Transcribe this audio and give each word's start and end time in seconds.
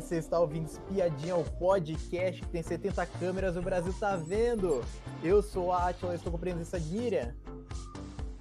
você 0.00 0.18
está 0.18 0.38
ouvindo 0.38 0.66
Espiadinha, 0.66 1.36
o 1.36 1.44
podcast 1.44 2.40
que 2.40 2.48
tem 2.48 2.62
70 2.62 3.04
câmeras, 3.06 3.56
o 3.56 3.62
Brasil 3.62 3.92
tá 3.98 4.14
vendo. 4.16 4.80
Eu 5.24 5.42
sou 5.42 5.72
a 5.72 5.88
Atila, 5.88 6.14
estou 6.14 6.30
com 6.30 6.36
a 6.36 6.40
presença 6.40 6.78
de 6.78 6.96
Miriam. 6.96 7.34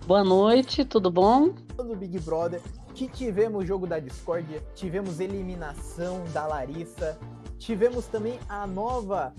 Boa 0.05 0.23
noite, 0.23 0.85
tudo 0.85 1.09
bom? 1.09 1.49
Do 1.75 1.95
Big 1.95 2.19
Brother, 2.19 2.61
que 2.93 3.07
tivemos 3.07 3.63
o 3.63 3.65
jogo 3.65 3.87
da 3.87 3.99
discórdia, 3.99 4.63
tivemos 4.75 5.19
eliminação 5.19 6.23
da 6.31 6.45
Larissa, 6.45 7.17
tivemos 7.57 8.05
também 8.05 8.39
a 8.47 8.67
nova, 8.67 9.33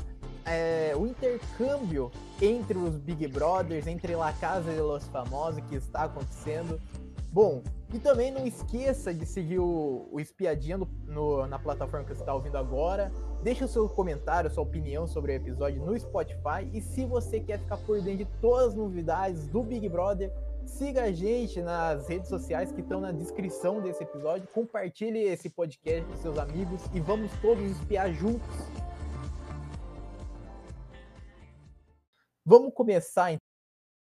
é, 0.45 0.95
o 0.97 1.07
intercâmbio 1.07 2.11
entre 2.43 2.77
os 2.77 2.97
Big 2.97 3.29
Brothers, 3.29 3.87
entre 3.87 4.17
La 4.17 4.33
Casa 4.33 4.73
de 4.73 4.81
los 4.81 5.05
Famosos 5.05 5.63
que 5.69 5.77
está 5.77 6.03
acontecendo. 6.03 6.81
Bom, 7.33 7.63
e 7.93 7.99
também 7.99 8.31
não 8.31 8.47
esqueça 8.47 9.15
de 9.15 9.25
seguir 9.25 9.59
o, 9.59 10.09
o 10.13 10.21
Espiadinha 10.21 10.77
no, 10.77 10.87
no, 11.07 11.47
na 11.47 11.59
plataforma 11.59 12.05
que 12.05 12.15
você 12.15 12.21
está 12.21 12.35
ouvindo 12.35 12.59
agora. 12.59 13.11
Deixe 13.43 13.65
o 13.65 13.69
seu 13.69 13.89
comentário, 13.89 14.51
sua 14.51 14.63
opinião 14.63 15.07
sobre 15.07 15.33
o 15.33 15.35
episódio 15.37 15.83
no 15.83 15.99
Spotify. 15.99 16.69
E 16.73 16.83
se 16.83 17.07
você 17.07 17.41
quer 17.41 17.59
ficar 17.59 17.79
por 17.79 18.01
dentro 18.03 18.27
de 18.27 18.41
todas 18.41 18.69
as 18.69 18.75
novidades 18.75 19.49
do 19.49 19.63
Big 19.63 19.89
Brother, 19.89 20.31
siga 20.67 21.05
a 21.05 21.13
gente 21.13 21.63
nas 21.63 22.07
redes 22.09 22.29
sociais 22.29 22.71
que 22.71 22.83
estão 22.83 23.01
na 23.01 23.11
descrição 23.11 23.81
desse 23.81 24.03
episódio. 24.03 24.47
Compartilhe 24.49 25.21
esse 25.21 25.49
podcast 25.49 26.05
com 26.05 26.17
seus 26.19 26.39
amigos 26.39 26.83
e 26.93 27.01
vamos 27.01 27.33
todos 27.41 27.65
espiar 27.65 28.13
juntos. 28.13 28.47
Vamos 32.45 32.73
começar 32.75 33.33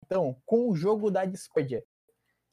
então 0.07 0.37
com 0.47 0.71
o 0.71 0.75
jogo 0.75 1.11
da 1.11 1.27
discórdia 1.27 1.85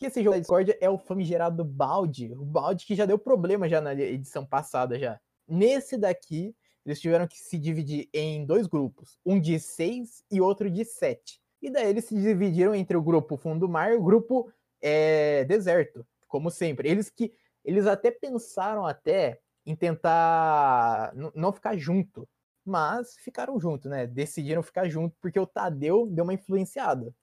que 0.02 0.08
esse 0.08 0.24
jogo 0.24 0.34
da 0.34 0.40
Discord 0.40 0.76
é 0.82 0.90
o 0.90 0.98
famigerado 0.98 1.64
balde, 1.64 2.34
o 2.34 2.44
balde 2.44 2.88
que 2.88 2.96
já 2.96 3.06
deu 3.06 3.20
problema 3.20 3.70
já 3.70 3.80
na 3.80 3.94
edição 3.94 4.44
passada 4.44 4.98
já. 4.98 5.22
Nesse 5.48 5.96
daqui, 5.96 6.56
eles 6.84 7.00
tiveram 7.00 7.28
que 7.28 7.38
se 7.38 7.60
dividir 7.60 8.10
em 8.12 8.44
dois 8.44 8.66
grupos, 8.66 9.20
um 9.24 9.40
de 9.40 9.60
seis 9.60 10.24
e 10.32 10.42
outro 10.42 10.72
de 10.72 10.84
sete. 10.84 11.40
E 11.62 11.70
daí 11.70 11.88
eles 11.88 12.06
se 12.06 12.16
dividiram 12.16 12.74
entre 12.74 12.98
o 12.98 13.02
grupo 13.02 13.38
fundo 13.38 13.60
do 13.60 13.70
mar 13.70 13.92
e 13.92 13.96
o 13.96 14.02
grupo 14.02 14.52
é, 14.82 15.46
deserto, 15.46 16.04
como 16.28 16.50
sempre. 16.50 16.90
Eles 16.90 17.12
que 17.12 17.32
eles 17.64 17.86
até 17.86 18.10
pensaram 18.10 18.88
até 18.88 19.40
em 19.64 19.76
tentar 19.76 21.14
não 21.36 21.54
ficar 21.54 21.78
junto, 21.78 22.28
mas 22.66 23.14
ficaram 23.20 23.60
junto, 23.60 23.88
né? 23.88 24.08
Decidiram 24.08 24.64
ficar 24.64 24.90
junto 24.90 25.16
porque 25.22 25.40
o 25.40 25.46
Tadeu 25.46 26.08
deu 26.08 26.24
uma 26.24 26.34
influenciada. 26.34 27.14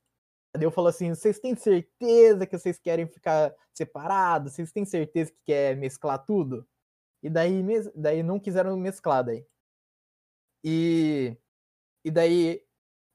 Tadeu 0.53 0.71
falou 0.71 0.89
assim: 0.89 1.15
vocês 1.15 1.39
têm 1.39 1.55
certeza 1.55 2.47
que 2.47 2.59
vocês 2.59 2.79
querem 2.79 3.07
ficar 3.07 3.55
separados? 3.73 4.55
Vocês 4.55 4.73
têm 4.73 4.85
certeza 4.85 5.31
que 5.31 5.41
quer 5.45 5.77
mesclar 5.77 6.25
tudo? 6.25 6.67
E 7.23 7.29
daí, 7.29 7.63
daí 7.95 8.23
não 8.23 8.39
quiseram 8.39 8.77
mesclar 8.77 9.25
daí. 9.25 9.47
E, 10.65 11.37
e 12.05 12.11
daí 12.11 12.63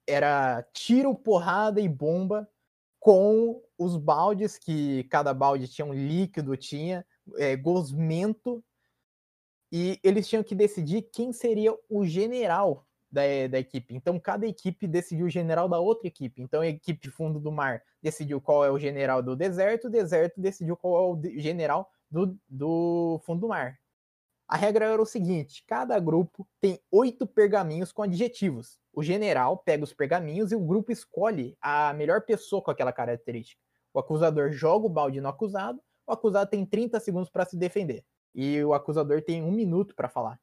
era 0.07 0.63
tiro, 0.73 1.15
porrada 1.15 1.79
e 1.79 1.87
bomba 1.87 2.49
com 2.99 3.61
os 3.77 3.97
baldes, 3.97 4.57
que 4.57 5.03
cada 5.05 5.33
balde 5.33 5.67
tinha 5.67 5.85
um 5.85 5.93
líquido, 5.93 6.55
tinha 6.55 7.05
é, 7.37 7.55
gosmento, 7.55 8.63
e 9.71 9.99
eles 10.03 10.27
tinham 10.27 10.43
que 10.43 10.53
decidir 10.53 11.09
quem 11.11 11.33
seria 11.33 11.75
o 11.89 12.05
general 12.05 12.87
da, 13.13 13.21
da 13.47 13.59
equipe. 13.59 13.95
Então, 13.95 14.19
cada 14.19 14.47
equipe 14.47 14.87
decidiu 14.87 15.27
o 15.27 15.29
general 15.29 15.69
da 15.69 15.79
outra 15.79 16.07
equipe. 16.07 16.41
Então, 16.41 16.61
a 16.61 16.67
equipe 16.67 17.11
fundo 17.11 17.39
do 17.39 17.51
mar 17.51 17.83
decidiu 18.01 18.41
qual 18.41 18.65
é 18.65 18.71
o 18.71 18.79
general 18.79 19.21
do 19.21 19.35
deserto, 19.35 19.85
o 19.85 19.89
deserto 19.89 20.41
decidiu 20.41 20.75
qual 20.75 20.95
é 20.95 21.13
o 21.13 21.39
general 21.39 21.91
do, 22.09 22.35
do 22.49 23.21
fundo 23.23 23.41
do 23.41 23.47
mar. 23.47 23.77
A 24.47 24.57
regra 24.57 24.85
era 24.85 25.01
o 25.01 25.05
seguinte: 25.05 25.63
cada 25.67 25.99
grupo 25.99 26.47
tem 26.59 26.79
oito 26.91 27.27
pergaminhos 27.27 27.91
com 27.91 28.01
adjetivos. 28.01 28.79
O 28.91 29.03
general 29.03 29.57
pega 29.57 29.83
os 29.83 29.93
pergaminhos 29.93 30.51
e 30.51 30.55
o 30.55 30.59
grupo 30.59 30.91
escolhe 30.91 31.55
a 31.61 31.93
melhor 31.93 32.21
pessoa 32.21 32.63
com 32.63 32.71
aquela 32.71 32.91
característica. 32.91 33.61
O 33.93 33.99
acusador 33.99 34.51
joga 34.51 34.87
o 34.87 34.89
balde 34.89 35.21
no 35.21 35.29
acusado, 35.29 35.79
o 36.07 36.11
acusado 36.11 36.49
tem 36.49 36.65
30 36.65 36.99
segundos 36.99 37.29
para 37.29 37.45
se 37.45 37.55
defender. 37.55 38.03
E 38.33 38.63
o 38.63 38.73
acusador 38.73 39.21
tem 39.21 39.43
um 39.43 39.51
minuto 39.51 39.95
para 39.95 40.09
falar. 40.09 40.39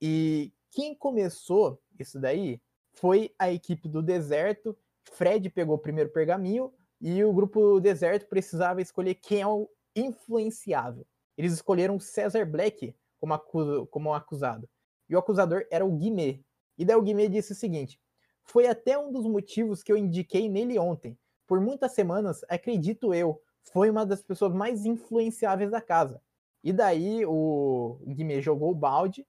E 0.00 0.52
quem 0.76 0.94
começou 0.94 1.80
isso 2.02 2.18
daí 2.18 2.60
foi 2.92 3.32
a 3.38 3.50
equipe 3.50 3.88
do 3.88 4.02
deserto. 4.02 4.76
Fred 5.12 5.48
pegou 5.50 5.76
o 5.76 5.78
primeiro 5.78 6.10
pergaminho 6.10 6.72
e 7.00 7.22
o 7.22 7.32
grupo 7.32 7.78
deserto 7.80 8.26
precisava 8.26 8.80
escolher 8.80 9.14
quem 9.14 9.42
é 9.42 9.46
o 9.46 9.68
influenciável. 9.94 11.06
Eles 11.36 11.52
escolheram 11.52 12.00
Cesar 12.00 12.50
Black 12.50 12.94
como, 13.20 13.34
acuso, 13.34 13.86
como 13.86 14.14
acusado. 14.14 14.68
E 15.08 15.14
o 15.14 15.18
acusador 15.18 15.66
era 15.70 15.84
o 15.84 15.92
Guimê. 15.92 16.40
E 16.78 16.84
daí 16.84 16.96
o 16.96 17.02
Guimê 17.02 17.28
disse 17.28 17.52
o 17.52 17.56
seguinte: 17.56 18.00
Foi 18.42 18.66
até 18.66 18.98
um 18.98 19.12
dos 19.12 19.26
motivos 19.26 19.82
que 19.82 19.92
eu 19.92 19.96
indiquei 19.96 20.48
nele 20.48 20.78
ontem. 20.78 21.18
Por 21.46 21.60
muitas 21.60 21.92
semanas, 21.92 22.44
acredito 22.48 23.14
eu, 23.14 23.40
foi 23.62 23.88
uma 23.88 24.04
das 24.04 24.22
pessoas 24.22 24.52
mais 24.52 24.84
influenciáveis 24.84 25.70
da 25.70 25.80
casa. 25.80 26.20
E 26.62 26.72
daí 26.72 27.24
o 27.24 28.00
Guimê 28.06 28.40
jogou 28.40 28.72
o 28.72 28.74
balde 28.74 29.24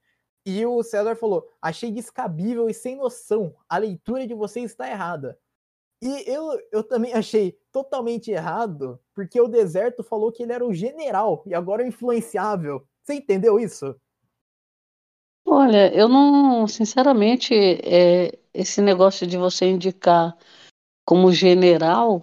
e 0.47 0.65
o 0.65 0.81
César 0.81 1.17
falou: 1.17 1.45
achei 1.61 1.91
descabível 1.91 2.69
e 2.69 2.73
sem 2.73 2.95
noção. 2.95 3.53
A 3.67 3.77
leitura 3.77 4.25
de 4.25 4.33
vocês 4.33 4.71
está 4.71 4.89
errada. 4.89 5.37
E 6.01 6.23
eu, 6.25 6.57
eu 6.71 6.83
também 6.83 7.13
achei 7.13 7.59
totalmente 7.69 8.31
errado, 8.31 8.97
porque 9.13 9.41
o 9.41 9.49
deserto 9.49 10.03
falou 10.03 10.31
que 10.31 10.43
ele 10.43 10.53
era 10.53 10.65
o 10.65 10.73
general 10.73 11.43
e 11.45 11.53
agora 11.53 11.83
o 11.83 11.87
influenciável. 11.87 12.87
Você 13.03 13.15
entendeu 13.15 13.59
isso? 13.59 13.93
Olha, 15.45 15.93
eu 15.93 16.07
não, 16.07 16.65
sinceramente, 16.65 17.53
é, 17.53 18.37
esse 18.53 18.81
negócio 18.81 19.27
de 19.27 19.37
você 19.37 19.65
indicar 19.65 20.37
como 21.05 21.31
general, 21.31 22.21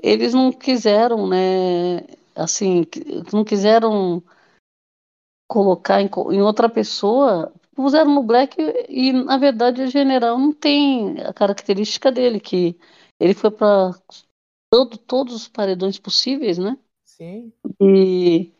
eles 0.00 0.34
não 0.34 0.52
quiseram, 0.52 1.26
né? 1.26 2.06
Assim, 2.34 2.84
não 3.32 3.44
quiseram 3.44 4.22
colocar 5.48 6.02
em, 6.02 6.10
em 6.32 6.42
outra 6.42 6.68
pessoa, 6.68 7.52
puseram 7.76 8.14
no 8.14 8.22
Black 8.22 8.56
e, 8.88 9.12
na 9.12 9.36
verdade, 9.36 9.82
o 9.82 9.90
general 9.90 10.38
não 10.38 10.52
tem 10.52 11.20
a 11.20 11.32
característica 11.32 12.10
dele, 12.10 12.40
que 12.40 12.76
ele 13.20 13.34
foi 13.34 13.50
para 13.50 13.94
todo, 14.72 14.96
todos 14.96 15.34
os 15.34 15.48
paredões 15.48 15.98
possíveis, 15.98 16.56
né? 16.56 16.76
Sim. 17.04 17.52
E, 17.80 18.52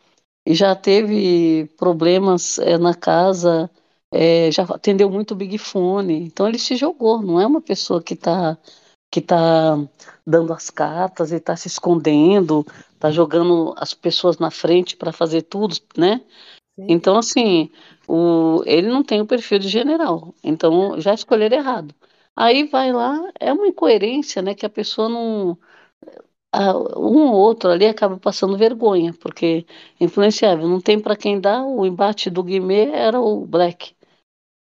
e 0.47 0.55
já 0.55 0.76
teve 0.76 1.66
problemas 1.78 2.59
é, 2.59 2.76
na 2.76 2.94
casa, 2.94 3.71
é, 4.12 4.50
já 4.53 4.62
atendeu 4.65 5.10
muito 5.10 5.32
o 5.32 5.37
Big 5.37 5.56
Fone, 5.59 6.25
então 6.25 6.47
ele 6.47 6.59
se 6.59 6.76
jogou, 6.76 7.22
não 7.22 7.41
é 7.41 7.47
uma 7.47 7.60
pessoa 7.60 8.03
que 8.03 8.15
está 8.15 8.56
que 9.09 9.21
tá 9.21 9.78
dando 10.26 10.53
as 10.53 10.69
cartas 10.69 11.31
e 11.31 11.37
está 11.37 11.56
se 11.56 11.69
escondendo, 11.69 12.66
está 12.93 13.10
jogando 13.10 13.72
as 13.78 13.94
pessoas 13.94 14.37
na 14.38 14.50
frente 14.50 14.97
para 14.97 15.12
fazer 15.12 15.43
tudo, 15.43 15.76
né? 15.97 16.21
Então, 16.78 17.16
assim, 17.16 17.70
o, 18.06 18.62
ele 18.66 18.88
não 18.88 19.03
tem 19.03 19.20
o 19.20 19.26
perfil 19.26 19.59
de 19.59 19.69
general. 19.69 20.34
Então, 20.44 21.00
já 21.00 21.14
escolheram 21.14 21.56
errado. 21.56 21.94
Aí 22.34 22.64
vai 22.64 22.92
lá, 22.92 23.19
é 23.41 23.53
uma 23.53 23.66
incoerência, 23.66 24.42
né? 24.42 24.54
Que 24.54 24.66
a 24.66 24.70
pessoa 24.70 25.09
não. 25.09 25.59
Um 26.97 27.28
ou 27.28 27.34
outro 27.34 27.70
ali 27.70 27.87
acaba 27.87 28.19
passando 28.19 28.56
vergonha, 28.56 29.12
porque 29.14 29.66
influenciável. 30.00 30.69
Não 30.69 30.81
tem 30.81 30.98
para 31.00 31.16
quem 31.16 31.41
dar. 31.41 31.62
O 31.64 31.84
embate 31.87 32.31
do 32.31 32.42
Guimê 32.42 32.91
era 32.91 33.20
o 33.20 33.47
Black. 33.47 33.94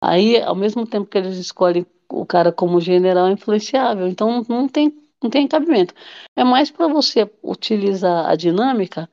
Aí, 0.02 0.40
ao 0.42 0.54
mesmo 0.56 0.86
tempo 0.86 1.08
que 1.08 1.18
eles 1.18 1.36
escolhem 1.38 1.86
o 2.10 2.26
cara 2.26 2.52
como 2.52 2.80
general, 2.80 3.28
é 3.28 3.32
influenciável. 3.32 4.08
Então, 4.08 4.44
não 4.48 4.68
tem, 4.68 4.92
não 5.22 5.30
tem 5.30 5.48
cabimento. 5.48 5.94
É 6.36 6.44
mais 6.44 6.70
para 6.70 6.88
você 6.88 7.30
utilizar 7.42 8.26
a 8.28 8.36
dinâmica 8.36 9.10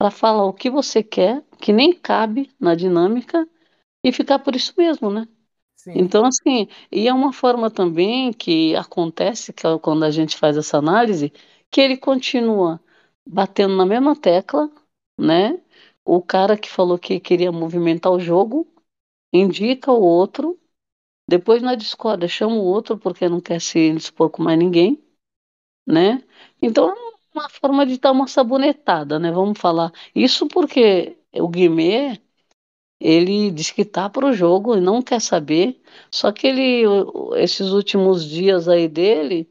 para 0.00 0.10
falar 0.12 0.46
o 0.46 0.54
que 0.54 0.70
você 0.70 1.04
quer, 1.04 1.44
que 1.60 1.74
nem 1.74 1.92
cabe 1.94 2.50
na 2.60 2.74
dinâmica, 2.76 3.48
e 4.04 4.12
ficar 4.12 4.38
por 4.40 4.56
isso 4.56 4.74
mesmo, 4.78 5.10
né? 5.10 5.28
Sim. 5.76 5.92
Então, 5.96 6.24
assim, 6.26 6.68
e 6.92 7.08
é 7.08 7.14
uma 7.14 7.32
forma 7.32 7.70
também 7.70 8.32
que 8.32 8.76
acontece 8.76 9.52
que 9.52 9.66
é 9.66 9.78
quando 9.78 10.04
a 10.04 10.10
gente 10.10 10.36
faz 10.36 10.56
essa 10.56 10.78
análise, 10.78 11.32
que 11.70 11.80
ele 11.80 11.96
continua 11.96 12.80
batendo 13.26 13.76
na 13.76 13.86
mesma 13.86 14.16
tecla, 14.16 14.70
né? 15.18 15.60
O 16.04 16.22
cara 16.22 16.56
que 16.58 16.70
falou 16.70 16.98
que 16.98 17.20
queria 17.20 17.52
movimentar 17.52 18.12
o 18.12 18.20
jogo 18.20 18.66
indica 19.32 19.92
o 19.92 20.02
outro, 20.02 20.58
depois 21.28 21.62
na 21.62 21.74
discórdia 21.76 22.28
chama 22.28 22.56
o 22.56 22.64
outro 22.64 22.98
porque 22.98 23.28
não 23.28 23.40
quer 23.40 23.60
se 23.60 23.78
expor 23.92 24.30
com 24.30 24.42
mais 24.42 24.58
ninguém, 24.58 25.02
né? 25.86 26.22
Então 26.62 26.94
uma 27.34 27.48
forma 27.48 27.86
de 27.86 27.98
dar 27.98 28.12
uma 28.12 28.26
sabonetada, 28.26 29.18
né? 29.18 29.30
Vamos 29.30 29.58
falar. 29.58 29.92
Isso 30.14 30.46
porque 30.48 31.16
o 31.32 31.48
Guimê, 31.48 32.20
ele 33.00 33.50
diz 33.50 33.70
que 33.70 33.84
tá 33.84 34.08
pro 34.10 34.32
jogo 34.32 34.76
e 34.76 34.80
não 34.80 35.02
quer 35.02 35.20
saber. 35.20 35.80
Só 36.10 36.32
que 36.32 36.46
ele, 36.46 36.82
esses 37.36 37.68
últimos 37.70 38.24
dias 38.24 38.68
aí 38.68 38.88
dele, 38.88 39.48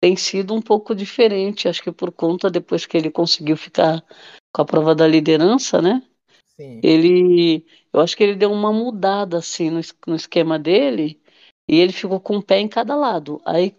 tem 0.00 0.16
sido 0.16 0.54
um 0.54 0.60
pouco 0.60 0.94
diferente. 0.94 1.68
Acho 1.68 1.82
que 1.82 1.92
por 1.92 2.12
conta, 2.12 2.50
depois 2.50 2.86
que 2.86 2.96
ele 2.96 3.10
conseguiu 3.10 3.56
ficar 3.56 4.04
com 4.52 4.62
a 4.62 4.64
prova 4.64 4.94
da 4.94 5.06
liderança, 5.06 5.80
né? 5.80 6.02
Sim. 6.56 6.80
Ele, 6.82 7.66
eu 7.92 8.00
acho 8.00 8.16
que 8.16 8.22
ele 8.22 8.36
deu 8.36 8.52
uma 8.52 8.72
mudada 8.72 9.38
assim 9.38 9.70
no, 9.70 9.80
no 10.06 10.14
esquema 10.14 10.58
dele 10.58 11.20
e 11.68 11.80
ele 11.80 11.92
ficou 11.92 12.20
com 12.20 12.36
um 12.36 12.42
pé 12.42 12.60
em 12.60 12.68
cada 12.68 12.94
lado. 12.94 13.40
Aí, 13.44 13.74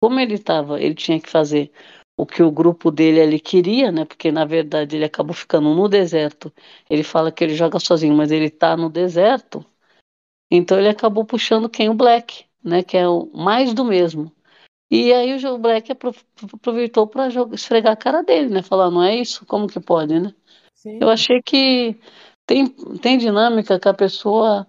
como 0.00 0.20
ele 0.20 0.34
estava, 0.34 0.80
ele 0.80 0.94
tinha 0.94 1.20
que 1.20 1.28
fazer 1.28 1.70
o 2.16 2.24
que 2.24 2.42
o 2.42 2.50
grupo 2.50 2.90
dele 2.90 3.20
ali 3.20 3.40
queria, 3.40 3.90
né? 3.90 4.04
Porque 4.04 4.30
na 4.30 4.44
verdade 4.44 4.96
ele 4.96 5.04
acabou 5.04 5.34
ficando 5.34 5.74
no 5.74 5.88
deserto. 5.88 6.52
Ele 6.88 7.02
fala 7.02 7.32
que 7.32 7.42
ele 7.42 7.54
joga 7.54 7.78
sozinho, 7.80 8.14
mas 8.14 8.30
ele 8.30 8.50
tá 8.50 8.76
no 8.76 8.88
deserto. 8.88 9.64
Então 10.50 10.78
ele 10.78 10.88
acabou 10.88 11.24
puxando 11.24 11.68
quem 11.68 11.88
o 11.88 11.94
Black, 11.94 12.44
né? 12.62 12.82
Que 12.82 12.96
é 12.96 13.08
o 13.08 13.30
mais 13.34 13.74
do 13.74 13.84
mesmo. 13.84 14.30
E 14.90 15.12
aí 15.12 15.34
o 15.44 15.58
Black 15.58 15.90
aproveitou 15.90 17.06
para 17.06 17.28
esfregar 17.52 17.94
a 17.94 17.96
cara 17.96 18.22
dele, 18.22 18.48
né? 18.48 18.62
Falar, 18.62 18.90
não 18.90 19.02
é 19.02 19.16
isso? 19.16 19.44
Como 19.46 19.66
que 19.66 19.80
pode, 19.80 20.20
né? 20.20 20.32
Sim. 20.74 20.98
Eu 21.00 21.08
achei 21.08 21.42
que 21.42 21.98
tem, 22.46 22.68
tem 23.00 23.18
dinâmica 23.18 23.80
que 23.80 23.88
a 23.88 23.94
pessoa 23.94 24.66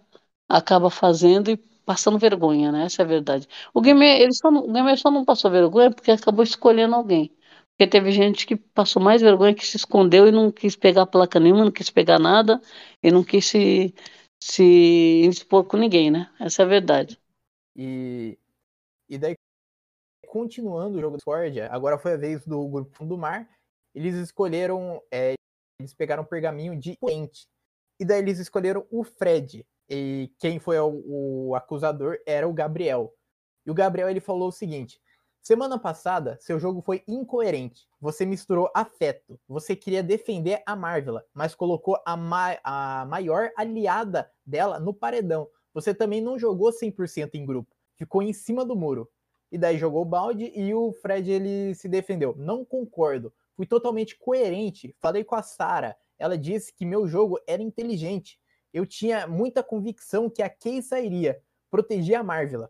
acaba 0.50 0.89
fazendo 0.89 1.51
e 1.51 1.59
passando 1.86 2.20
vergonha, 2.20 2.72
né? 2.72 2.86
Essa 2.86 3.02
é 3.04 3.06
a 3.06 3.08
verdade. 3.08 3.48
O 3.74 3.82
Gamer, 3.82 4.22
ele 4.22 4.34
só 4.34 4.52
não, 4.52 4.68
o 4.68 4.74
Gamer 4.74 4.98
só 4.98 5.12
não 5.12 5.24
passou 5.24 5.52
vergonha 5.52 5.92
porque 5.92 6.12
acabou 6.12 6.44
escolhendo 6.44 6.96
alguém. 6.96 7.32
Porque 7.72 7.88
teve 7.88 8.12
gente 8.12 8.48
que 8.48 8.56
passou 8.56 9.02
mais 9.02 9.22
vergonha, 9.22 9.54
que 9.54 9.66
se 9.66 9.78
escondeu 9.78 10.28
e 10.28 10.32
não 10.32 10.52
quis 10.52 10.76
pegar 10.76 11.06
placa 11.06 11.40
nenhuma, 11.40 11.66
não 11.66 11.72
quis 11.72 11.90
pegar 11.90 12.18
nada 12.20 12.62
e 13.04 13.12
não 13.12 13.24
quis 13.24 13.46
se, 13.46 13.94
se 14.42 15.28
expor 15.30 15.66
com 15.66 15.78
ninguém, 15.78 16.10
né? 16.10 16.32
Essa 16.40 16.64
é 16.64 16.66
a 16.66 16.70
verdade. 16.70 17.20
E, 17.76 18.38
e 19.10 19.18
daí, 19.18 19.36
continuando 20.28 20.98
o 20.98 21.02
jogo 21.02 21.18
de 21.18 21.18
Discord, 21.18 21.62
agora 21.62 21.98
foi 21.98 22.14
a 22.14 22.18
vez 22.18 22.46
do 22.46 22.66
Grupo 22.68 23.06
do 23.06 23.18
Mar. 23.18 23.48
Eles 23.94 24.16
escolheram, 24.16 25.02
é, 25.12 25.34
eles 25.80 25.94
pegaram 25.94 26.24
um 26.24 26.28
pergaminho 26.28 26.80
de 26.80 26.98
Ente. 27.04 27.46
E 28.00 28.06
daí 28.06 28.20
eles 28.20 28.40
escolheram 28.40 28.86
o 28.90 29.04
Fred. 29.04 29.66
E 29.90 30.32
quem 30.40 30.60
foi 30.60 30.80
o, 30.80 31.50
o 31.50 31.56
acusador 31.56 32.18
era 32.26 32.48
o 32.48 32.54
Gabriel. 32.54 33.14
E 33.66 33.72
o 33.72 33.74
Gabriel 33.74 34.10
ele 34.10 34.20
falou 34.20 34.50
o 34.50 34.52
seguinte: 34.52 35.00
Semana 35.46 35.78
passada, 35.78 36.40
seu 36.42 36.60
jogo 36.60 36.82
foi 36.82 37.04
incoerente. 37.08 37.88
Você 38.02 38.26
misturou 38.26 38.72
afeto. 38.74 39.40
Você 39.48 39.76
queria 39.76 40.02
defender 40.02 40.64
a 40.66 40.76
Marvel, 40.76 41.22
mas 41.36 41.54
colocou 41.54 42.00
a, 42.04 42.18
ma 42.18 42.58
a 42.64 43.06
maior 43.06 43.52
aliada 43.56 44.28
dela 44.44 44.80
no 44.80 44.92
paredão. 44.92 45.48
Você 45.72 45.94
também 45.94 46.20
não 46.20 46.40
jogou 46.40 46.72
100% 46.72 47.36
em 47.36 47.46
grupo. 47.46 47.76
Ficou 47.96 48.24
em 48.24 48.34
cima 48.34 48.66
do 48.66 48.76
muro. 48.76 49.08
E 49.52 49.58
daí 49.60 49.78
jogou 49.78 50.02
o 50.02 50.06
balde 50.06 50.52
e 50.56 50.74
o 50.74 50.92
Fred 50.94 51.32
ele 51.32 51.76
se 51.76 51.88
defendeu. 51.88 52.34
Não 52.36 52.66
concordo. 52.66 53.32
Fui 53.56 53.68
totalmente 53.68 54.18
coerente. 54.18 54.96
Falei 55.00 55.24
com 55.24 55.36
a 55.36 55.44
Sara. 55.44 55.96
Ela 56.18 56.40
disse 56.40 56.74
que 56.74 56.88
meu 56.88 57.08
jogo 57.08 57.40
era 57.46 57.62
inteligente. 57.62 58.40
Eu 58.75 58.86
tinha 58.86 59.25
muita 59.25 59.63
convicção 59.63 60.30
que 60.30 60.44
a 60.44 60.50
Kay 60.50 60.81
sairia. 60.81 61.42
Protegia 61.72 62.19
a 62.19 62.24
Marvel 62.24 62.69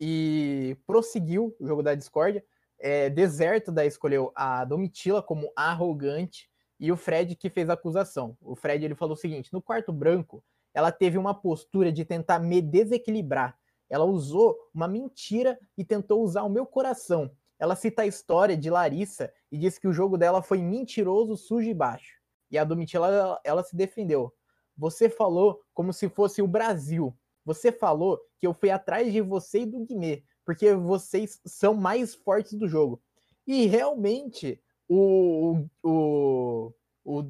e 0.00 0.78
prosseguiu 0.86 1.54
o 1.60 1.66
jogo 1.66 1.82
da 1.82 1.94
discórdia. 1.94 2.42
É, 2.78 3.10
Deserto 3.10 3.70
da 3.70 3.84
escolheu 3.84 4.32
a 4.34 4.64
Domitila 4.64 5.22
como 5.22 5.52
arrogante 5.54 6.48
e 6.78 6.90
o 6.90 6.96
Fred 6.96 7.36
que 7.36 7.50
fez 7.50 7.68
a 7.68 7.74
acusação. 7.74 8.34
O 8.40 8.56
Fred 8.56 8.82
ele 8.82 8.94
falou 8.94 9.12
o 9.12 9.18
seguinte: 9.18 9.52
no 9.52 9.60
quarto 9.60 9.92
branco, 9.92 10.42
ela 10.72 10.90
teve 10.90 11.18
uma 11.18 11.34
postura 11.34 11.92
de 11.92 12.02
tentar 12.02 12.38
me 12.38 12.62
desequilibrar. 12.62 13.58
Ela 13.90 14.06
usou 14.06 14.56
uma 14.72 14.88
mentira 14.88 15.60
e 15.76 15.84
tentou 15.84 16.22
usar 16.22 16.44
o 16.44 16.48
meu 16.48 16.64
coração. 16.64 17.30
Ela 17.58 17.76
cita 17.76 18.00
a 18.00 18.06
história 18.06 18.56
de 18.56 18.70
Larissa 18.70 19.30
e 19.52 19.58
diz 19.58 19.78
que 19.78 19.86
o 19.86 19.92
jogo 19.92 20.16
dela 20.16 20.40
foi 20.40 20.62
mentiroso, 20.62 21.36
sujo 21.36 21.68
e 21.68 21.74
baixo. 21.74 22.18
E 22.50 22.56
a 22.56 22.64
Domitila 22.64 23.08
ela, 23.08 23.40
ela 23.44 23.62
se 23.62 23.76
defendeu. 23.76 24.34
Você 24.80 25.10
falou 25.10 25.60
como 25.74 25.92
se 25.92 26.08
fosse 26.08 26.40
o 26.40 26.48
Brasil. 26.48 27.14
Você 27.44 27.70
falou 27.70 28.18
que 28.38 28.46
eu 28.46 28.54
fui 28.54 28.70
atrás 28.70 29.12
de 29.12 29.20
você 29.20 29.60
e 29.60 29.66
do 29.66 29.84
Guimê, 29.84 30.22
porque 30.42 30.74
vocês 30.74 31.38
são 31.44 31.74
mais 31.74 32.14
fortes 32.14 32.54
do 32.54 32.66
jogo. 32.66 32.98
E 33.46 33.66
realmente, 33.66 34.58
o, 34.88 35.66
o, 35.82 36.72
o, 37.04 37.24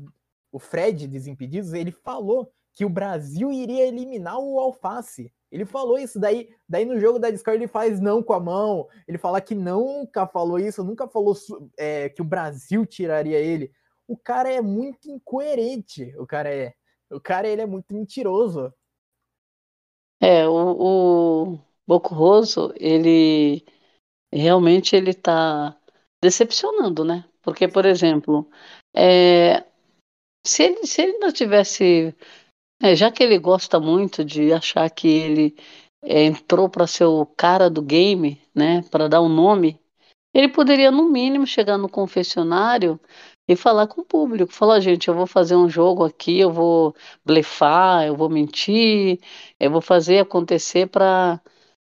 o 0.52 0.58
Fred 0.61 1.08
Desimpedidos, 1.08 1.73
ele 1.73 1.91
falou 1.91 2.52
que 2.73 2.85
o 2.85 2.88
Brasil 2.88 3.50
iria 3.50 3.87
eliminar 3.87 4.38
o 4.38 4.61
Alface. 4.61 5.32
Ele 5.50 5.64
falou 5.64 5.99
isso, 5.99 6.20
daí, 6.20 6.55
daí 6.69 6.85
no 6.85 7.00
jogo 7.00 7.19
da 7.19 7.31
Discord 7.31 7.58
ele 7.58 7.67
faz 7.67 8.00
não 8.00 8.23
com 8.23 8.32
a 8.32 8.38
mão, 8.38 8.87
ele 9.08 9.19
fala 9.19 9.41
que 9.41 9.56
nunca 9.56 10.25
falou 10.25 10.61
isso, 10.61 10.85
nunca 10.85 11.08
falou 11.08 11.35
é, 11.76 12.08
que 12.08 12.23
o 12.23 12.25
Brasil 12.25 12.87
tiraria 12.87 13.38
ele. 13.38 13.73
O 14.06 14.17
cara 14.17 14.52
é 14.52 14.61
muito 14.61 15.11
incoerente, 15.11 16.14
o 16.17 16.26
cara 16.26 16.49
é. 16.55 16.75
O 17.10 17.20
cara 17.20 17.48
ele 17.48 17.62
é 17.62 17.66
muito 17.66 17.92
mentiroso. 17.92 18.72
É, 20.22 20.46
o, 20.46 21.54
o 21.54 21.58
Boco 21.86 22.14
Rosso, 22.14 22.72
ele 22.76 23.64
realmente 24.32 24.94
ele 24.94 25.14
tá 25.14 25.76
decepcionando, 26.22 27.04
né? 27.04 27.24
Porque, 27.42 27.66
por 27.66 27.86
exemplo, 27.86 28.48
é, 28.94 29.64
se, 30.46 30.64
ele, 30.64 30.86
se 30.86 31.02
ele 31.02 31.18
não 31.18 31.32
tivesse. 31.32 32.14
É, 32.82 32.94
já 32.94 33.10
que 33.10 33.22
ele 33.22 33.38
gosta 33.38 33.78
muito 33.78 34.24
de 34.24 34.52
achar 34.52 34.88
que 34.90 35.08
ele 35.08 35.56
é, 36.02 36.24
entrou 36.24 36.68
para 36.68 36.86
ser 36.86 37.04
o 37.04 37.26
cara 37.26 37.68
do 37.68 37.82
game, 37.82 38.40
né? 38.54 38.82
Para 38.90 39.08
dar 39.08 39.20
um 39.20 39.28
nome, 39.28 39.78
ele 40.32 40.48
poderia, 40.48 40.90
no 40.90 41.08
mínimo, 41.10 41.46
chegar 41.46 41.76
no 41.76 41.88
confessionário 41.88 43.00
e 43.50 43.56
falar 43.56 43.88
com 43.88 44.02
o 44.02 44.05
público. 44.05 44.52
Falar, 44.52 44.79
gente, 44.79 45.08
eu 45.08 45.14
vou 45.14 45.26
fazer 45.26 45.56
um 45.56 45.69
jogo 45.69 46.05
aqui, 46.05 46.38
eu 46.38 46.52
vou 46.52 46.94
blefar, 47.25 48.06
eu 48.06 48.14
vou 48.14 48.29
mentir, 48.29 49.19
eu 49.58 49.70
vou 49.73 49.81
fazer 49.81 50.20
acontecer 50.20 50.87
para 50.88 51.41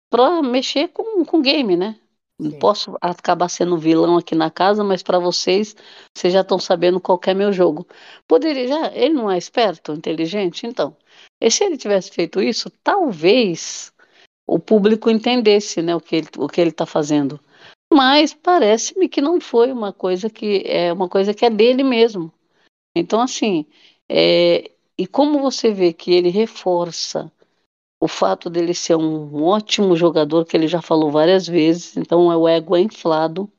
para 0.09 0.41
mexer 0.41 0.89
com 0.89 1.23
o 1.37 1.41
game, 1.41 1.75
né? 1.75 1.97
Sim. 2.41 2.57
Posso 2.59 2.97
acabar 3.01 3.49
sendo 3.49 3.77
vilão 3.77 4.17
aqui 4.17 4.33
na 4.33 4.49
casa, 4.49 4.83
mas 4.83 5.03
para 5.03 5.19
vocês, 5.19 5.75
vocês 6.13 6.33
já 6.33 6.41
estão 6.41 6.57
sabendo 6.57 6.99
qual 6.99 7.19
é 7.25 7.33
meu 7.33 7.51
jogo. 7.53 7.85
Poderia 8.27 8.67
já, 8.67 8.91
ele 8.93 9.13
não 9.13 9.29
é 9.29 9.37
esperto, 9.37 9.93
inteligente, 9.93 10.65
então. 10.65 10.95
E 11.39 11.51
se 11.51 11.63
ele 11.63 11.77
tivesse 11.77 12.11
feito 12.11 12.41
isso, 12.41 12.69
talvez 12.83 13.93
o 14.47 14.57
público 14.57 15.09
entendesse, 15.09 15.81
né, 15.81 15.95
o 15.95 16.01
que 16.01 16.15
ele, 16.17 16.27
o 16.37 16.47
que 16.47 16.59
ele 16.59 16.71
está 16.71 16.85
fazendo 16.85 17.39
mas 17.91 18.33
parece-me 18.33 19.09
que 19.09 19.21
não 19.21 19.41
foi 19.41 19.71
uma 19.71 19.91
coisa 19.91 20.29
que 20.29 20.63
é 20.65 20.91
uma 20.93 21.09
coisa 21.09 21.33
que 21.33 21.45
é 21.45 21.49
dele 21.49 21.83
mesmo. 21.83 22.31
Então, 22.95 23.21
assim, 23.21 23.65
é, 24.09 24.71
e 24.97 25.07
como 25.07 25.39
você 25.39 25.71
vê 25.71 25.93
que 25.93 26.11
ele 26.11 26.29
reforça 26.29 27.31
o 27.99 28.07
fato 28.07 28.49
dele 28.49 28.73
ser 28.73 28.95
um 28.95 29.43
ótimo 29.43 29.95
jogador, 29.95 30.45
que 30.45 30.57
ele 30.57 30.67
já 30.67 30.81
falou 30.81 31.11
várias 31.11 31.47
vezes, 31.47 31.95
então 31.97 32.31
é 32.31 32.37
o 32.37 32.47
ego 32.47 32.75
é 32.75 32.81
inflado, 32.81 33.51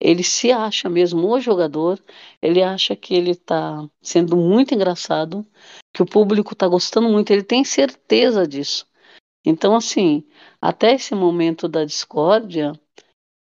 ele 0.00 0.22
se 0.22 0.52
acha 0.52 0.88
mesmo 0.88 1.28
o 1.28 1.40
jogador, 1.40 2.02
ele 2.42 2.62
acha 2.62 2.94
que 2.94 3.14
ele 3.14 3.32
está 3.32 3.88
sendo 4.02 4.36
muito 4.36 4.74
engraçado, 4.74 5.46
que 5.92 6.02
o 6.02 6.06
público 6.06 6.52
está 6.52 6.68
gostando 6.68 7.08
muito, 7.08 7.30
ele 7.32 7.42
tem 7.42 7.64
certeza 7.64 8.46
disso. 8.46 8.86
Então, 9.44 9.74
assim, 9.74 10.24
até 10.60 10.94
esse 10.94 11.14
momento 11.14 11.68
da 11.68 11.84
discórdia, 11.84 12.72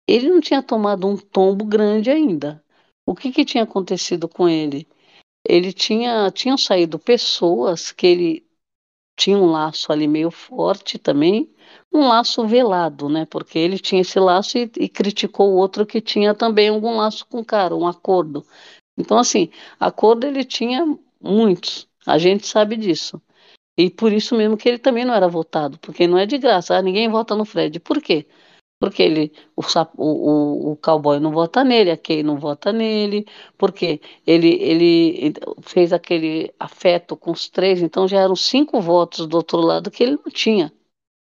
ele 0.08 0.30
não 0.30 0.42
tinha 0.42 0.62
tomado 0.62 1.08
um 1.08 1.18
tombo 1.18 1.66
grande 1.66 2.10
ainda. 2.10 2.64
O 3.06 3.16
que, 3.16 3.32
que 3.32 3.46
tinha 3.46 3.64
acontecido 3.64 4.28
com 4.28 4.48
ele? 4.48 4.88
Ele 5.48 5.74
tinha 5.74 6.32
tinham 6.32 6.58
saído 6.58 6.98
pessoas 7.00 7.92
que 7.92 8.08
ele 8.08 8.48
tinha 9.16 9.38
um 9.38 9.46
laço 9.52 9.92
ali 9.92 10.08
meio 10.08 10.32
forte 10.32 10.98
também, 10.98 11.54
um 11.94 12.08
laço 12.08 12.46
velado, 12.48 13.10
né? 13.10 13.26
Porque 13.26 13.60
ele 13.60 13.78
tinha 13.80 14.02
esse 14.02 14.20
laço 14.20 14.58
e, 14.58 14.72
e 14.78 14.90
criticou 14.90 15.52
o 15.52 15.56
outro 15.56 15.86
que 15.86 16.02
tinha 16.02 16.34
também 16.34 16.70
algum 16.70 16.96
laço 16.98 17.26
com 17.28 17.40
o 17.40 17.46
cara, 17.46 17.76
um 17.76 17.88
acordo. 17.88 18.46
Então, 18.98 19.18
assim, 19.18 19.50
acordo 19.80 20.26
ele 20.26 20.44
tinha 20.44 20.86
muitos, 21.22 21.88
a 22.06 22.18
gente 22.18 22.48
sabe 22.48 22.76
disso. 22.78 23.22
E 23.78 23.90
por 23.90 24.14
isso 24.14 24.36
mesmo 24.36 24.58
que 24.58 24.70
ele 24.70 24.78
também 24.80 25.06
não 25.06 25.14
era 25.16 25.28
votado, 25.28 25.80
porque 25.80 26.08
não 26.08 26.18
é 26.18 26.26
de 26.26 26.38
graça, 26.38 26.76
ah, 26.78 26.82
ninguém 26.82 27.10
vota 27.10 27.36
no 27.36 27.46
Fred. 27.46 27.80
Por 27.80 28.02
quê? 28.02 28.28
Porque 28.84 29.02
ele, 29.02 29.32
o, 29.56 29.62
o, 29.96 30.72
o 30.74 30.76
cowboy 30.76 31.18
não 31.18 31.32
vota 31.32 31.64
nele, 31.64 31.90
a 31.90 31.96
Kay 31.96 32.22
não 32.22 32.38
vota 32.38 32.74
nele, 32.74 33.26
porque 33.58 34.02
ele, 34.28 34.62
ele 34.62 35.34
fez 35.62 35.94
aquele 35.94 36.54
afeto 36.60 37.16
com 37.16 37.32
os 37.32 37.48
três, 37.48 37.82
então 37.82 38.10
já 38.10 38.20
eram 38.20 38.36
cinco 38.36 38.82
votos 38.82 39.26
do 39.26 39.38
outro 39.38 39.60
lado 39.60 39.90
que 39.90 40.04
ele 40.04 40.18
não 40.18 40.30
tinha. 40.30 40.70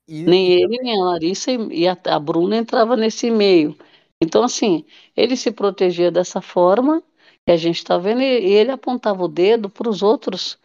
E, 0.09 0.23
nem 0.23 0.51
ele, 0.51 0.77
nem 0.81 1.01
a 1.01 1.05
Larissa 1.05 1.49
e 1.53 1.87
a, 1.87 1.97
a 2.07 2.19
Bruna 2.19 2.57
entrava 2.57 2.97
nesse 2.97 3.31
meio. 3.31 3.77
Então, 4.21 4.43
assim, 4.43 4.83
ele 5.15 5.37
se 5.37 5.49
protegia 5.49 6.11
dessa 6.11 6.41
forma, 6.41 7.01
que 7.45 7.51
a 7.53 7.55
gente 7.55 7.77
está 7.77 7.97
vendo, 7.97 8.21
e 8.23 8.25
ele 8.25 8.71
apontava 8.71 9.23
o 9.23 9.29
dedo 9.29 9.69
para 9.69 9.89
os 9.89 10.03
outros 10.03 10.59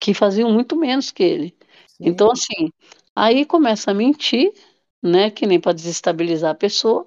que 0.00 0.12
faziam 0.12 0.50
muito 0.52 0.74
menos 0.74 1.12
que 1.12 1.22
ele. 1.22 1.56
Sim. 1.86 2.08
Então, 2.08 2.28
assim, 2.32 2.72
aí 3.14 3.44
começa 3.44 3.92
a 3.92 3.94
mentir, 3.94 4.52
né? 5.04 5.30
Que 5.30 5.46
nem 5.46 5.60
para 5.60 5.72
desestabilizar 5.72 6.50
a 6.50 6.54
pessoa. 6.54 7.06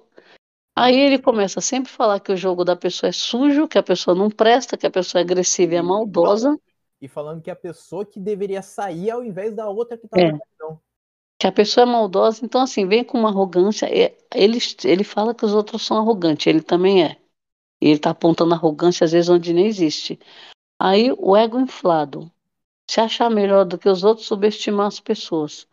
Aí 0.76 0.96
ele 0.96 1.18
começa 1.18 1.58
a 1.58 1.62
sempre 1.62 1.90
falar 1.90 2.20
que 2.20 2.30
o 2.30 2.36
jogo 2.36 2.64
da 2.64 2.76
pessoa 2.76 3.08
é 3.08 3.12
sujo, 3.12 3.66
que 3.66 3.78
a 3.78 3.82
pessoa 3.82 4.14
não 4.14 4.30
presta, 4.30 4.76
que 4.76 4.86
a 4.86 4.90
pessoa 4.90 5.20
é 5.20 5.24
agressiva 5.24 5.74
e 5.74 5.76
é 5.76 5.82
maldosa. 5.82 6.56
e 7.00 7.06
falando 7.06 7.40
que 7.40 7.50
a 7.50 7.54
pessoa 7.56 8.04
que 8.04 8.18
deveria 8.18 8.60
sair 8.62 9.10
ao 9.10 9.22
invés 9.24 9.54
da 9.54 9.68
outra 9.68 9.96
que 9.96 10.06
estava 10.06 10.22
É. 10.22 10.32
na 10.32 10.38
prisão. 10.38 10.80
que 11.40 11.46
a 11.46 11.52
pessoa 11.52 11.82
é 11.82 11.86
maldosa, 11.86 12.44
então 12.44 12.60
assim, 12.60 12.84
vem 12.86 13.04
com 13.04 13.16
uma 13.18 13.28
arrogância, 13.28 13.86
é, 13.86 14.16
ele, 14.34 14.58
ele 14.82 15.04
fala 15.04 15.32
que 15.32 15.44
os 15.44 15.54
outros 15.54 15.86
são 15.86 15.96
arrogantes, 15.96 16.48
ele 16.48 16.60
também 16.60 17.04
é. 17.04 17.16
E 17.80 17.86
ele 17.86 17.94
está 17.94 18.10
apontando 18.10 18.52
arrogância 18.54 19.04
às 19.04 19.12
vezes 19.12 19.28
onde 19.28 19.52
nem 19.52 19.66
existe. 19.66 20.18
Aí 20.80 21.12
o 21.16 21.36
ego 21.36 21.60
inflado, 21.60 22.28
se 22.90 23.00
achar 23.00 23.30
melhor 23.30 23.64
do 23.64 23.78
que 23.78 23.88
os 23.88 24.02
outros, 24.02 24.26
subestimar 24.26 24.86
as 24.88 24.98
pessoas. 24.98 25.68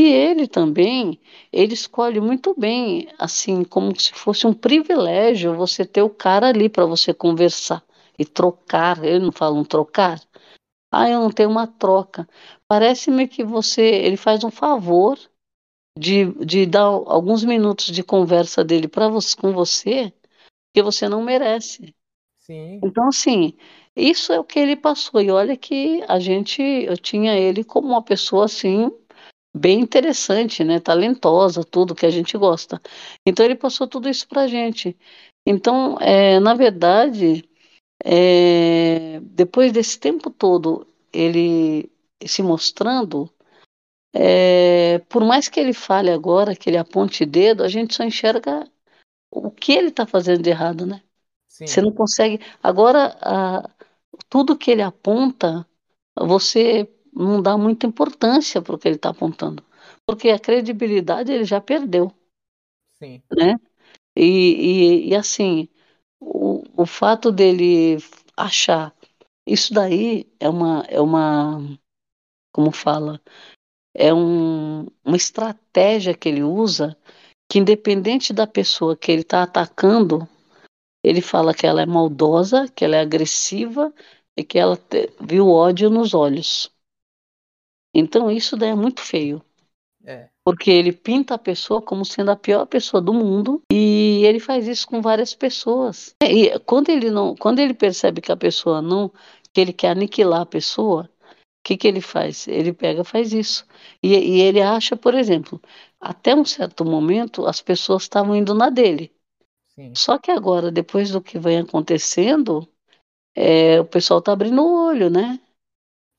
E 0.00 0.08
ele 0.14 0.48
também, 0.48 1.20
ele 1.52 1.74
escolhe 1.74 2.20
muito 2.20 2.54
bem, 2.58 3.06
assim, 3.18 3.62
como 3.64 3.94
se 4.00 4.14
fosse 4.14 4.46
um 4.46 4.54
privilégio 4.54 5.54
você 5.54 5.84
ter 5.84 6.00
o 6.00 6.08
cara 6.08 6.48
ali 6.48 6.70
para 6.70 6.86
você 6.86 7.12
conversar 7.12 7.84
e 8.18 8.24
trocar. 8.24 9.04
Ele 9.04 9.18
não 9.26 9.30
fala 9.30 9.58
um 9.58 9.62
trocar? 9.64 10.18
Ah, 10.92 11.10
eu 11.10 11.20
não 11.20 11.30
tenho 11.30 11.50
uma 11.50 11.66
troca. 11.66 12.28
Parece-me 12.68 13.28
que 13.28 13.44
você, 13.44 13.82
ele 13.82 14.16
faz 14.16 14.44
um 14.44 14.50
favor 14.50 15.18
de, 15.98 16.32
de 16.44 16.66
dar 16.66 16.84
alguns 16.84 17.44
minutos 17.44 17.86
de 17.86 18.02
conversa 18.02 18.64
dele 18.64 18.88
para 18.88 19.08
você, 19.08 19.36
com 19.36 19.52
você, 19.52 20.12
que 20.74 20.82
você 20.82 21.08
não 21.08 21.22
merece. 21.22 21.94
Sim, 22.38 22.80
Então, 22.82 23.08
assim, 23.08 23.54
isso 23.96 24.32
é 24.32 24.40
o 24.40 24.44
que 24.44 24.58
ele 24.58 24.76
passou. 24.76 25.20
E 25.20 25.30
olha 25.30 25.56
que 25.56 26.02
a 26.08 26.18
gente, 26.20 26.62
eu 26.62 26.96
tinha 26.96 27.36
ele 27.38 27.64
como 27.64 27.88
uma 27.88 28.02
pessoa 28.02 28.46
assim 28.46 28.90
bem 29.54 29.80
interessante, 29.80 30.64
né, 30.64 30.80
talentosa, 30.80 31.64
tudo 31.64 31.94
que 31.94 32.06
a 32.06 32.10
gente 32.10 32.36
gosta. 32.38 32.80
Então 33.26 33.44
ele 33.44 33.54
passou 33.56 33.86
tudo 33.88 34.08
isso 34.08 34.26
pra 34.28 34.46
gente. 34.46 34.96
Então, 35.46 35.96
é, 36.00 36.38
na 36.40 36.54
verdade, 36.54 37.48
é, 38.04 39.20
depois 39.22 39.72
desse 39.72 39.98
tempo 40.00 40.30
todo, 40.30 40.86
ele 41.12 41.90
se 42.26 42.42
mostrando, 42.42 43.30
é, 44.12 44.98
por 45.08 45.24
mais 45.24 45.48
que 45.48 45.60
ele 45.60 45.72
fale 45.72 46.10
agora, 46.10 46.54
que 46.56 46.68
ele 46.70 46.76
aponte 46.78 47.24
dedo, 47.26 47.62
a 47.64 47.68
gente 47.68 47.94
só 47.94 48.04
enxerga 48.04 48.68
o 49.30 49.50
que 49.50 49.72
ele 49.72 49.88
está 49.88 50.06
fazendo 50.06 50.42
de 50.42 50.50
errado, 50.50 50.86
né? 50.86 51.02
sim, 51.48 51.66
Você 51.66 51.82
não 51.82 51.92
consegue. 51.92 52.40
Agora, 52.62 53.16
a- 53.22 53.70
tudo 54.28 54.58
que 54.58 54.70
ele 54.70 54.82
aponta, 54.82 55.66
você 56.16 56.88
não 57.14 57.42
dá 57.42 57.56
muita 57.58 57.86
importância 57.86 58.62
para 58.62 58.74
o 58.74 58.78
que 58.78 58.88
ele 58.88 58.96
está 58.96 59.10
apontando, 59.10 59.64
porque 60.06 60.30
a 60.30 60.38
credibilidade 60.38 61.32
ele 61.32 61.44
já 61.44 61.60
perdeu, 61.60 62.12
sim, 62.98 63.22
né? 63.36 63.58
E, 64.16 65.06
e, 65.06 65.10
e 65.10 65.16
assim, 65.16 65.68
o, 66.20 66.64
o 66.82 66.86
fato 66.86 67.32
dele 67.32 67.98
achar 68.36 68.94
isso 69.46 69.74
daí 69.74 70.26
é 70.40 70.48
uma, 70.48 70.84
é 70.88 71.00
uma, 71.00 71.60
como 72.52 72.72
fala, 72.72 73.20
é 73.94 74.14
um, 74.14 74.82
uma 75.04 75.16
estratégia 75.16 76.14
que 76.16 76.28
ele 76.28 76.42
usa 76.44 76.96
que 77.50 77.58
independente 77.60 78.32
da 78.32 78.46
pessoa 78.46 78.96
que 78.96 79.12
ele 79.12 79.22
está 79.22 79.42
atacando, 79.44 80.28
ele 81.04 81.20
fala 81.22 81.54
que 81.54 81.66
ela 81.66 81.82
é 81.82 81.86
maldosa, 81.86 82.68
que 82.68 82.84
ela 82.84 82.96
é 82.96 83.00
agressiva 83.00 83.92
e 84.36 84.44
que 84.44 84.58
ela 84.58 84.76
te- 84.76 85.10
viu 85.20 85.48
ódio 85.48 85.90
nos 85.90 86.14
olhos. 86.14 86.72
Então 87.94 88.30
isso 88.30 88.56
daí 88.56 88.70
é 88.70 88.74
muito 88.74 89.00
feio, 89.00 89.42
é, 90.04 90.30
porque 90.44 90.70
ele 90.70 90.92
pinta 90.92 91.34
a 91.34 91.38
pessoa 91.38 91.82
como 91.82 92.04
sendo 92.04 92.30
a 92.30 92.36
pior 92.36 92.66
pessoa 92.66 93.00
do 93.00 93.12
mundo 93.12 93.62
e 93.72 94.22
ele 94.24 94.40
faz 94.40 94.66
isso 94.66 94.86
com 94.86 95.00
várias 95.00 95.34
pessoas. 95.34 96.14
É, 96.22 96.32
E 96.32 96.58
quando 96.60 96.88
ele 96.88 97.10
não, 97.10 97.34
quando 97.36 97.58
ele 97.58 97.74
percebe 97.74 98.20
que 98.20 98.32
a 98.32 98.36
pessoa 98.36 98.80
não, 98.80 99.10
que 99.52 99.60
ele 99.60 99.72
quer 99.72 99.90
aniquilar 99.90 100.40
a 100.42 100.46
pessoa, 100.46 101.10
o 101.30 101.62
que 101.64 101.76
que 101.76 101.86
ele 101.86 102.00
faz? 102.00 102.48
Ele 102.48 102.72
pega, 102.72 103.02
e 103.02 103.04
faz 103.04 103.32
isso. 103.32 103.66
E, 104.02 104.08
e 104.16 104.40
ele 104.40 104.62
acha, 104.62 104.96
por 104.96 105.14
exemplo, 105.14 105.60
até 106.00 106.34
um 106.34 106.44
certo 106.44 106.84
momento 106.84 107.46
as 107.46 107.60
pessoas 107.60 108.02
estavam 108.04 108.34
indo 108.34 108.54
na 108.54 108.70
dele. 108.70 109.12
sim, 109.74 109.98
Só 109.98 110.18
que 110.18 110.30
agora, 110.30 110.70
depois 110.72 111.10
do 111.10 111.20
que 111.22 111.38
vem 111.38 111.60
acontecendo, 111.60 112.68
é, 113.34 113.80
o 113.80 113.84
pessoal 113.84 114.22
tá 114.22 114.32
abrindo 114.32 114.62
o 114.62 114.86
olho, 114.88 115.10
né? 115.10 115.40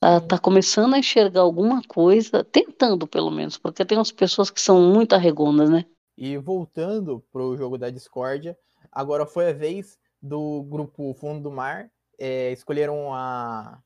Tá, 0.02 0.20
sim. 0.20 0.28
tá 0.28 0.40
começando 0.40 0.96
a 0.96 0.98
enxergar 0.98 1.42
alguma 1.42 1.84
coisa, 1.88 2.44
tentando 2.44 3.06
pelo 3.06 3.30
menos, 3.30 3.56
porque 3.56 3.86
tem 3.86 4.00
umas 4.00 4.12
pessoas 4.12 4.50
que 4.50 4.60
são 4.60 4.82
muito 4.82 5.14
arregondas, 5.14 5.70
né? 5.70 5.86
E 6.18 6.38
voltando 6.38 7.24
pro 7.32 7.56
jogo 7.56 7.78
da 7.78 7.92
discórdia, 7.92 8.58
agora 8.92 9.28
foi 9.28 9.50
a 9.50 9.54
vez 9.54 10.00
do 10.20 10.64
grupo 10.64 11.14
Fundo 11.14 11.44
do 11.44 11.52
Mar. 11.52 11.92
é, 12.20 12.52
escolheram 12.52 13.14
a. 13.14 13.80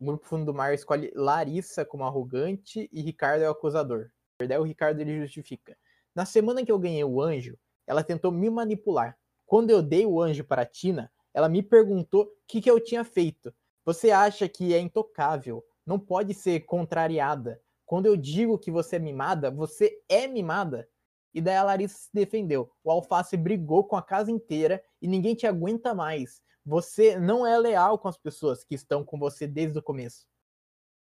O 0.00 0.06
grupo 0.06 0.26
Fundo 0.26 0.44
do 0.44 0.54
Mar 0.54 0.74
escolhe 0.74 1.12
Larissa 1.14 1.84
como 1.84 2.04
arrogante 2.04 2.88
e 2.92 3.00
Ricardo 3.00 3.42
é 3.42 3.48
o 3.48 3.52
acusador. 3.52 4.10
Daí 4.40 4.58
o 4.58 4.62
Ricardo 4.62 5.00
ele 5.00 5.20
justifica. 5.20 5.76
Na 6.14 6.24
semana 6.24 6.64
que 6.64 6.70
eu 6.70 6.78
ganhei 6.78 7.02
o 7.02 7.20
anjo, 7.20 7.56
ela 7.86 8.04
tentou 8.04 8.30
me 8.30 8.48
manipular. 8.50 9.16
Quando 9.46 9.70
eu 9.70 9.82
dei 9.82 10.04
o 10.06 10.20
anjo 10.20 10.44
para 10.44 10.62
a 10.62 10.66
Tina, 10.66 11.10
ela 11.34 11.48
me 11.48 11.62
perguntou 11.62 12.22
o 12.24 12.30
que, 12.46 12.60
que 12.60 12.70
eu 12.70 12.78
tinha 12.78 13.04
feito. 13.04 13.52
Você 13.88 14.10
acha 14.10 14.46
que 14.46 14.74
é 14.74 14.78
intocável, 14.78 15.64
não 15.86 15.98
pode 15.98 16.34
ser 16.34 16.60
contrariada. 16.66 17.58
Quando 17.86 18.04
eu 18.04 18.18
digo 18.18 18.58
que 18.58 18.70
você 18.70 18.96
é 18.96 18.98
mimada, 18.98 19.50
você 19.50 19.98
é 20.06 20.26
mimada. 20.26 20.86
E 21.32 21.40
daí 21.40 21.56
a 21.56 21.62
Larissa 21.62 21.96
se 22.00 22.10
defendeu. 22.12 22.70
O 22.84 22.90
Alface 22.90 23.34
brigou 23.34 23.82
com 23.84 23.96
a 23.96 24.02
casa 24.02 24.30
inteira 24.30 24.84
e 25.00 25.08
ninguém 25.08 25.34
te 25.34 25.46
aguenta 25.46 25.94
mais. 25.94 26.42
Você 26.66 27.18
não 27.18 27.46
é 27.46 27.56
leal 27.56 27.98
com 27.98 28.08
as 28.08 28.18
pessoas 28.18 28.62
que 28.62 28.74
estão 28.74 29.02
com 29.02 29.18
você 29.18 29.46
desde 29.46 29.78
o 29.78 29.82
começo. 29.82 30.28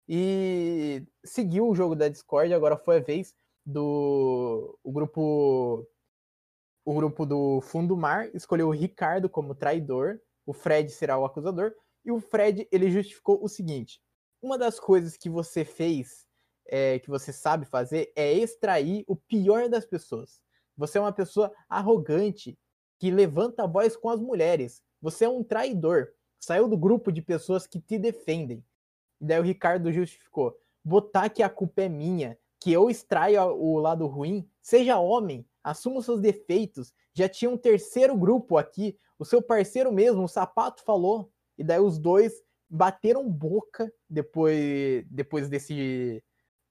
E 0.07 1.07
seguiu 1.23 1.67
o 1.67 1.73
jogo 1.73 1.95
da 1.95 2.07
Discord, 2.07 2.53
agora 2.53 2.77
foi 2.77 2.97
a 2.97 3.01
vez 3.01 3.33
do 3.65 4.77
o 4.83 4.91
grupo 4.91 5.87
o 6.85 6.93
grupo 6.93 7.25
do 7.25 7.61
Fundo 7.61 7.97
Mar 7.97 8.29
escolheu 8.35 8.67
o 8.67 8.71
Ricardo 8.71 9.27
como 9.27 9.55
traidor, 9.55 10.21
o 10.45 10.53
Fred 10.53 10.91
será 10.91 11.17
o 11.17 11.25
acusador 11.25 11.73
e 12.05 12.11
o 12.11 12.19
Fred 12.19 12.67
ele 12.71 12.91
justificou 12.91 13.43
o 13.43 13.49
seguinte: 13.49 13.99
uma 14.41 14.57
das 14.57 14.79
coisas 14.79 15.17
que 15.17 15.29
você 15.29 15.65
fez, 15.65 16.25
é, 16.67 16.99
que 16.99 17.09
você 17.09 17.33
sabe 17.33 17.65
fazer, 17.65 18.11
é 18.15 18.31
extrair 18.31 19.03
o 19.07 19.15
pior 19.15 19.67
das 19.67 19.85
pessoas. 19.85 20.39
Você 20.77 20.97
é 20.97 21.01
uma 21.01 21.13
pessoa 21.13 21.51
arrogante 21.67 22.57
que 22.99 23.09
levanta 23.11 23.63
a 23.63 23.67
voz 23.67 23.95
com 23.95 24.09
as 24.09 24.21
mulheres. 24.21 24.83
Você 25.01 25.25
é 25.25 25.29
um 25.29 25.43
traidor. 25.43 26.09
Saiu 26.39 26.67
do 26.67 26.77
grupo 26.77 27.11
de 27.11 27.21
pessoas 27.21 27.65
que 27.65 27.79
te 27.79 27.97
defendem. 27.97 28.63
E 29.19 29.25
daí 29.25 29.39
o 29.39 29.43
Ricardo 29.43 29.91
justificou: 29.91 30.57
botar 30.83 31.29
que 31.29 31.41
a 31.41 31.49
culpa 31.49 31.83
é 31.83 31.89
minha, 31.89 32.37
que 32.59 32.71
eu 32.71 32.89
extraio 32.89 33.41
o 33.55 33.77
lado 33.79 34.05
ruim, 34.05 34.47
seja 34.61 34.99
homem, 34.99 35.47
assuma 35.63 35.99
os 35.99 36.05
seus 36.05 36.19
defeitos. 36.19 36.93
Já 37.13 37.29
tinha 37.29 37.49
um 37.49 37.57
terceiro 37.57 38.15
grupo 38.15 38.57
aqui, 38.57 38.97
o 39.17 39.25
seu 39.25 39.41
parceiro 39.41 39.91
mesmo, 39.91 40.23
o 40.23 40.27
sapato 40.27 40.83
falou. 40.83 41.31
E 41.57 41.63
daí 41.63 41.79
os 41.79 41.97
dois 41.97 42.33
bateram 42.69 43.29
boca 43.29 43.91
depois, 44.09 45.05
depois 45.09 45.49
desse. 45.49 46.23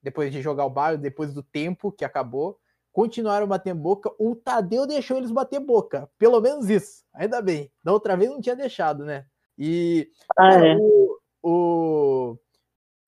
Depois 0.02 0.30
de 0.30 0.42
jogar 0.42 0.66
o 0.66 0.70
barco, 0.70 1.00
depois 1.00 1.32
do 1.32 1.42
tempo 1.42 1.90
que 1.90 2.04
acabou. 2.04 2.58
Continuaram 2.92 3.46
batendo 3.46 3.80
boca. 3.80 4.12
O 4.18 4.36
Tadeu 4.36 4.86
deixou 4.86 5.16
eles 5.16 5.30
bater 5.32 5.58
boca. 5.58 6.08
Pelo 6.18 6.40
menos 6.40 6.68
isso. 6.68 7.02
Ainda 7.12 7.40
bem. 7.42 7.72
Da 7.82 7.92
outra 7.92 8.16
vez 8.16 8.30
não 8.30 8.40
tinha 8.40 8.54
deixado, 8.54 9.04
né? 9.04 9.26
E 9.58 10.10
Ah, 10.38 10.54
é. 10.54 10.76
o, 10.76 11.18
o, 11.42 12.38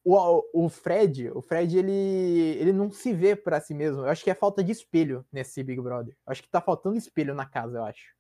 o, 0.04 0.64
o 0.64 0.68
Fred, 0.68 1.30
o 1.30 1.40
Fred, 1.42 1.78
ele, 1.78 1.92
ele 2.59 2.73
não 2.73 2.90
se 2.90 3.12
vê 3.12 3.37
pra 3.37 3.61
si 3.61 3.75
mesmo. 3.75 4.02
Eu 4.02 4.09
acho 4.09 4.25
que 4.25 4.30
é 4.30 4.35
falta 4.35 4.64
de 4.64 4.73
espelho 4.73 5.25
nesse 5.30 5.62
Big 5.62 5.80
Brother. 5.80 6.14
Eu 6.26 6.33
acho 6.33 6.42
que 6.42 6.49
tá 6.50 6.61
faltando 6.61 6.97
espelho 6.97 7.35
na 7.35 7.47
casa, 7.47 7.78
eu 7.78 7.85
acho. 7.85 8.14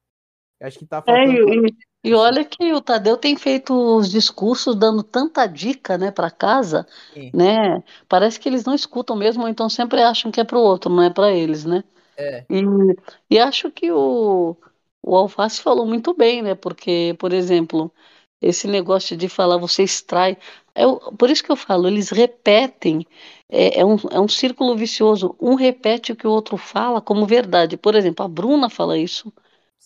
Eu 0.60 0.66
acho 0.68 0.78
que 0.78 0.86
tá 0.86 0.98
É, 0.98 1.02
faltando. 1.02 1.32
e, 1.32 1.68
e- 1.70 1.76
e 2.10 2.14
olha 2.14 2.44
que 2.44 2.72
o 2.72 2.80
Tadeu 2.80 3.16
tem 3.16 3.36
feito 3.36 3.72
os 3.74 4.10
discursos 4.10 4.74
dando 4.76 5.02
tanta 5.02 5.46
dica, 5.46 5.98
né, 5.98 6.10
para 6.10 6.30
casa, 6.30 6.86
Sim, 7.14 7.32
né? 7.32 7.82
Parece 8.08 8.38
que 8.40 8.48
eles 8.48 8.64
não 8.64 8.74
escutam 8.74 9.16
mesmo, 9.16 9.42
ou 9.42 9.48
então 9.48 9.68
sempre 9.68 10.02
acham 10.02 10.30
que 10.30 10.40
é 10.40 10.44
para 10.44 10.58
o 10.58 10.62
outro, 10.62 10.90
não 10.92 11.02
é 11.02 11.10
para 11.10 11.32
eles, 11.32 11.64
né? 11.64 11.84
é, 12.16 12.46
E, 12.50 12.62
e 13.30 13.38
acho 13.38 13.70
que 13.70 13.90
o, 13.92 14.56
o 15.02 15.16
Alface 15.16 15.60
falou 15.62 15.86
muito 15.86 16.14
bem, 16.14 16.42
né? 16.42 16.54
Porque, 16.54 17.16
por 17.18 17.32
exemplo, 17.32 17.92
esse 18.40 18.66
negócio 18.68 19.16
de 19.16 19.28
falar 19.28 19.56
você 19.58 19.82
extrai. 19.82 20.36
É, 20.74 20.86
o- 20.86 20.98
por 21.16 21.30
isso 21.30 21.42
que 21.44 21.50
eu 21.52 21.56
falo, 21.56 21.88
eles 21.88 22.10
repetem, 22.10 23.06
é, 23.48 23.80
é 23.80 23.84
um, 23.84 23.96
é 24.10 24.20
um 24.20 24.28
círculo 24.28 24.76
vicioso. 24.76 25.36
Um 25.40 25.54
repete 25.54 26.12
o 26.12 26.16
que 26.16 26.26
o 26.26 26.30
outro 26.30 26.56
fala 26.56 27.00
como 27.00 27.26
verdade. 27.26 27.76
Por 27.76 27.94
exemplo, 27.94 28.24
a 28.24 28.28
Bruna 28.28 28.68
fala 28.70 28.98
isso. 28.98 29.32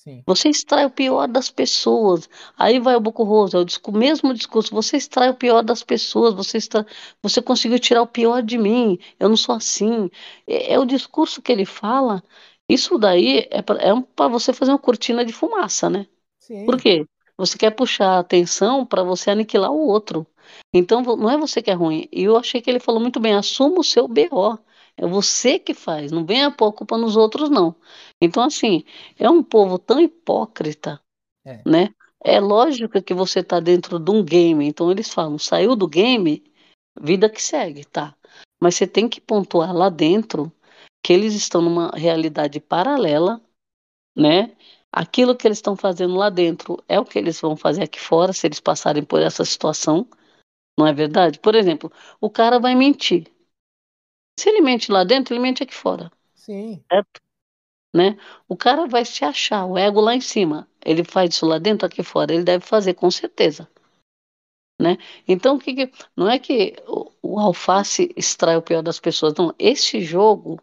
Sim, 0.02 0.24
Você 0.26 0.48
extrai 0.48 0.86
o 0.86 0.90
pior 0.90 1.26
das 1.28 1.50
pessoas. 1.50 2.28
Aí 2.56 2.78
vai 2.80 2.94
o 2.96 3.00
Boco 3.00 3.24
Rosa, 3.24 3.58
é 3.58 3.60
o 3.60 3.64
discu- 3.64 3.92
mesmo 3.92 4.32
discurso. 4.34 4.74
Você 4.74 4.96
extrai 4.96 5.28
o 5.30 5.34
pior 5.34 5.62
das 5.62 5.82
pessoas. 5.82 6.34
Você, 6.34 6.58
extrai, 6.58 6.84
você 7.22 7.42
conseguiu 7.42 7.78
tirar 7.78 8.02
o 8.02 8.06
pior 8.06 8.42
de 8.42 8.56
mim. 8.58 8.98
Eu 9.18 9.28
não 9.28 9.36
sou 9.36 9.54
assim. 9.54 10.10
É, 10.46 10.74
é 10.74 10.78
o 10.78 10.84
discurso 10.86 11.42
que 11.42 11.50
ele 11.52 11.64
fala. 11.66 12.22
Isso 12.68 12.96
daí 12.98 13.46
é 13.50 13.60
para 13.62 13.80
é 13.82 13.92
um, 13.92 14.06
você 14.30 14.52
fazer 14.52 14.70
uma 14.72 14.78
cortina 14.78 15.24
de 15.24 15.32
fumaça, 15.32 15.90
né? 15.90 16.06
Por 16.64 16.78
sim, 16.78 16.80
quê? 16.80 17.06
Você 17.36 17.56
quer 17.58 17.70
puxar 17.70 18.16
a 18.16 18.18
atenção 18.20 18.84
para 18.86 19.02
você 19.02 19.30
aniquilar 19.30 19.70
o 19.72 19.86
outro. 19.88 20.26
Então 20.72 21.02
não 21.02 21.30
é 21.30 21.36
você 21.38 21.62
que 21.62 21.70
é 21.70 21.74
ruim. 21.74 22.08
E 22.12 22.22
eu 22.24 22.36
achei 22.36 22.60
que 22.60 22.70
ele 22.70 22.80
falou 22.80 23.00
muito 23.00 23.18
bem, 23.20 23.34
assuma 23.34 23.80
o 23.80 23.84
seu 23.84 24.06
BO. 24.08 24.58
É 25.00 25.06
você 25.06 25.58
que 25.58 25.72
faz, 25.72 26.12
não 26.12 26.26
venha 26.26 26.50
pôr 26.50 26.74
culpa 26.74 26.98
nos 26.98 27.16
outros, 27.16 27.48
não. 27.48 27.74
Então, 28.20 28.42
assim, 28.42 28.84
é 29.18 29.30
um 29.30 29.42
povo 29.42 29.78
tão 29.78 29.98
hipócrita, 29.98 31.00
É. 31.42 31.62
né? 31.64 31.94
É 32.22 32.38
lógico 32.38 33.00
que 33.00 33.14
você 33.14 33.40
está 33.40 33.60
dentro 33.60 33.98
de 33.98 34.10
um 34.10 34.22
game, 34.22 34.62
então 34.66 34.90
eles 34.90 35.10
falam, 35.10 35.38
saiu 35.38 35.74
do 35.74 35.88
game, 35.88 36.44
vida 37.00 37.30
que 37.30 37.42
segue, 37.42 37.82
tá? 37.86 38.14
Mas 38.62 38.74
você 38.74 38.86
tem 38.86 39.08
que 39.08 39.22
pontuar 39.22 39.74
lá 39.74 39.88
dentro 39.88 40.52
que 41.02 41.14
eles 41.14 41.32
estão 41.32 41.62
numa 41.62 41.90
realidade 41.96 42.60
paralela, 42.60 43.40
né? 44.14 44.54
Aquilo 44.92 45.34
que 45.34 45.48
eles 45.48 45.56
estão 45.56 45.74
fazendo 45.76 46.14
lá 46.14 46.28
dentro 46.28 46.76
é 46.86 47.00
o 47.00 47.06
que 47.06 47.18
eles 47.18 47.40
vão 47.40 47.56
fazer 47.56 47.84
aqui 47.84 47.98
fora, 47.98 48.34
se 48.34 48.46
eles 48.46 48.60
passarem 48.60 49.02
por 49.02 49.22
essa 49.22 49.46
situação, 49.46 50.06
não 50.78 50.86
é 50.86 50.92
verdade? 50.92 51.38
Por 51.38 51.54
exemplo, 51.54 51.90
o 52.20 52.28
cara 52.28 52.58
vai 52.58 52.74
mentir. 52.74 53.32
Se 54.40 54.48
ele 54.48 54.62
mente 54.62 54.90
lá 54.90 55.04
dentro, 55.04 55.34
ele 55.34 55.42
mente 55.42 55.62
aqui 55.62 55.74
fora. 55.74 56.10
Sim. 56.34 56.82
Certo? 56.90 57.20
Né? 57.94 58.18
O 58.48 58.56
cara 58.56 58.86
vai 58.86 59.04
se 59.04 59.22
achar, 59.22 59.66
o 59.66 59.76
ego 59.76 60.00
lá 60.00 60.14
em 60.14 60.20
cima. 60.22 60.66
Ele 60.82 61.04
faz 61.04 61.34
isso 61.34 61.44
lá 61.44 61.58
dentro, 61.58 61.86
aqui 61.86 62.02
fora. 62.02 62.32
Ele 62.32 62.42
deve 62.42 62.64
fazer, 62.64 62.94
com 62.94 63.10
certeza. 63.10 63.68
Né? 64.80 64.96
Então, 65.28 65.56
o 65.56 65.58
que, 65.58 65.74
que 65.74 65.92
não 66.16 66.26
é 66.26 66.38
que 66.38 66.74
o, 66.88 67.12
o, 67.20 67.38
alface 67.38 68.14
extrai 68.16 68.56
o 68.56 68.62
pior 68.62 68.82
das 68.82 68.98
pessoas, 68.98 69.34
não. 69.34 69.54
Este 69.58 70.00
jogo, 70.00 70.58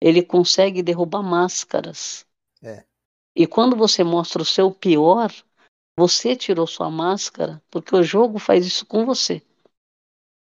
ele 0.00 0.22
consegue 0.22 0.80
derrubar 0.80 1.24
máscaras. 1.24 2.24
É. 2.62 2.84
E 3.34 3.48
quando 3.48 3.74
você 3.74 4.04
mostra 4.04 4.42
o 4.42 4.46
seu 4.46 4.70
pior, 4.70 5.32
você 5.98 6.36
tirou 6.36 6.68
sua 6.68 6.88
máscara, 6.88 7.60
porque 7.68 7.96
o 7.96 8.02
jogo 8.04 8.38
faz 8.38 8.64
isso 8.64 8.86
com 8.86 9.04
você. 9.04 9.42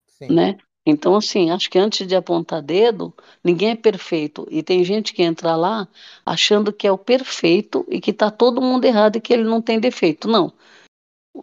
Sim. 0.08 0.34
Né? 0.34 0.58
Então, 0.86 1.16
assim, 1.16 1.50
acho 1.50 1.70
que 1.70 1.80
antes 1.80 2.06
de 2.06 2.16
apontar 2.16 2.62
dedo, 2.62 3.14
ninguém 3.44 3.70
é 3.72 3.76
perfeito. 3.76 4.46
E 4.52 4.62
tem 4.62 4.84
gente 4.84 5.14
que 5.14 5.24
entra 5.24 5.56
lá 5.56 5.88
achando 6.26 6.74
que 6.74 6.86
é 6.86 6.92
o 6.92 6.98
perfeito 6.98 7.86
e 7.88 8.02
que 8.02 8.12
está 8.12 8.30
todo 8.30 8.62
mundo 8.62 8.84
errado 8.84 9.16
e 9.16 9.22
que 9.22 9.34
ele 9.34 9.44
não 9.44 9.62
tem 9.62 9.80
defeito. 9.80 10.28
Não. 10.28 10.52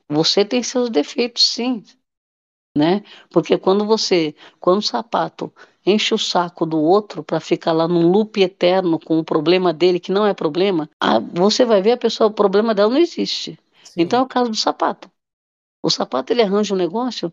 Você 0.08 0.44
tem 0.44 0.62
seus 0.62 0.90
defeitos, 0.90 1.42
sim. 1.42 1.82
Né? 2.76 3.02
Porque 3.30 3.58
quando 3.58 3.84
você, 3.84 4.34
quando 4.60 4.78
o 4.78 4.82
sapato 4.82 5.52
enche 5.84 6.14
o 6.14 6.18
saco 6.18 6.66
do 6.66 6.78
outro 6.78 7.24
para 7.24 7.40
ficar 7.40 7.72
lá 7.72 7.88
num 7.88 8.10
loop 8.10 8.40
eterno 8.40 9.00
com 9.00 9.18
o 9.18 9.24
problema 9.24 9.72
dele 9.72 9.98
que 9.98 10.12
não 10.12 10.26
é 10.26 10.34
problema, 10.34 10.88
você 11.32 11.64
vai 11.64 11.80
ver 11.80 11.92
a 11.92 11.96
pessoa, 11.96 12.28
o 12.28 12.34
problema 12.34 12.74
dela 12.74 12.92
não 12.92 13.00
existe. 13.00 13.58
Sim. 13.82 14.02
Então 14.02 14.20
é 14.20 14.22
o 14.22 14.28
caso 14.28 14.50
do 14.50 14.56
sapato. 14.56 15.10
O 15.82 15.90
sapato 15.90 16.32
ele 16.32 16.42
arranja 16.42 16.74
um 16.74 16.76
negócio, 16.76 17.32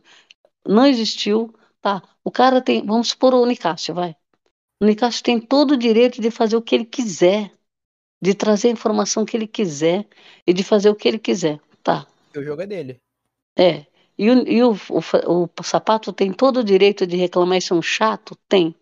não 0.66 0.88
existiu, 0.88 1.54
Tá, 1.88 2.04
o 2.22 2.30
cara 2.30 2.62
tem, 2.62 2.86
vamos 2.86 3.12
supor 3.12 3.34
o 3.34 3.46
Nicásio, 3.46 3.96
vai. 3.96 4.14
O 4.82 4.86
Nicásio 4.86 5.24
tem 5.24 5.40
todo 5.40 5.72
o 5.72 5.78
direito 5.78 6.20
de 6.20 6.30
fazer 6.30 6.58
o 6.58 6.62
que 6.62 6.76
ele 6.76 6.84
quiser, 6.84 7.50
de 8.22 8.34
trazer 8.34 8.68
a 8.68 8.72
informação 8.72 9.24
que 9.24 9.38
ele 9.38 9.48
quiser 9.48 10.06
e 10.46 10.52
de 10.52 10.66
fazer 10.66 10.90
o 10.90 10.96
que 10.96 11.08
ele 11.08 11.18
quiser. 11.18 11.62
Tá. 11.82 12.06
O 12.36 12.44
jogo 12.44 12.62
é 12.62 12.68
dele. 12.68 13.02
É. 13.58 13.86
E 14.18 14.30
o, 14.30 14.46
e 14.46 14.62
o, 14.64 14.72
o, 14.74 15.50
o 15.58 15.64
sapato 15.64 16.12
tem 16.12 16.34
todo 16.34 16.58
o 16.58 16.64
direito 16.64 17.08
de 17.08 17.16
reclamar 17.16 17.58
isso 17.58 17.74
é 17.74 17.78
um 17.78 17.82
chato? 17.82 18.36
Tem. 18.50 18.76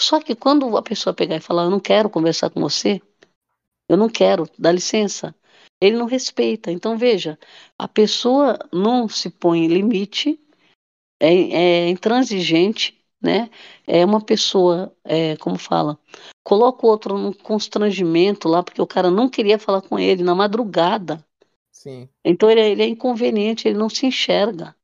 Só 0.00 0.20
que 0.20 0.36
quando 0.36 0.76
a 0.76 0.82
pessoa 0.84 1.12
pegar 1.12 1.34
e 1.34 1.40
falar, 1.40 1.64
eu 1.64 1.70
não 1.70 1.80
quero 1.80 2.08
conversar 2.08 2.48
com 2.48 2.60
você, 2.60 3.02
eu 3.88 3.96
não 3.96 4.08
quero, 4.08 4.48
dá 4.56 4.70
licença. 4.70 5.34
Ele 5.80 5.96
não 5.96 6.06
respeita. 6.06 6.70
Então, 6.70 6.96
veja, 6.96 7.36
a 7.76 7.88
pessoa 7.88 8.56
não 8.72 9.08
se 9.08 9.30
põe 9.30 9.66
limite 9.66 10.40
é, 11.20 11.34
é 11.34 11.88
intransigente, 11.88 12.98
né? 13.20 13.50
É 13.86 14.04
uma 14.04 14.20
pessoa, 14.20 14.94
é, 15.04 15.36
como 15.36 15.58
fala, 15.58 15.98
coloca 16.42 16.86
o 16.86 16.90
outro 16.90 17.16
num 17.16 17.32
constrangimento 17.32 18.48
lá, 18.48 18.62
porque 18.62 18.82
o 18.82 18.86
cara 18.86 19.10
não 19.10 19.28
queria 19.28 19.58
falar 19.58 19.82
com 19.82 19.98
ele 19.98 20.22
na 20.22 20.34
madrugada. 20.34 21.24
Sim. 21.72 22.08
Então 22.24 22.50
ele, 22.50 22.60
ele 22.60 22.82
é 22.82 22.86
inconveniente, 22.86 23.66
ele 23.66 23.78
não 23.78 23.88
se 23.88 24.06
enxerga. 24.06 24.74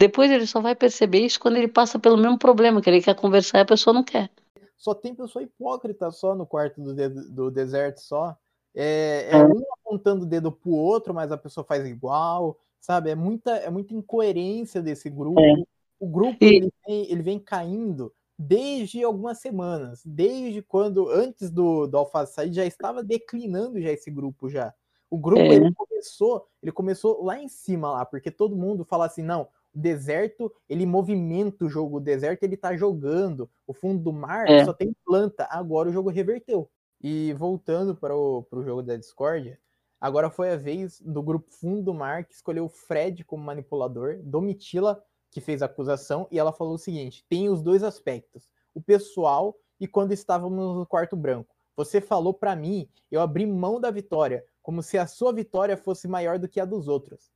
Depois 0.00 0.30
ele 0.30 0.46
só 0.46 0.60
vai 0.60 0.74
perceber 0.74 1.20
isso 1.20 1.38
quando 1.38 1.56
ele 1.56 1.68
passa 1.68 1.98
pelo 1.98 2.16
mesmo 2.16 2.38
problema, 2.38 2.80
que 2.80 2.88
ele 2.88 3.02
quer 3.02 3.14
conversar 3.14 3.58
e 3.58 3.60
a 3.60 3.66
pessoa 3.66 3.92
não 3.92 4.02
quer. 4.02 4.30
Só 4.76 4.94
tem 4.94 5.14
pessoa 5.14 5.42
hipócrita 5.42 6.10
só 6.10 6.34
no 6.34 6.46
quarto 6.46 6.80
do, 6.80 6.94
de, 6.94 7.08
do 7.08 7.50
deserto 7.50 8.00
só. 8.00 8.34
É, 8.74 9.28
é, 9.30 9.36
é, 9.36 9.44
um 9.44 9.62
apontando 9.78 10.24
o 10.24 10.26
dedo 10.26 10.50
pro 10.50 10.70
outro, 10.70 11.12
mas 11.12 11.30
a 11.30 11.36
pessoa 11.36 11.64
faz 11.64 11.86
igual 11.86 12.58
sabe? 12.80 13.10
É 13.10 13.14
muita, 13.14 13.52
é 13.56 13.70
muita 13.70 13.94
incoerência 13.94 14.80
desse 14.82 15.08
grupo. 15.10 15.40
É. 15.40 15.54
O 15.98 16.06
grupo 16.06 16.38
E- 16.40 16.56
ele, 16.56 16.72
vem, 16.86 17.12
ele 17.12 17.22
vem 17.22 17.38
caindo 17.38 18.12
desde 18.38 19.04
algumas 19.04 19.38
semanas, 19.38 20.02
desde 20.04 20.62
quando 20.62 21.08
antes 21.10 21.50
do, 21.50 21.86
do 21.86 21.98
Alface 21.98 22.32
sair 22.32 22.52
já 22.52 22.64
estava 22.64 23.02
declinando 23.02 23.80
já 23.80 23.90
esse 23.92 24.10
grupo 24.10 24.48
já. 24.48 24.72
O 25.10 25.18
grupo 25.18 25.42
É. 25.42 25.56
ele 25.56 25.74
começou, 25.74 26.46
ele 26.62 26.72
começou 26.72 27.22
lá 27.22 27.38
em 27.38 27.48
cima 27.48 27.90
lá, 27.92 28.06
porque 28.06 28.30
todo 28.30 28.56
mundo 28.56 28.84
fala 28.84 29.04
assim, 29.06 29.22
não, 29.22 29.42
o 29.74 29.78
deserto, 29.78 30.50
ele 30.68 30.86
movimenta 30.86 31.64
o 31.64 31.68
jogo, 31.68 31.98
o 31.98 32.00
deserto 32.00 32.42
ele 32.44 32.56
tá 32.56 32.74
jogando, 32.76 33.48
o 33.66 33.74
fundo 33.74 34.02
do 34.02 34.12
mar 34.12 34.48
É. 34.48 34.64
só 34.64 34.72
tem 34.72 34.94
planta, 35.04 35.46
agora 35.50 35.90
o 35.90 35.92
jogo 35.92 36.08
reverteu. 36.08 36.70
E 37.02 37.32
voltando 37.34 37.94
para 37.94 38.16
o 38.16 38.44
jogo 38.64 38.82
da 38.82 38.96
Discord, 38.96 39.58
Agora 40.00 40.30
foi 40.30 40.50
a 40.50 40.56
vez 40.56 41.00
do 41.00 41.22
grupo 41.22 41.50
Fundo 41.50 41.82
do 41.82 41.94
Mar 41.94 42.24
que 42.24 42.34
escolheu 42.34 42.64
o 42.64 42.70
Fred 42.70 43.22
como 43.24 43.44
manipulador, 43.44 44.18
Domitila 44.22 45.02
que 45.30 45.40
fez 45.40 45.62
a 45.62 45.66
acusação, 45.66 46.26
e 46.30 46.38
ela 46.38 46.52
falou 46.52 46.74
o 46.74 46.78
seguinte: 46.78 47.24
tem 47.28 47.48
os 47.48 47.62
dois 47.62 47.82
aspectos, 47.82 48.48
o 48.74 48.82
pessoal 48.82 49.56
e 49.78 49.86
quando 49.86 50.12
estávamos 50.12 50.76
no 50.76 50.86
quarto 50.86 51.16
branco. 51.16 51.54
Você 51.76 52.00
falou 52.00 52.34
para 52.34 52.54
mim, 52.54 52.88
eu 53.10 53.20
abri 53.20 53.46
mão 53.46 53.80
da 53.80 53.90
vitória, 53.90 54.44
como 54.60 54.82
se 54.82 54.98
a 54.98 55.06
sua 55.06 55.32
vitória 55.32 55.76
fosse 55.76 56.06
maior 56.06 56.38
do 56.38 56.48
que 56.48 56.60
a 56.60 56.64
dos 56.64 56.88
outros. 56.88 57.30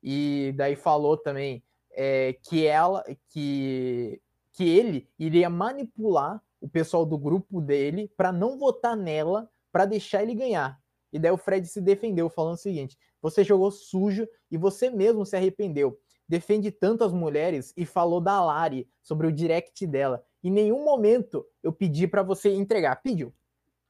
E 0.00 0.54
daí 0.56 0.76
falou 0.76 1.16
também 1.16 1.64
é, 1.90 2.34
que 2.34 2.64
ela, 2.64 3.02
que, 3.30 4.20
que 4.52 4.68
ele 4.68 5.08
iria 5.18 5.50
manipular 5.50 6.40
o 6.60 6.68
pessoal 6.68 7.04
do 7.04 7.18
grupo 7.18 7.60
dele 7.60 8.12
para 8.16 8.30
não 8.30 8.56
votar 8.56 8.96
nela, 8.96 9.50
para 9.72 9.84
deixar 9.84 10.22
ele 10.22 10.34
ganhar. 10.34 10.80
E 11.12 11.18
daí 11.18 11.30
o 11.30 11.36
Fred 11.36 11.66
se 11.66 11.80
defendeu, 11.80 12.28
falando 12.28 12.54
o 12.54 12.58
seguinte: 12.58 12.98
você 13.20 13.42
jogou 13.42 13.70
sujo 13.70 14.28
e 14.50 14.56
você 14.56 14.90
mesmo 14.90 15.24
se 15.24 15.36
arrependeu. 15.36 15.98
Defende 16.28 16.70
tanto 16.70 17.04
as 17.04 17.12
mulheres 17.12 17.72
e 17.76 17.86
falou 17.86 18.20
da 18.20 18.44
Lari 18.44 18.88
sobre 19.02 19.26
o 19.26 19.32
direct 19.32 19.86
dela. 19.86 20.22
Em 20.44 20.50
nenhum 20.50 20.84
momento 20.84 21.44
eu 21.62 21.72
pedi 21.72 22.06
para 22.06 22.22
você 22.22 22.50
entregar. 22.50 22.96
Pediu. 23.02 23.32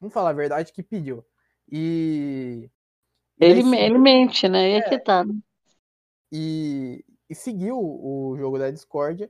Vamos 0.00 0.14
falar 0.14 0.30
a 0.30 0.34
verdade 0.34 0.72
que 0.72 0.82
pediu. 0.82 1.24
E. 1.70 2.70
daí 3.36 3.50
Ele, 3.50 3.76
ele 3.76 3.98
mente, 3.98 4.48
né? 4.48 4.70
E 4.70 4.72
É. 4.74 4.76
é 4.78 4.82
que 4.82 4.98
tá. 4.98 5.24
e, 6.32 7.04
e 7.28 7.34
seguiu 7.34 7.76
o 7.78 8.36
jogo 8.38 8.58
da 8.58 8.70
Discord 8.70 9.28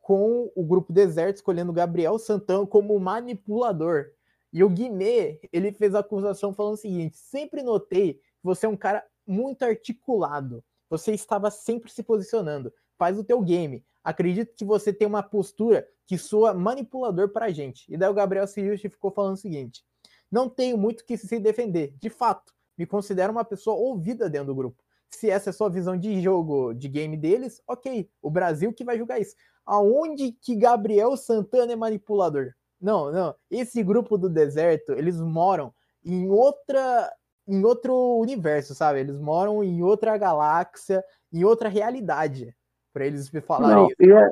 com 0.00 0.50
o 0.54 0.64
grupo 0.64 0.92
Deserto 0.92 1.36
escolhendo 1.36 1.72
Gabriel 1.72 2.18
Santana 2.18 2.66
como 2.66 2.98
manipulador. 2.98 4.10
E 4.52 4.64
o 4.64 4.68
Guimê, 4.68 5.40
ele 5.52 5.72
fez 5.72 5.94
a 5.94 6.00
acusação 6.00 6.52
falando 6.52 6.74
o 6.74 6.78
seguinte: 6.78 7.16
sempre 7.16 7.62
notei 7.62 8.14
que 8.14 8.20
você 8.42 8.66
é 8.66 8.68
um 8.68 8.76
cara 8.76 9.04
muito 9.26 9.62
articulado. 9.62 10.64
Você 10.88 11.12
estava 11.12 11.50
sempre 11.50 11.90
se 11.90 12.02
posicionando. 12.02 12.72
Faz 12.98 13.18
o 13.18 13.24
teu 13.24 13.40
game. 13.40 13.84
Acredito 14.02 14.54
que 14.56 14.64
você 14.64 14.92
tem 14.92 15.06
uma 15.06 15.22
postura 15.22 15.86
que 16.06 16.18
soa 16.18 16.52
manipulador 16.52 17.28
pra 17.28 17.50
gente. 17.50 17.84
E 17.92 17.96
daí 17.96 18.08
o 18.08 18.14
Gabriel 18.14 18.46
se 18.46 18.66
justificou 18.66 19.10
falando 19.10 19.34
o 19.34 19.40
seguinte: 19.40 19.84
não 20.30 20.48
tenho 20.48 20.76
muito 20.76 21.04
que 21.04 21.16
se 21.16 21.38
defender. 21.38 21.94
De 22.00 22.10
fato, 22.10 22.52
me 22.76 22.86
considero 22.86 23.32
uma 23.32 23.44
pessoa 23.44 23.76
ouvida 23.76 24.28
dentro 24.28 24.48
do 24.48 24.54
grupo. 24.54 24.82
Se 25.10 25.28
essa 25.28 25.50
é 25.50 25.52
a 25.52 25.54
sua 25.54 25.68
visão 25.68 25.96
de 25.96 26.20
jogo, 26.20 26.72
de 26.72 26.88
game 26.88 27.16
deles, 27.16 27.60
ok. 27.66 28.08
O 28.22 28.30
Brasil 28.30 28.72
que 28.72 28.84
vai 28.84 28.96
julgar 28.96 29.20
isso. 29.20 29.34
Aonde 29.66 30.32
que 30.32 30.56
Gabriel 30.56 31.16
Santana 31.16 31.72
é 31.72 31.76
manipulador? 31.76 32.54
Não, 32.80 33.10
não. 33.12 33.34
Esse 33.50 33.82
grupo 33.82 34.16
do 34.18 34.28
deserto, 34.28 34.92
eles 34.92 35.20
moram 35.20 35.74
em 36.04 36.28
outra 36.30 37.12
em 37.46 37.64
outro 37.64 37.92
universo, 38.20 38.74
sabe? 38.74 39.00
Eles 39.00 39.18
moram 39.18 39.64
em 39.64 39.82
outra 39.82 40.16
galáxia, 40.16 41.02
em 41.32 41.42
outra 41.44 41.68
realidade. 41.68 42.54
Pra 42.92 43.04
eles 43.06 43.30
me 43.30 43.40
falarem 43.40 43.86
Não, 43.86 43.90
isso. 43.90 43.98
e 44.00 44.10
é- 44.12 44.30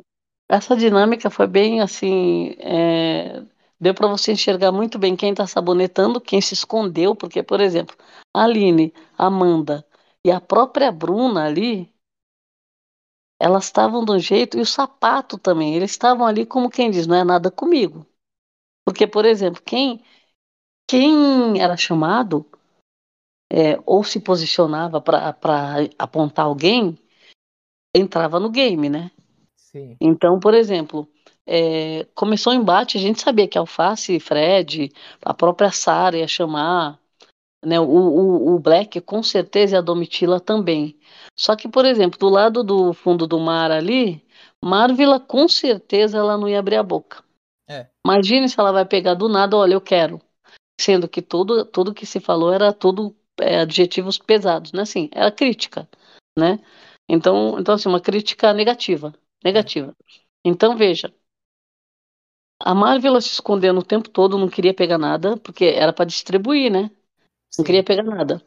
essa 0.48 0.76
dinâmica 0.76 1.30
foi 1.30 1.46
bem 1.46 1.80
assim. 1.80 2.54
é, 2.60 3.42
deu 3.80 3.94
para 3.94 4.08
você 4.08 4.32
enxergar 4.32 4.72
muito 4.72 4.98
bem 4.98 5.16
quem 5.16 5.30
está 5.32 5.46
sabonetando, 5.46 6.20
quem 6.20 6.40
se 6.40 6.54
escondeu, 6.54 7.14
porque, 7.16 7.42
por 7.42 7.60
exemplo, 7.60 7.96
a 8.34 8.44
Aline, 8.44 8.92
a 9.16 9.26
Amanda 9.26 9.86
e 10.24 10.30
a 10.30 10.40
própria 10.40 10.90
Bruna 10.92 11.44
ali, 11.46 11.92
elas 13.40 13.64
estavam 13.64 14.04
do 14.04 14.16
jeito, 14.20 14.56
e 14.56 14.60
o 14.60 14.64
sapato 14.66 15.36
também, 15.38 15.74
eles 15.74 15.90
estavam 15.90 16.24
ali 16.24 16.46
como 16.46 16.70
quem 16.70 16.88
diz, 16.88 17.04
não 17.04 17.16
é 17.16 17.24
nada 17.24 17.50
comigo. 17.50 18.06
Porque, 18.88 19.06
por 19.06 19.26
exemplo, 19.26 19.60
quem, 19.62 20.02
quem 20.88 21.60
era 21.60 21.76
chamado 21.76 22.46
é, 23.52 23.78
ou 23.84 24.02
se 24.02 24.18
posicionava 24.18 24.98
para 24.98 25.36
apontar 25.98 26.46
alguém, 26.46 26.98
entrava 27.94 28.40
no 28.40 28.48
game, 28.48 28.88
né? 28.88 29.10
Sim. 29.58 29.94
Então, 30.00 30.40
por 30.40 30.54
exemplo, 30.54 31.06
é, 31.46 32.06
começou 32.14 32.50
o 32.50 32.56
embate, 32.56 32.96
a 32.96 33.00
gente 33.00 33.20
sabia 33.20 33.46
que 33.46 33.58
Alface, 33.58 34.18
Fred, 34.20 34.90
a 35.22 35.34
própria 35.34 35.70
Sarah 35.70 36.16
ia 36.16 36.26
chamar, 36.26 36.98
né? 37.62 37.78
O, 37.78 37.84
o, 37.84 38.54
o 38.54 38.58
Black 38.58 39.02
com 39.02 39.22
certeza 39.22 39.76
e 39.76 39.78
a 39.78 39.82
Domitila 39.82 40.40
também. 40.40 40.98
Só 41.36 41.54
que, 41.54 41.68
por 41.68 41.84
exemplo, 41.84 42.18
do 42.18 42.30
lado 42.30 42.64
do 42.64 42.94
fundo 42.94 43.26
do 43.26 43.38
mar 43.38 43.70
ali, 43.70 44.24
Marvila 44.64 45.20
com 45.20 45.46
certeza 45.46 46.16
ela 46.16 46.38
não 46.38 46.48
ia 46.48 46.58
abrir 46.58 46.76
a 46.76 46.82
boca. 46.82 47.27
É. 47.68 47.86
Imagine 48.04 48.48
se 48.48 48.58
ela 48.58 48.72
vai 48.72 48.84
pegar 48.84 49.14
do 49.14 49.28
nada, 49.28 49.56
olha, 49.56 49.74
eu 49.74 49.80
quero. 49.80 50.20
Sendo 50.80 51.08
que 51.08 51.20
tudo, 51.20 51.64
tudo 51.64 51.94
que 51.94 52.06
se 52.06 52.20
falou 52.20 52.52
era 52.52 52.72
tudo 52.72 53.14
é, 53.40 53.60
adjetivos 53.60 54.18
pesados, 54.18 54.72
né? 54.72 54.82
Assim, 54.82 55.10
era 55.12 55.30
crítica, 55.30 55.88
né? 56.38 56.58
Então, 57.08 57.58
então 57.58 57.74
assim, 57.74 57.88
uma 57.88 58.00
crítica 58.00 58.52
negativa, 58.52 59.12
negativa. 59.44 59.94
Então, 60.44 60.76
veja, 60.76 61.12
a 62.60 62.74
Marvel 62.74 63.20
se 63.20 63.28
escondendo 63.28 63.80
o 63.80 63.84
tempo 63.84 64.08
todo, 64.08 64.38
não 64.38 64.48
queria 64.48 64.74
pegar 64.74 64.98
nada, 64.98 65.36
porque 65.36 65.64
era 65.64 65.92
para 65.92 66.04
distribuir, 66.04 66.70
né? 66.70 66.82
Não 66.82 66.90
Sim. 67.62 67.64
queria 67.64 67.84
pegar 67.84 68.02
nada. 68.02 68.42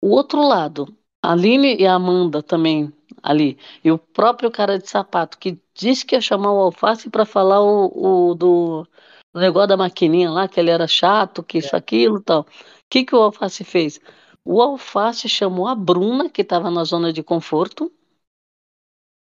O 0.00 0.10
outro 0.10 0.40
lado, 0.40 0.96
a 1.22 1.32
Aline 1.32 1.76
e 1.76 1.86
a 1.86 1.94
Amanda 1.94 2.42
também 2.42 2.92
ali, 3.22 3.58
e 3.84 3.90
o 3.90 3.98
próprio 3.98 4.50
cara 4.50 4.78
de 4.78 4.88
sapato 4.88 5.38
que 5.38 5.58
disse 5.74 6.04
que 6.04 6.14
ia 6.14 6.20
chamar 6.20 6.52
o 6.52 6.60
Alface 6.60 7.08
para 7.10 7.24
falar 7.24 7.62
o, 7.62 8.30
o 8.30 8.34
do, 8.34 8.86
do 9.32 9.40
negócio 9.40 9.68
da 9.68 9.76
maquininha 9.76 10.30
lá, 10.30 10.48
que 10.48 10.58
ele 10.60 10.70
era 10.70 10.86
chato, 10.86 11.42
que 11.42 11.58
isso, 11.58 11.76
aquilo 11.76 12.18
e 12.18 12.22
tal. 12.22 12.42
O 12.42 12.46
que, 12.90 13.04
que 13.04 13.14
o 13.14 13.22
Alface 13.22 13.64
fez? 13.64 14.00
O 14.44 14.60
Alface 14.60 15.28
chamou 15.28 15.68
a 15.68 15.74
Bruna, 15.74 16.28
que 16.28 16.42
estava 16.42 16.70
na 16.70 16.84
zona 16.84 17.12
de 17.12 17.22
conforto, 17.22 17.92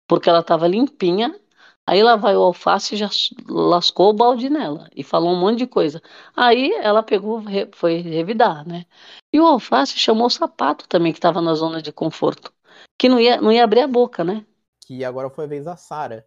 porque 0.09 0.29
ela 0.29 0.41
estava 0.41 0.69
limpinha. 0.69 1.39
Aí 1.87 2.03
lá 2.03 2.15
vai 2.17 2.37
o 2.37 2.43
Alface 2.43 2.95
e 2.95 2.99
já 2.99 3.09
lascou 3.49 4.11
o 4.11 4.13
balde 4.13 4.49
nela 4.49 4.89
e 4.95 5.03
falou 5.03 5.33
um 5.33 5.41
monte 5.41 5.59
de 5.59 5.67
coisa. 5.67 6.01
Aí 6.37 6.73
ela 6.75 7.03
pegou, 7.03 7.43
foi 7.73 7.97
revidar, 8.01 8.67
né? 8.67 8.87
E 9.33 9.41
o 9.41 9.47
Alface 9.47 9.99
chamou 9.99 10.27
o 10.27 10.31
sapato 10.31 10.87
também, 10.89 11.13
que 11.13 11.19
estava 11.19 11.41
na 11.41 11.55
zona 11.55 11.83
de 11.83 11.93
conforto, 11.93 12.53
que 12.99 13.09
não 13.09 13.19
ia, 13.19 13.41
não 13.41 13.53
ia 13.53 13.65
abrir 13.65 13.81
a 13.81 13.89
boca, 13.89 14.23
né? 14.25 14.47
Que 14.87 15.05
agora 15.05 15.31
foi 15.31 15.45
a 15.45 15.49
vez 15.49 15.65
da 15.65 15.77
Sarah, 15.77 16.25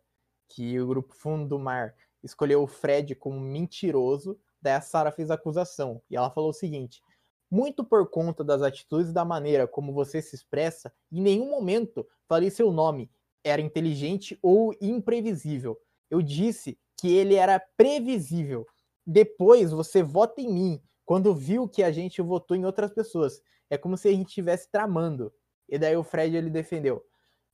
que 0.50 0.80
o 0.80 0.88
grupo 0.88 1.14
Fundo 1.16 1.48
do 1.48 1.60
Mar 1.60 1.96
escolheu 2.24 2.64
o 2.64 2.68
Fred 2.68 3.16
como 3.16 3.40
mentiroso, 3.40 4.40
daí 4.62 4.74
a 4.74 4.82
Sarah 4.82 5.12
fez 5.12 5.30
a 5.30 5.36
acusação. 5.36 6.02
E 6.10 6.16
ela 6.16 6.30
falou 6.30 6.50
o 6.50 6.54
seguinte: 6.54 7.02
muito 7.50 7.84
por 7.84 8.10
conta 8.10 8.44
das 8.44 8.62
atitudes 8.62 9.10
e 9.10 9.14
da 9.14 9.24
maneira 9.24 9.68
como 9.68 9.94
você 9.94 10.22
se 10.22 10.36
expressa, 10.36 10.92
em 11.12 11.22
nenhum 11.22 11.50
momento 11.50 12.06
falei 12.28 12.50
seu 12.50 12.72
nome 12.72 13.10
era 13.44 13.62
inteligente 13.62 14.38
ou 14.42 14.74
imprevisível. 14.82 15.78
Eu 16.10 16.22
disse 16.22 16.80
que 17.00 17.14
ele 17.16 17.36
era 17.36 17.60
previsível. 17.78 18.66
Depois 19.06 19.72
você 19.72 20.02
vota 20.02 20.42
em 20.42 20.52
mim 20.52 20.82
quando 21.06 21.36
viu 21.36 21.70
que 21.70 21.84
a 21.84 21.92
gente 21.92 22.22
votou 22.24 22.58
em 22.58 22.66
outras 22.66 22.92
pessoas. 22.92 23.40
É 23.70 23.78
como 23.78 23.96
se 23.96 24.08
a 24.08 24.12
gente 24.12 24.30
estivesse 24.30 24.72
tramando. 24.72 25.32
E 25.68 25.78
daí 25.78 25.96
o 25.96 26.04
Fred 26.04 26.36
ele 26.36 26.50
defendeu. 26.50 27.04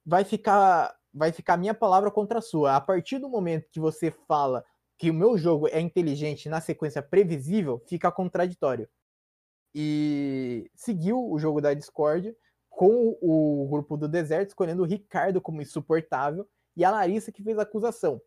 Vai 0.06 0.24
ficar 0.24 0.96
vai 1.14 1.32
ficar 1.32 1.58
minha 1.58 1.74
palavra 1.74 2.10
contra 2.10 2.40
a 2.40 2.42
sua. 2.42 2.76
A 2.76 2.82
partir 2.82 3.20
do 3.20 3.30
momento 3.30 3.70
que 3.70 3.80
você 3.80 4.12
fala 4.12 4.64
que 4.98 5.10
o 5.10 5.14
meu 5.14 5.38
jogo 5.38 5.68
é 5.68 5.80
inteligente 5.80 6.48
na 6.48 6.62
sequência 6.62 7.02
previsível, 7.02 7.82
fica 7.88 8.12
contraditório. 8.12 8.88
E 9.74 10.70
seguiu 10.76 11.30
o 11.30 11.40
jogo 11.40 11.62
da 11.62 11.74
Discord 11.74 12.36
com 12.70 13.18
o 13.22 13.68
grupo 13.70 13.98
do 13.98 14.08
deserto, 14.08 14.50
escolhendo 14.50 14.84
o 14.84 14.86
Ricardo 14.86 15.42
como 15.42 15.62
insuportável 15.62 16.48
e 16.76 16.86
a 16.86 16.92
Larissa 16.92 17.32
que 17.32 17.44
fez 17.44 17.58
a 17.60 17.64
acusação. 17.64 18.22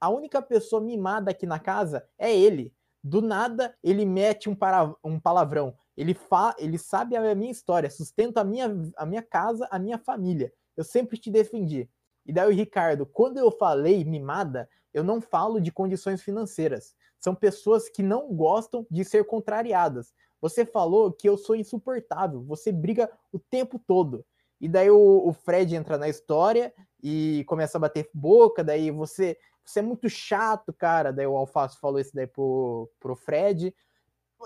A 0.00 0.08
única 0.08 0.40
pessoa 0.40 0.80
mimada 0.80 1.30
aqui 1.30 1.46
na 1.46 1.58
casa 1.58 2.08
é 2.16 2.34
ele. 2.34 2.72
Do 3.02 3.20
nada, 3.20 3.76
ele 3.82 4.04
mete 4.04 4.48
um, 4.48 4.54
para, 4.54 4.94
um 5.02 5.18
palavrão. 5.18 5.76
Ele, 5.98 6.14
fa, 6.14 6.54
ele 6.58 6.78
sabe 6.78 7.16
a 7.16 7.34
minha 7.34 7.50
história, 7.50 7.90
sustenta 7.90 8.42
a 8.42 8.44
minha, 8.44 8.70
a 8.96 9.04
minha 9.04 9.20
casa, 9.20 9.66
a 9.68 9.80
minha 9.80 9.98
família. 9.98 10.52
Eu 10.76 10.84
sempre 10.84 11.18
te 11.18 11.28
defendi. 11.28 11.90
E 12.24 12.32
daí 12.32 12.46
o 12.46 12.54
Ricardo, 12.54 13.04
quando 13.04 13.38
eu 13.38 13.50
falei 13.50 14.04
mimada, 14.04 14.70
eu 14.94 15.02
não 15.02 15.20
falo 15.20 15.60
de 15.60 15.72
condições 15.72 16.22
financeiras. 16.22 16.94
São 17.18 17.34
pessoas 17.34 17.88
que 17.88 18.00
não 18.00 18.32
gostam 18.32 18.86
de 18.88 19.04
ser 19.04 19.24
contrariadas. 19.24 20.14
Você 20.40 20.64
falou 20.64 21.12
que 21.12 21.28
eu 21.28 21.36
sou 21.36 21.56
insuportável, 21.56 22.44
você 22.44 22.70
briga 22.70 23.10
o 23.32 23.40
tempo 23.40 23.76
todo. 23.84 24.24
E 24.60 24.68
daí 24.68 24.88
o, 24.88 25.26
o 25.26 25.32
Fred 25.32 25.74
entra 25.74 25.98
na 25.98 26.08
história 26.08 26.72
e 27.02 27.44
começa 27.48 27.76
a 27.76 27.80
bater 27.80 28.08
boca, 28.14 28.62
daí 28.62 28.92
você, 28.92 29.36
você 29.64 29.80
é 29.80 29.82
muito 29.82 30.08
chato, 30.08 30.72
cara. 30.72 31.12
Daí 31.12 31.26
o 31.26 31.36
Alface 31.36 31.76
falou 31.80 31.98
isso 31.98 32.14
daí 32.14 32.28
pro, 32.28 32.88
pro 33.00 33.16
Fred. 33.16 33.74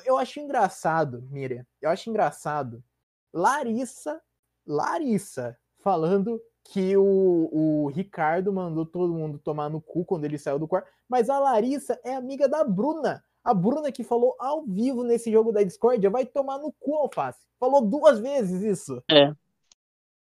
Eu 0.04 0.16
acho 0.16 0.40
engraçado, 0.40 1.22
Miriam, 1.30 1.66
eu 1.80 1.90
acho 1.90 2.08
engraçado. 2.08 2.82
Larissa, 3.32 4.20
Larissa, 4.66 5.56
falando 5.78 6.40
que 6.64 6.96
o, 6.96 7.48
o 7.52 7.88
Ricardo 7.88 8.52
mandou 8.52 8.86
todo 8.86 9.14
mundo 9.14 9.38
tomar 9.38 9.68
no 9.68 9.80
cu 9.80 10.04
quando 10.04 10.24
ele 10.24 10.38
saiu 10.38 10.58
do 10.58 10.68
quarto, 10.68 10.88
mas 11.08 11.28
a 11.28 11.38
Larissa 11.38 11.98
é 12.04 12.14
amiga 12.14 12.48
da 12.48 12.64
Bruna. 12.64 13.22
A 13.44 13.52
Bruna 13.52 13.90
que 13.90 14.04
falou 14.04 14.36
ao 14.38 14.64
vivo 14.64 15.02
nesse 15.02 15.30
jogo 15.30 15.50
da 15.52 15.62
Discord 15.62 16.06
vai 16.08 16.24
tomar 16.24 16.58
no 16.58 16.72
cu, 16.78 16.94
Alface. 16.94 17.40
Falou 17.58 17.80
duas 17.82 18.20
vezes 18.20 18.62
isso. 18.62 19.02
É. 19.10 19.34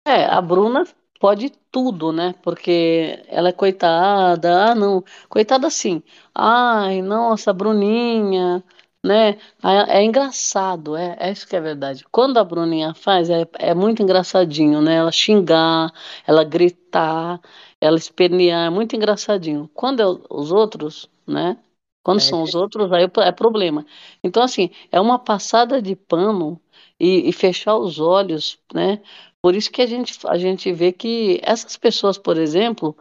É, 0.05 0.25
a 0.25 0.41
Bruna 0.41 0.83
pode 1.19 1.51
tudo, 1.71 2.11
né? 2.11 2.33
Porque 2.41 3.23
ela 3.27 3.49
é 3.49 3.53
coitada. 3.53 4.71
Ah, 4.71 4.75
não. 4.75 5.03
Coitada 5.29 5.69
sim. 5.69 6.01
Ai, 6.33 7.01
nossa, 7.01 7.53
Bruninha, 7.53 8.63
né? 9.03 9.31
É, 9.63 9.99
é 9.99 10.03
engraçado, 10.03 10.95
é, 10.95 11.15
é 11.19 11.31
isso 11.31 11.47
que 11.47 11.55
é 11.55 11.61
verdade. 11.61 12.05
Quando 12.11 12.37
a 12.37 12.43
Bruninha 12.43 12.93
faz, 12.93 13.29
é, 13.29 13.45
é 13.59 13.73
muito 13.73 14.01
engraçadinho, 14.01 14.81
né? 14.81 14.95
Ela 14.95 15.11
xingar, 15.11 15.91
ela 16.25 16.43
gritar, 16.43 17.41
ela 17.81 17.97
espernear, 17.97 18.67
é 18.67 18.69
muito 18.69 18.95
engraçadinho. 18.95 19.69
Quando 19.73 19.99
é 20.01 20.05
os 20.29 20.51
outros, 20.51 21.09
né? 21.27 21.57
Quando 22.03 22.19
É, 22.19 22.21
são 22.21 22.41
os 22.43 22.53
outros, 22.55 22.91
aí 22.91 23.09
é 23.19 23.31
problema. 23.31 23.85
Então, 24.23 24.43
assim, 24.43 24.69
é 24.91 24.99
uma 24.99 25.17
passada 25.19 25.81
de 25.81 25.95
pano 25.95 26.59
e, 26.99 27.29
e 27.29 27.33
fechar 27.33 27.77
os 27.77 27.99
olhos, 27.99 28.59
né? 28.73 29.01
Por 29.43 29.55
isso 29.55 29.69
que 29.69 29.81
a 29.81 29.85
gente, 29.85 30.17
a 30.25 30.37
gente 30.37 30.71
vê 30.71 30.93
que 30.93 31.41
essas 31.43 31.75
pessoas, 31.75 32.17
por 32.17 32.37
exemplo, 32.37 32.95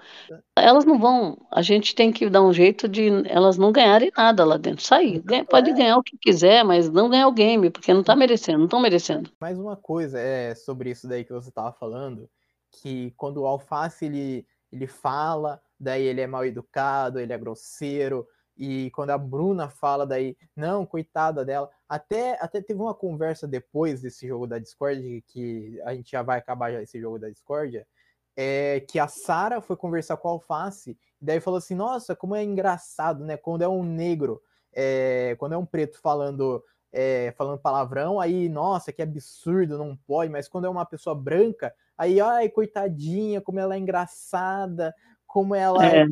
elas 0.59 0.85
não 0.85 0.99
vão. 0.99 1.39
A 1.53 1.63
gente 1.63 1.95
tem 1.95 2.11
que 2.13 2.29
dar 2.29 2.43
um 2.43 2.53
jeito 2.53 2.89
de 2.89 3.09
elas 3.29 3.57
não 3.57 3.71
ganharem 3.71 4.11
nada 4.17 4.45
lá 4.45 4.57
dentro. 4.57 4.85
Sair. 4.85 5.23
Pode 5.49 5.71
é. 5.71 5.73
ganhar 5.73 5.97
o 5.99 6.03
que 6.03 6.19
quiser, 6.19 6.65
mas 6.65 6.91
não 6.91 7.09
ganhar 7.09 7.29
o 7.29 7.33
game, 7.33 7.71
porque 7.71 7.95
não 7.95 8.03
tá 8.03 8.17
merecendo, 8.17 8.59
não 8.59 8.65
estão 8.65 8.81
merecendo. 8.81 9.31
Mais 9.41 9.57
uma 9.57 9.77
coisa 9.77 10.19
é 10.19 10.53
sobre 10.57 10.91
isso 10.91 11.07
daí 11.07 11.25
que 11.25 11.33
você 11.33 11.49
tava 11.53 11.71
falando, 11.71 12.29
que 12.73 13.13
quando 13.17 13.43
o 13.43 13.47
Alface 13.47 14.07
ele, 14.07 14.45
ele 14.73 14.89
fala, 14.89 15.63
daí 15.79 16.03
ele 16.03 16.23
é 16.23 16.27
mal 16.27 16.45
educado, 16.45 17.21
ele 17.21 17.33
é 17.33 17.39
grosseiro, 17.39 18.27
e 18.57 18.91
quando 18.91 19.11
a 19.11 19.19
Bruna 19.19 19.69
fala 19.69 20.07
daí, 20.07 20.37
não, 20.55 20.85
coitada 20.85 21.45
dela, 21.45 21.71
até, 21.89 22.39
até 22.41 22.61
teve 22.61 22.81
uma 22.81 22.95
conversa 22.95 23.47
depois 23.47 24.03
desse 24.03 24.27
jogo 24.27 24.47
da 24.47 24.59
Discord, 24.59 25.25
que 25.27 25.81
a 25.85 25.95
gente 25.95 26.11
já 26.11 26.23
vai 26.23 26.39
acabar 26.39 26.73
já 26.73 26.83
esse 26.83 27.01
jogo 27.01 27.19
da 27.19 27.29
Discord, 27.29 27.85
é 28.37 28.81
que 28.89 28.99
a 28.99 29.09
Sara 29.09 29.61
foi 29.61 29.77
conversar 29.77 30.17
com 30.17 30.29
o 30.29 30.33
Alface, 30.33 30.93
e 31.21 31.25
daí 31.25 31.41
falou 31.41 31.59
assim, 31.59 31.75
nossa, 31.75 32.15
como 32.15 32.35
é 32.35 32.43
engraçado, 32.43 33.25
né, 33.25 33.37
quando 33.37 33.63
é 33.63 33.69
um 33.69 33.83
negro, 33.83 34.43
é, 34.73 35.37
quando 35.39 35.53
é 35.53 35.59
um 35.59 35.67
preto 35.67 36.01
falando 36.01 36.63
é, 36.93 37.33
falando 37.39 37.59
palavrão, 37.59 38.21
aí, 38.21 38.51
nossa, 38.51 38.93
que 38.93 39.01
absurdo, 39.01 39.79
não 39.79 39.97
pode, 39.97 40.31
mas 40.31 40.47
quando 40.47 40.67
é 40.67 40.69
uma 40.71 40.85
pessoa 40.85 41.15
branca, 41.15 41.75
aí, 41.97 42.21
ai, 42.21 42.51
coitadinha, 42.51 43.41
como 43.41 43.59
ela 43.59 43.75
é 43.75 43.79
engraçada, 43.79 44.95
como 45.27 45.55
ela 45.55 45.85
é, 45.87 46.03
É. 46.03 46.07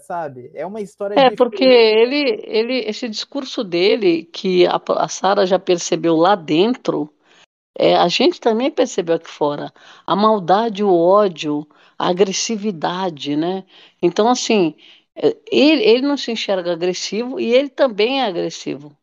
sabe? 0.00 0.50
É 0.54 0.64
uma 0.66 0.80
história 0.80 1.16
É, 1.16 1.24
diferente. 1.24 1.36
porque 1.36 1.64
ele, 1.64 2.42
ele, 2.46 2.74
esse 2.88 3.08
discurso 3.08 3.64
dele, 3.64 4.24
que 4.24 4.66
a, 4.66 4.80
a 4.98 5.08
Sara 5.08 5.46
já 5.46 5.58
percebeu 5.58 6.16
lá 6.16 6.34
dentro, 6.34 7.12
é, 7.78 7.96
a 7.96 8.08
gente 8.08 8.40
também 8.40 8.70
percebeu 8.70 9.16
aqui 9.16 9.28
fora. 9.30 9.72
A 10.06 10.16
maldade, 10.16 10.84
o 10.84 10.94
ódio, 10.94 11.66
a 11.98 12.08
agressividade, 12.08 13.36
né? 13.36 13.64
Então, 14.02 14.28
assim, 14.28 14.74
é, 15.16 15.36
ele, 15.50 15.82
ele 15.84 16.02
não 16.02 16.16
se 16.16 16.32
enxerga 16.32 16.72
agressivo 16.72 17.40
e 17.40 17.52
ele 17.54 17.68
também 17.70 18.20
é 18.22 18.26
agressivo, 18.26 18.96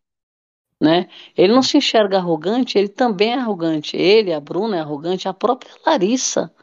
né? 0.81 1.09
Ele 1.37 1.53
não 1.53 1.63
se 1.63 1.77
enxerga 1.77 2.17
arrogante, 2.17 2.77
ele 2.77 2.89
também 2.89 3.31
é 3.31 3.35
arrogante. 3.39 3.97
Ele, 3.97 4.33
a 4.33 4.39
Bruna 4.39 4.77
é 4.77 4.79
arrogante, 4.81 5.27
a 5.27 5.33
própria 5.33 5.71
Larissa. 5.85 6.53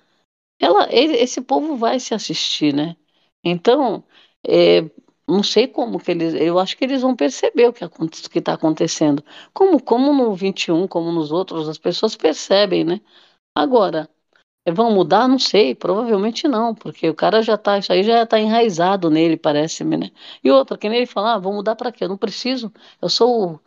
Ela, 0.61 0.88
ele- 0.92 1.16
esse 1.16 1.40
povo 1.42 1.77
vai 1.77 2.01
se 2.01 2.14
assistir, 2.14 2.75
né? 2.75 2.96
Então, 3.44 4.05
é, 4.46 4.83
não 5.28 5.42
sei 5.42 5.68
como 5.68 5.98
que 5.98 6.11
eles. 6.11 6.35
Eu 6.35 6.59
acho 6.59 6.76
que 6.76 6.85
eles 6.85 7.02
vão 7.02 7.16
perceber 7.16 7.68
o 7.68 7.72
que 7.72 8.38
está 8.38 8.55
acontecendo. 8.55 9.24
Como, 9.52 9.83
como 9.83 10.12
no 10.12 10.35
21, 10.35 10.87
como 10.88 11.12
nos 11.12 11.33
outros, 11.33 11.68
as 11.68 11.78
pessoas 11.78 12.16
percebem, 12.16 12.85
né? 12.85 13.00
Agora, 13.57 14.09
Vão 14.70 14.92
mudar? 14.92 15.26
Não 15.26 15.40
sei, 15.40 15.74
provavelmente 15.74 16.46
não, 16.46 16.72
porque 16.72 17.09
o 17.09 17.14
cara 17.14 17.42
já 17.42 17.59
tá, 17.59 17.78
isso 17.78 17.92
aí 17.92 18.05
já 18.05 18.24
tá 18.24 18.38
enraizado 18.38 19.11
nele, 19.11 19.37
parece-me, 19.37 19.96
né? 19.96 20.11
E 20.42 20.52
outra, 20.52 20.78
que 20.78 20.88
nem 20.88 20.98
ele 20.98 21.07
falar, 21.07 21.35
ah, 21.35 21.38
vou 21.38 21.52
mudar 21.52 21.74
para 21.74 21.90
quê? 21.90 22.05
Eu 22.05 22.09
não 22.09 22.16
preciso, 22.16 22.72
eu 23.00 23.09
sou 23.09 23.55
o 23.55 23.61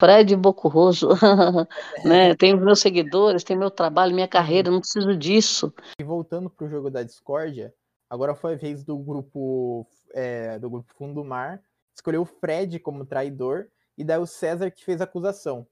Fred 0.00 0.34
Bocurroso, 0.34 1.10
né? 2.04 2.34
Tenho 2.34 2.56
meus 2.56 2.80
seguidores, 2.80 3.44
tenho 3.44 3.60
meu 3.60 3.70
trabalho, 3.70 4.12
minha 4.12 4.26
carreira, 4.26 4.72
não 4.72 4.80
preciso 4.80 5.16
disso. 5.16 5.72
E 6.00 6.02
voltando 6.02 6.50
pro 6.50 6.68
jogo 6.68 6.90
da 6.90 7.04
discórdia, 7.04 7.72
agora 8.10 8.34
foi 8.34 8.54
a 8.54 8.56
vez 8.56 8.84
do 8.84 8.98
grupo 8.98 9.86
é, 10.12 10.58
do 10.58 10.68
grupo 10.68 10.92
Fundo 10.94 11.14
do 11.14 11.24
Mar, 11.24 11.62
escolheu 11.94 12.22
o 12.22 12.26
Fred 12.26 12.80
como 12.80 13.06
traidor, 13.06 13.68
e 13.96 14.02
daí 14.02 14.18
o 14.18 14.26
César 14.26 14.70
que 14.70 14.84
fez 14.84 15.00
a 15.00 15.04
acusação. 15.04 15.66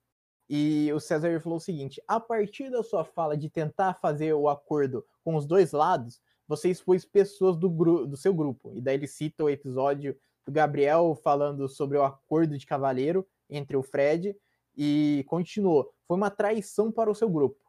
E 0.48 0.90
o 0.92 1.01
César 1.01 1.38
falou 1.40 1.59
o 1.59 1.61
seguinte: 1.61 2.01
a 2.07 2.20
partir 2.20 2.70
da 2.70 2.83
sua 2.83 3.05
fala 3.05 3.37
de 3.37 3.51
tentar 3.51 3.94
fazer 3.94 4.33
o 4.33 4.48
acordo 4.48 5.05
com 5.24 5.35
os 5.35 5.44
dois 5.44 5.72
lados, 5.72 6.20
você 6.46 6.70
expôs 6.70 7.05
pessoas 7.05 7.57
do, 7.57 7.68
do 8.07 8.16
seu 8.16 8.33
grupo. 8.33 8.72
E 8.74 8.81
daí 8.81 8.94
ele 8.94 9.07
cita 9.07 9.44
o 9.44 9.51
episódio 9.51 10.16
do 10.46 10.53
Gabriel 10.53 11.18
falando 11.22 11.68
sobre 11.68 11.98
o 11.98 12.03
acordo 12.03 12.57
de 12.57 12.64
cavaleiro 12.64 13.27
entre 13.51 13.77
o 13.77 13.83
Fred 13.83 14.35
e 14.77 15.24
continuou: 15.29 15.92
foi 16.07 16.16
uma 16.16 16.31
traição 16.31 16.90
para 16.90 17.11
o 17.11 17.14
seu 17.14 17.29
grupo. 17.29 17.61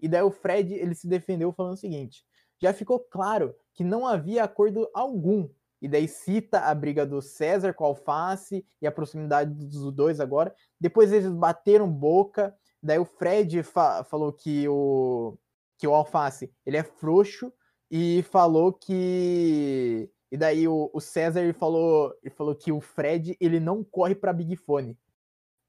E 0.00 0.08
daí 0.08 0.22
o 0.22 0.30
Fred 0.30 0.74
ele 0.74 0.94
se 0.94 1.06
defendeu 1.06 1.52
falando 1.52 1.74
o 1.74 1.78
seguinte: 1.78 2.24
já 2.60 2.72
ficou 2.72 2.98
claro 2.98 3.54
que 3.78 3.84
não 3.84 4.04
havia 4.04 4.42
acordo 4.42 4.90
algum 4.92 5.48
e 5.80 5.86
daí 5.86 6.08
cita 6.08 6.62
a 6.62 6.74
briga 6.74 7.06
do 7.06 7.22
César 7.22 7.72
com 7.72 7.84
o 7.84 7.86
Alface 7.86 8.66
e 8.82 8.88
a 8.88 8.90
proximidade 8.90 9.54
dos 9.54 9.92
dois 9.92 10.18
agora. 10.18 10.52
Depois 10.80 11.12
eles 11.12 11.30
bateram 11.30 11.88
boca, 11.88 12.52
daí 12.82 12.98
o 12.98 13.04
Fred 13.04 13.62
fa 13.62 14.02
falou 14.02 14.32
que 14.32 14.66
o 14.66 15.38
que 15.78 15.86
o 15.86 15.94
Alface 15.94 16.52
ele 16.66 16.76
é 16.76 16.82
frouxo 16.82 17.52
e 17.88 18.24
falou 18.32 18.72
que 18.72 20.10
e 20.28 20.36
daí 20.36 20.66
o, 20.66 20.90
o 20.92 21.00
César 21.00 21.40
ele 21.40 21.52
falou 21.52 22.12
ele 22.20 22.34
falou 22.34 22.56
que 22.56 22.72
o 22.72 22.80
Fred 22.80 23.36
ele 23.40 23.60
não 23.60 23.84
corre 23.84 24.16
para 24.16 24.32
Big 24.32 24.56
Fone, 24.56 24.98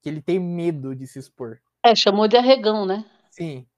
que 0.02 0.08
ele 0.08 0.20
tem 0.20 0.40
medo 0.40 0.96
de 0.96 1.06
se 1.06 1.20
expor. 1.20 1.60
É, 1.84 1.94
chamou 1.94 2.26
de 2.26 2.36
arregão, 2.36 2.84
né? 2.84 3.08
Sim. 3.30 3.68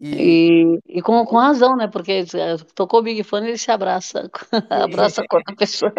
E, 0.00 0.78
e, 0.86 1.00
com, 1.00 1.24
com 1.24 1.36
razão, 1.36 1.76
né? 1.76 1.86
Porque 1.86 2.24
eh, 2.34 2.56
tocou 2.74 3.00
o 3.00 3.02
Big 3.02 3.22
Fone, 3.22 3.48
ele 3.48 3.58
se 3.58 3.70
abraça, 3.70 4.30
abraça 4.68 5.24
com 5.28 5.38
a 5.38 5.56
pessoa. 5.56 5.92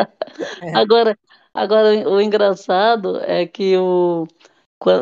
É. 0.62 0.76
Agora, 0.76 1.18
agora, 1.54 2.08
o 2.08 2.22
engraçado 2.22 3.18
é 3.22 3.48
que 3.48 3.78
o, 3.78 4.28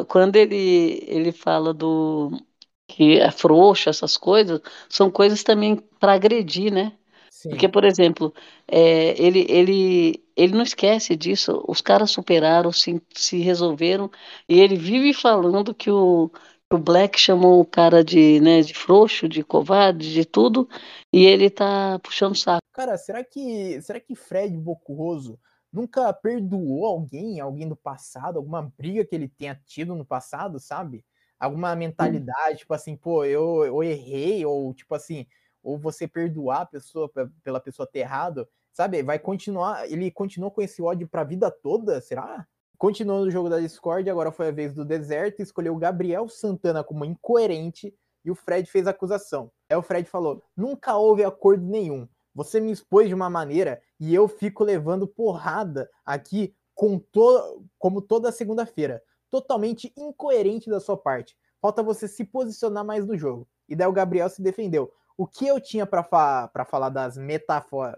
quando 0.07 0.35
ele, 0.35 1.03
ele 1.07 1.31
fala 1.31 1.73
do 1.73 2.31
que 2.87 3.19
é 3.19 3.31
frouxo, 3.31 3.89
essas 3.89 4.15
coisas, 4.15 4.61
são 4.87 5.09
coisas 5.09 5.43
também 5.43 5.77
para 5.99 6.13
agredir, 6.13 6.71
né? 6.71 6.93
Sim. 7.29 7.49
Porque, 7.49 7.67
por 7.67 7.83
exemplo, 7.83 8.33
é, 8.67 9.21
ele, 9.21 9.45
ele, 9.49 10.23
ele 10.35 10.53
não 10.53 10.63
esquece 10.63 11.15
disso. 11.15 11.63
Os 11.67 11.81
caras 11.81 12.11
superaram, 12.11 12.71
se, 12.71 13.01
se 13.13 13.39
resolveram, 13.39 14.09
e 14.47 14.59
ele 14.61 14.75
vive 14.77 15.13
falando 15.13 15.73
que 15.73 15.89
o, 15.89 16.31
o 16.75 16.79
Black 16.79 17.19
chamou 17.19 17.59
o 17.59 17.65
cara 17.65 18.03
de, 18.03 18.39
né, 18.39 18.61
de 18.61 18.73
frouxo, 18.73 19.27
de 19.27 19.43
covarde, 19.43 20.13
de 20.13 20.25
tudo, 20.25 20.67
e 21.11 21.25
ele 21.25 21.49
tá 21.49 21.99
puxando 21.99 22.35
saco. 22.35 22.61
Cara, 22.73 22.97
será 22.97 23.23
que 23.23 23.81
será 23.81 23.99
que 23.99 24.15
Fred 24.15 24.57
Bocurroso 24.57 25.39
nunca 25.71 26.13
perdoou 26.13 26.85
alguém, 26.85 27.39
alguém 27.39 27.67
do 27.67 27.75
passado, 27.75 28.37
alguma 28.37 28.71
briga 28.77 29.03
que 29.03 29.15
ele 29.15 29.27
tenha 29.27 29.59
tido 29.65 29.95
no 29.95 30.05
passado, 30.05 30.59
sabe? 30.59 31.03
Alguma 31.39 31.75
mentalidade, 31.75 32.53
hum. 32.53 32.57
tipo 32.57 32.73
assim, 32.73 32.95
pô, 32.95 33.25
eu, 33.25 33.65
eu 33.65 33.83
errei, 33.83 34.45
ou 34.45 34.73
tipo 34.73 34.93
assim, 34.93 35.25
ou 35.63 35.77
você 35.77 36.07
perdoar 36.07 36.61
a 36.61 36.65
pessoa 36.65 37.11
pela 37.43 37.59
pessoa 37.59 37.87
ter 37.87 37.99
errado, 37.99 38.47
sabe? 38.71 39.01
Vai 39.01 39.17
continuar, 39.17 39.89
ele 39.89 40.11
continuou 40.11 40.51
com 40.51 40.61
esse 40.61 40.81
ódio 40.81 41.07
pra 41.07 41.23
vida 41.23 41.49
toda, 41.49 41.99
será? 42.01 42.45
Continuando 42.83 43.27
o 43.27 43.31
jogo 43.31 43.47
da 43.47 43.61
Discord, 43.61 44.09
agora 44.09 44.29
foi 44.29 44.49
a 44.49 44.51
vez 44.51 44.73
do 44.73 44.83
Deserto, 44.83 45.41
escolheu 45.41 45.73
o 45.73 45.77
Gabriel 45.77 46.27
Santana 46.27 46.83
como 46.83 47.05
incoerente 47.05 47.95
e 48.25 48.29
o 48.29 48.35
Fred 48.35 48.69
fez 48.69 48.87
acusação. 48.87 49.49
Aí 49.69 49.77
o 49.77 49.81
Fred 49.81 50.09
falou: 50.09 50.43
nunca 50.53 50.97
houve 50.97 51.23
acordo 51.23 51.65
nenhum. 51.65 52.05
Você 52.35 52.59
me 52.59 52.73
expôs 52.73 53.07
de 53.07 53.15
uma 53.15 53.29
maneira 53.29 53.81
e 53.97 54.13
eu 54.13 54.27
fico 54.27 54.65
levando 54.65 55.07
porrada 55.07 55.89
aqui 56.05 56.53
com 56.75 56.99
to 56.99 57.65
como 57.79 58.01
toda 58.01 58.33
segunda-feira. 58.33 59.01
Totalmente 59.29 59.93
incoerente 59.95 60.69
da 60.69 60.81
sua 60.81 60.97
parte. 60.97 61.37
Falta 61.61 61.81
você 61.81 62.05
se 62.05 62.25
posicionar 62.25 62.83
mais 62.83 63.07
no 63.07 63.17
jogo. 63.17 63.47
E 63.69 63.77
daí 63.77 63.87
o 63.87 63.93
Gabriel 63.93 64.27
se 64.27 64.41
defendeu 64.41 64.91
o 65.17 65.27
que 65.27 65.47
eu 65.47 65.59
tinha 65.59 65.85
para 65.85 66.03
fa 66.03 66.51
falar 66.67 66.89
das, 66.89 67.15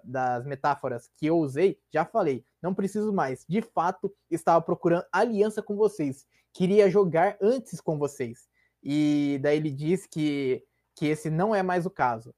das 0.04 0.46
metáforas 0.46 1.10
que 1.18 1.26
eu 1.26 1.38
usei, 1.38 1.80
já 1.92 2.06
falei. 2.06 2.46
Não 2.66 2.74
preciso 2.74 3.14
mais. 3.14 3.46
De 3.48 3.62
fato, 3.62 4.12
estava 4.32 4.60
procurando 4.60 5.06
aliança 5.12 5.62
com 5.62 5.76
vocês. 5.76 6.26
Queria 6.52 6.90
jogar 6.90 7.38
antes 7.40 7.80
com 7.80 8.00
vocês. 8.00 8.48
E 8.82 9.38
daí 9.40 9.58
ele 9.58 9.70
diz 9.70 10.08
que, 10.08 10.64
que 10.96 11.06
esse 11.06 11.30
não 11.30 11.54
é 11.54 11.62
mais 11.62 11.86
o 11.86 11.92
caso. 11.92 12.34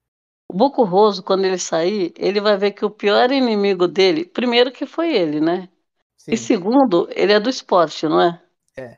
O 0.51 0.53
Boco 0.53 0.83
Roso, 0.83 1.23
quando 1.23 1.45
ele 1.45 1.57
sair, 1.57 2.13
ele 2.17 2.41
vai 2.41 2.57
ver 2.57 2.71
que 2.71 2.83
o 2.83 2.89
pior 2.89 3.31
inimigo 3.31 3.87
dele, 3.87 4.25
primeiro 4.25 4.69
que 4.69 4.85
foi 4.85 5.15
ele, 5.15 5.39
né? 5.39 5.69
Sim. 6.17 6.33
E 6.33 6.37
segundo, 6.37 7.07
ele 7.15 7.31
é 7.31 7.39
do 7.39 7.49
esporte, 7.49 8.05
não 8.05 8.19
é? 8.19 8.41
É. 8.75 8.97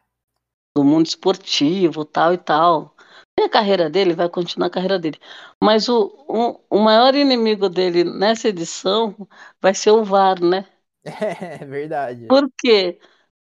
Do 0.76 0.84
mundo 0.84 1.06
esportivo, 1.06 2.06
tal 2.06 2.34
e 2.34 2.40
tal 2.40 2.96
a 3.44 3.50
carreira 3.50 3.90
dele, 3.90 4.14
vai 4.14 4.30
continuar 4.30 4.68
a 4.68 4.72
carreira 4.72 5.00
dele. 5.00 5.20
Mas 5.64 5.88
o, 5.88 6.08
o, 6.28 6.60
o 6.70 6.80
maior 6.80 7.16
inimigo 7.16 7.70
dele 7.70 8.04
nessa 8.04 8.50
edição 8.50 9.16
vai 9.62 9.74
ser 9.74 9.92
o 9.92 10.04
VAR, 10.04 10.42
né? 10.42 10.66
É 11.04 11.66
verdade. 11.66 12.28
Porque 12.28 13.00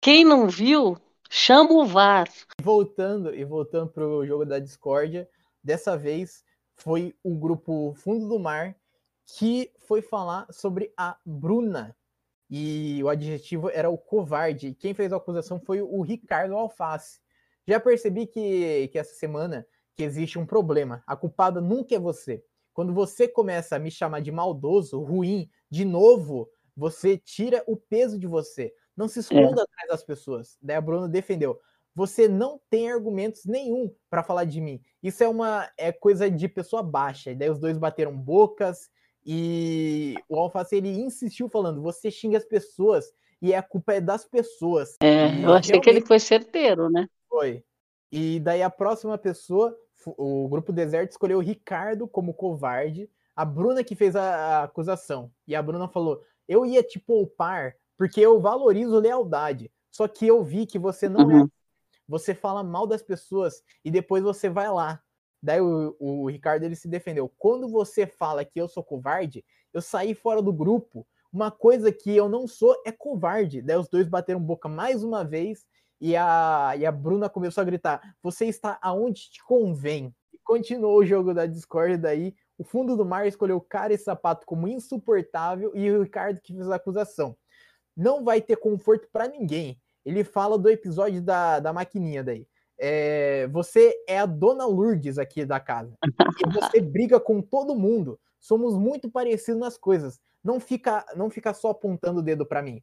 quem 0.01 0.25
não 0.25 0.49
viu, 0.49 0.97
chama 1.29 1.73
o 1.73 1.87
VAR. 1.87 2.29
Voltando 2.63 3.35
e 3.35 3.45
voltando 3.45 3.91
para 3.91 4.07
o 4.07 4.27
jogo 4.27 4.45
da 4.45 4.59
discórdia, 4.59 5.29
dessa 5.63 5.97
vez 5.97 6.45
foi 6.75 7.15
o 7.23 7.35
grupo 7.35 7.95
Fundo 7.95 8.29
do 8.29 8.39
Mar 8.39 8.77
que 9.39 9.71
foi 9.79 10.03
falar 10.03 10.47
sobre 10.51 10.93
a 10.97 11.17
Bruna. 11.25 11.97
E 12.49 13.01
o 13.05 13.09
adjetivo 13.09 13.71
era 13.71 13.89
o 13.89 13.97
covarde. 13.97 14.75
Quem 14.75 14.93
fez 14.93 15.13
a 15.13 15.17
acusação 15.17 15.61
foi 15.61 15.81
o 15.81 16.01
Ricardo 16.03 16.57
Alface. 16.57 17.21
Já 17.67 17.79
percebi 17.79 18.27
que, 18.27 18.89
que 18.89 18.99
essa 18.99 19.15
semana 19.15 19.65
que 19.95 20.03
existe 20.03 20.39
um 20.39 20.47
problema. 20.47 21.03
A 21.07 21.15
culpada 21.15 21.61
nunca 21.61 21.95
é 21.95 21.99
você. 21.99 22.43
Quando 22.73 22.93
você 22.93 23.29
começa 23.29 23.77
a 23.77 23.79
me 23.79 23.91
chamar 23.91 24.21
de 24.21 24.33
maldoso, 24.33 25.01
ruim, 25.01 25.49
de 25.71 25.85
novo, 25.85 26.49
você 26.77 27.17
tira 27.17 27.63
o 27.67 27.77
peso 27.77 28.19
de 28.19 28.27
você. 28.27 28.73
Não 28.97 29.09
se 29.09 29.21
esconda 29.21 29.61
é. 29.61 29.65
atrás 29.65 29.89
das 29.89 30.05
pessoas. 30.05 30.59
Daí 30.61 30.77
a 30.77 30.81
Bruna 30.81 31.09
defendeu. 31.09 31.59
Você 31.95 32.29
não 32.29 32.61
tem 32.71 32.91
argumentos 32.91 33.45
nenhum 33.45 33.93
para 34.09 34.23
falar 34.23 34.45
de 34.45 34.61
mim. 34.61 34.81
Isso 35.03 35.23
é 35.25 35.29
uma 35.29 35.69
é 35.77 35.91
coisa 35.91 36.31
de 36.31 36.49
pessoa 36.49 36.83
baixa. 36.83 37.31
E 37.31 37.35
daí 37.35 37.51
os 37.51 37.59
dois 37.59 37.77
bateram 37.77 38.17
bocas 38.17 38.89
e 39.25 40.15
o 40.29 40.39
Alface 40.39 40.77
ele 40.77 40.91
insistiu 40.91 41.49
falando: 41.49 41.83
você 41.83 42.11
xinga 42.11 42.39
as 42.39 42.45
pessoas 42.45 43.13
e 43.41 43.55
a 43.55 43.63
culpa 43.63 43.95
é 43.95 44.01
das 44.01 44.25
pessoas. 44.25 44.97
É, 45.03 45.25
eu 45.25 45.29
achei 45.29 45.43
realmente... 45.43 45.81
que 45.81 45.91
ele 45.91 46.01
foi 46.01 46.19
certeiro, 46.19 46.91
né? 46.91 47.09
Foi. 47.29 47.65
E 48.13 48.41
daí 48.41 48.63
a 48.63 48.71
próxima 48.71 49.17
pessoa, 49.17 49.77
o 50.07 50.49
grupo 50.49 50.73
Deserto 50.73 51.13
escolheu 51.13 51.39
o 51.39 51.43
Ricardo 51.43 52.09
como 52.09 52.35
covarde, 52.35 53.09
a 53.37 53.45
Bruna 53.45 53.85
que 53.85 53.95
fez 53.95 54.17
a, 54.17 54.23
a 54.23 54.63
acusação. 54.65 55.31
E 55.47 55.55
a 55.55 55.63
Bruna 55.63 55.89
falou: 55.89 56.23
Eu 56.51 56.67
ia 56.67 56.83
te 56.83 56.99
poupar 56.99 57.77
porque 57.97 58.21
eu 58.21 58.41
valorizo 58.41 58.99
lealdade. 58.99 59.71
Só 59.89 60.09
que 60.09 60.27
eu 60.27 60.43
vi 60.43 60.67
que 60.67 60.81
você 60.81 61.09
não 61.09 61.31
é 61.31 61.35
uhum. 61.35 61.45
é. 61.45 61.49
Você 62.09 62.35
fala 62.35 62.65
mal 62.65 62.89
das 62.89 63.03
pessoas 63.03 63.63
e 63.85 63.91
depois 63.91 64.25
você 64.25 64.49
vai 64.49 64.69
lá. 64.69 65.01
Daí 65.41 65.61
o, 65.61 65.97
o 66.01 66.29
Ricardo 66.29 66.65
ele 66.65 66.75
se 66.75 66.89
defendeu. 66.89 67.33
Quando 67.39 67.69
você 67.69 68.05
fala 68.05 68.45
que 68.45 68.61
eu 68.61 68.67
sou 68.67 68.83
covarde, 68.83 69.45
eu 69.73 69.81
saí 69.81 70.13
fora 70.13 70.43
do 70.43 70.53
grupo. 70.53 71.07
Uma 71.33 71.53
coisa 71.53 71.93
que 71.93 72.11
eu 72.11 72.29
não 72.29 72.49
sou 72.49 72.75
é 72.85 72.91
covarde. 72.91 73.63
Daí 73.63 73.77
os 73.77 73.89
dois 73.89 74.09
bateram 74.09 74.41
boca 74.41 74.69
mais 74.69 75.05
uma 75.05 75.25
vez 75.25 75.65
e 76.01 76.17
a, 76.17 76.75
e 76.77 76.85
a 76.85 76.91
Bruna 76.91 77.29
começou 77.29 77.63
a 77.63 77.65
gritar: 77.65 78.17
Você 78.25 78.47
está 78.47 78.77
aonde 78.83 79.31
te 79.31 79.45
convém. 79.45 80.13
E 80.35 80.39
continuou 80.43 80.99
o 80.99 81.07
jogo 81.07 81.33
da 81.33 81.47
Discord. 81.47 81.97
Daí 81.97 82.35
o 82.61 82.63
fundo 82.63 82.95
do 82.95 83.07
mar 83.07 83.27
escolheu 83.27 83.59
cara 83.59 83.95
e 83.95 83.97
sapato 83.97 84.45
como 84.45 84.69
insuportável 84.69 85.73
e 85.75 85.91
o 85.91 86.03
Ricardo 86.03 86.43
que 86.43 86.53
fez 86.53 86.69
a 86.69 86.75
acusação. 86.75 87.35
Não 87.97 88.23
vai 88.23 88.43
ter 88.43 88.57
conforto 88.57 89.09
para 89.11 89.27
ninguém. 89.27 89.81
Ele 90.05 90.23
fala 90.23 90.59
do 90.59 90.69
episódio 90.69 91.23
da, 91.23 91.59
da 91.59 91.73
maquininha 91.73 92.23
daí. 92.23 92.47
É, 92.79 93.47
você 93.47 93.95
é 94.07 94.19
a 94.19 94.27
dona 94.27 94.67
Lourdes 94.67 95.17
aqui 95.17 95.43
da 95.47 95.59
casa. 95.59 95.97
E 96.05 96.53
você 96.53 96.83
briga 96.85 97.19
com 97.19 97.41
todo 97.41 97.75
mundo. 97.75 98.21
Somos 98.39 98.77
muito 98.77 99.11
parecidos 99.11 99.59
nas 99.59 99.79
coisas. 99.79 100.21
Não 100.45 100.61
fica, 100.61 101.07
não 101.17 101.31
fica 101.31 101.55
só 101.55 101.71
apontando 101.71 102.21
o 102.21 102.23
dedo 102.23 102.45
para 102.45 102.61
mim. 102.61 102.83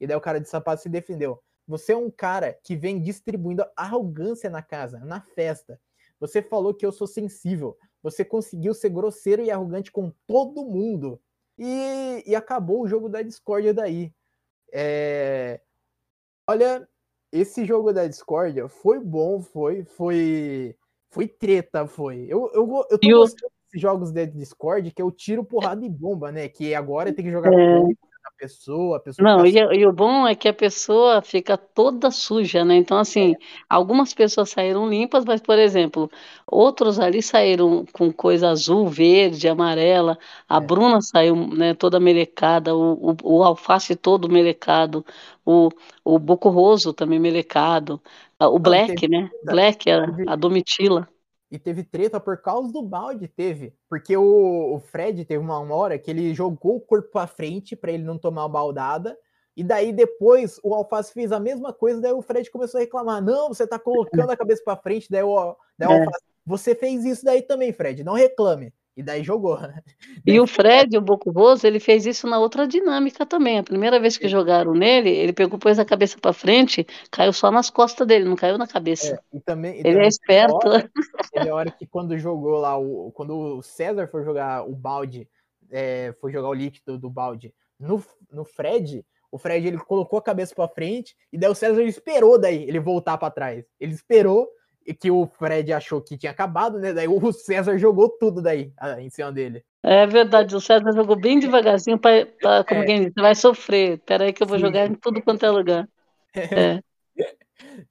E 0.00 0.06
daí 0.06 0.16
o 0.16 0.20
cara 0.20 0.40
de 0.40 0.48
sapato 0.48 0.80
se 0.80 0.88
defendeu. 0.88 1.42
Você 1.68 1.92
é 1.92 1.96
um 1.96 2.10
cara 2.10 2.58
que 2.64 2.74
vem 2.74 2.98
distribuindo 2.98 3.66
arrogância 3.76 4.48
na 4.48 4.62
casa, 4.62 4.98
na 5.00 5.20
festa. 5.20 5.78
Você 6.18 6.40
falou 6.40 6.72
que 6.72 6.86
eu 6.86 6.92
sou 6.92 7.06
sensível. 7.06 7.76
Você 8.02 8.24
conseguiu 8.24 8.72
ser 8.74 8.90
grosseiro 8.90 9.42
e 9.42 9.50
arrogante 9.50 9.90
com 9.92 10.12
todo 10.26 10.64
mundo. 10.64 11.20
E, 11.58 12.22
e 12.26 12.34
acabou 12.34 12.82
o 12.82 12.88
jogo 12.88 13.08
da 13.08 13.20
discórdia 13.22 13.74
daí. 13.74 14.12
É... 14.72 15.60
Olha, 16.48 16.88
esse 17.30 17.64
jogo 17.64 17.92
da 17.92 18.06
discórdia 18.06 18.68
foi 18.68 18.98
bom, 18.98 19.40
foi, 19.40 19.84
foi, 19.84 20.76
foi 21.10 21.28
treta, 21.28 21.86
foi. 21.86 22.26
Eu, 22.28 22.50
eu, 22.54 22.86
eu 22.90 22.98
tô 22.98 23.08
E 23.08 23.14
o- 23.14 23.18
gostando 23.20 23.52
desses 23.64 23.80
jogos 23.80 24.10
da 24.10 24.24
Discord, 24.24 24.90
que 24.90 25.02
eu 25.02 25.10
tiro 25.10 25.44
porrada 25.44 25.84
e 25.84 25.88
bomba, 25.88 26.32
né? 26.32 26.48
Que 26.48 26.74
agora 26.74 27.12
tem 27.12 27.24
que 27.24 27.30
jogar 27.30 27.52
É. 27.52 27.76
com 27.76 27.94
pessoa, 28.40 28.96
a 28.96 29.00
pessoa 29.00 29.28
Não, 29.28 29.44
fica 29.44 29.46
e, 29.46 29.52
e 29.52 29.86
o 29.86 29.92
bom 29.92 30.26
é 30.26 30.34
que 30.34 30.48
a 30.48 30.52
pessoa 30.54 31.20
fica 31.20 31.56
toda 31.58 32.10
suja, 32.10 32.64
né? 32.64 32.74
Então, 32.76 32.98
assim, 32.98 33.36
algumas 33.68 34.14
pessoas 34.14 34.48
saíram 34.48 34.88
limpas, 34.88 35.26
mas, 35.26 35.42
por 35.42 35.58
exemplo, 35.58 36.10
outros 36.46 36.98
ali 36.98 37.20
saíram 37.22 37.84
com 37.92 38.10
coisa 38.10 38.48
azul, 38.48 38.88
verde, 38.88 39.46
amarela. 39.46 40.18
A 40.48 40.58
É. 40.58 40.60
Bruna 40.60 41.02
saiu, 41.02 41.36
né, 41.36 41.74
toda 41.74 42.00
melecada, 42.00 42.74
o, 42.74 43.10
o, 43.12 43.16
o 43.40 43.42
alface 43.44 43.94
todo 43.94 44.26
melecado, 44.28 45.04
o, 45.44 45.68
o 46.02 46.18
Bocorroso 46.18 46.94
também 46.94 47.18
melecado, 47.18 48.00
a- 48.38 48.48
o 48.48 48.58
Black, 48.58 49.06
né? 49.06 49.30
Black, 49.42 49.90
a, 49.90 50.18
a 50.24 50.34
Domitila. 50.36 51.06
E 51.50 51.58
teve 51.58 51.82
treta 51.82 52.20
por 52.20 52.40
causa 52.40 52.72
do 52.72 52.82
balde, 52.82 53.26
teve. 53.26 53.74
Porque 53.88 54.16
o, 54.16 54.74
o 54.74 54.78
Fred 54.78 55.24
teve 55.24 55.42
uma, 55.42 55.58
uma 55.58 55.74
hora 55.74 55.98
que 55.98 56.10
ele 56.10 56.32
jogou 56.32 56.76
o 56.76 56.80
corpo 56.80 57.10
pra 57.10 57.26
frente 57.26 57.74
pra 57.74 57.90
ele 57.90 58.04
não 58.04 58.16
tomar 58.16 58.42
uma 58.42 58.48
baldada. 58.48 59.18
E 59.56 59.64
daí 59.64 59.92
depois 59.92 60.60
o 60.62 60.72
Alface 60.74 61.12
fez 61.12 61.32
a 61.32 61.40
mesma 61.40 61.72
coisa, 61.72 62.00
daí 62.00 62.12
o 62.12 62.22
Fred 62.22 62.48
começou 62.50 62.78
a 62.78 62.82
reclamar: 62.82 63.22
Não, 63.22 63.48
você 63.48 63.66
tá 63.66 63.78
colocando 63.78 64.30
a 64.30 64.36
cabeça 64.36 64.62
pra 64.64 64.76
frente, 64.76 65.10
daí 65.10 65.22
o, 65.22 65.56
daí 65.76 65.88
o 65.88 65.92
É. 65.92 65.98
Alface, 65.98 66.24
você 66.46 66.74
fez 66.74 67.04
isso 67.04 67.24
daí 67.24 67.42
também, 67.42 67.72
Fred, 67.72 68.04
não 68.04 68.14
reclame. 68.14 68.72
E 68.96 69.02
daí 69.02 69.22
jogou. 69.22 69.58
E 70.26 70.38
o 70.38 70.46
Fred, 70.46 70.98
o 70.98 71.00
Bocorroso, 71.00 71.66
ele 71.66 71.80
fez 71.80 72.04
isso 72.04 72.26
na 72.26 72.38
outra 72.38 72.66
dinâmica 72.66 73.24
também. 73.24 73.58
A 73.58 73.62
primeira 73.62 73.98
vez 73.98 74.18
que 74.18 74.28
jogaram 74.28 74.74
nele, 74.74 75.08
ele 75.08 75.32
pegou, 75.32 75.58
pôs 75.58 75.78
a 75.78 75.84
cabeça 75.84 76.18
pra 76.20 76.32
frente, 76.32 76.86
caiu 77.10 77.32
só 77.32 77.50
nas 77.50 77.70
costas 77.70 78.06
dele, 78.06 78.26
não 78.26 78.36
caiu 78.36 78.58
na 78.58 78.66
cabeça. 78.66 79.14
É, 79.14 79.36
e 79.36 79.40
também, 79.40 79.76
e 79.76 79.80
Ele 79.80 79.88
é 79.88 79.92
também 79.92 80.08
esperto. 80.08 80.58
Teve 80.58 80.74
hora, 80.74 80.90
teve 81.32 81.48
a 81.48 81.54
hora 81.54 81.70
que 81.70 81.86
quando 81.86 82.18
jogou 82.18 82.58
lá, 82.58 82.76
o, 82.76 83.10
quando 83.12 83.58
o 83.58 83.62
César 83.62 84.08
foi 84.08 84.24
jogar 84.24 84.68
o 84.68 84.74
balde, 84.74 85.26
é, 85.70 86.14
foi 86.20 86.30
jogar 86.30 86.48
o 86.48 86.54
líquido 86.54 86.98
do 86.98 87.08
balde 87.08 87.54
no, 87.80 88.04
no 88.30 88.44
Fred, 88.44 89.04
o 89.32 89.38
Fred 89.38 89.66
ele 89.66 89.78
colocou 89.78 90.18
a 90.18 90.22
cabeça 90.22 90.54
pra 90.54 90.68
frente 90.68 91.16
e 91.32 91.38
daí 91.38 91.50
o 91.50 91.54
César 91.54 91.82
esperou 91.84 92.38
daí 92.38 92.64
ele 92.64 92.80
voltar 92.80 93.16
pra 93.16 93.30
trás. 93.30 93.64
Ele 93.78 93.94
esperou 93.94 94.48
que 94.98 95.10
o 95.10 95.26
Fred 95.26 95.72
achou 95.72 96.00
que 96.00 96.16
tinha 96.18 96.32
acabado, 96.32 96.78
né? 96.78 96.92
Daí 96.92 97.06
o 97.08 97.20
César 97.32 97.78
jogou 97.78 98.08
tudo 98.08 98.40
daí 98.42 98.72
ah, 98.76 99.00
em 99.00 99.10
cima 99.10 99.30
dele. 99.32 99.64
É 99.82 100.06
verdade, 100.06 100.54
o 100.54 100.60
César 100.60 100.92
jogou 100.92 101.16
bem 101.16 101.38
devagarzinho 101.40 101.98
para, 101.98 102.26
como 102.64 102.82
É. 102.82 102.86
quem 102.86 103.04
diz, 103.04 103.12
vai 103.16 103.34
sofrer. 103.34 103.98
Espera 103.98 104.24
aí 104.24 104.32
que 104.32 104.42
eu 104.42 104.46
vou 104.46 104.58
Sim. 104.58 104.64
jogar 104.66 104.86
em 104.86 104.94
tudo 104.94 105.22
quanto 105.22 105.44
é 105.44 105.50
lugar. 105.50 105.88
É. 106.34 106.80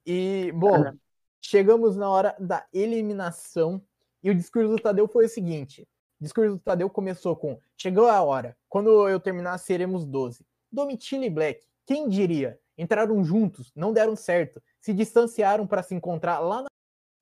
E, 0.06 0.50
bom, 0.54 0.74
Ah. 0.74 0.94
chegamos 1.42 1.96
na 1.96 2.08
hora 2.08 2.34
da 2.38 2.64
eliminação 2.72 3.82
e 4.22 4.30
o 4.30 4.34
discurso 4.34 4.70
do 4.70 4.78
Tadeu 4.82 5.06
foi 5.06 5.26
o 5.26 5.28
seguinte: 5.28 5.86
o 6.20 6.24
discurso 6.24 6.52
do 6.56 6.58
Tadeu 6.60 6.88
começou 6.90 7.36
com: 7.36 7.58
Chegou 7.76 8.08
a 8.08 8.22
hora, 8.22 8.56
quando 8.68 9.08
eu 9.08 9.20
terminar, 9.20 9.58
seremos 9.58 10.04
12. 10.04 10.44
Domitila 10.72 11.24
e 11.24 11.30
Black, 11.30 11.64
quem 11.86 12.08
diria? 12.08 12.58
Entraram 12.78 13.22
juntos, 13.22 13.70
não 13.76 13.92
deram 13.92 14.16
certo, 14.16 14.62
se 14.80 14.94
distanciaram 14.94 15.66
para 15.66 15.82
se 15.82 15.94
encontrar 15.94 16.38
lá 16.38 16.62
na 16.62 16.68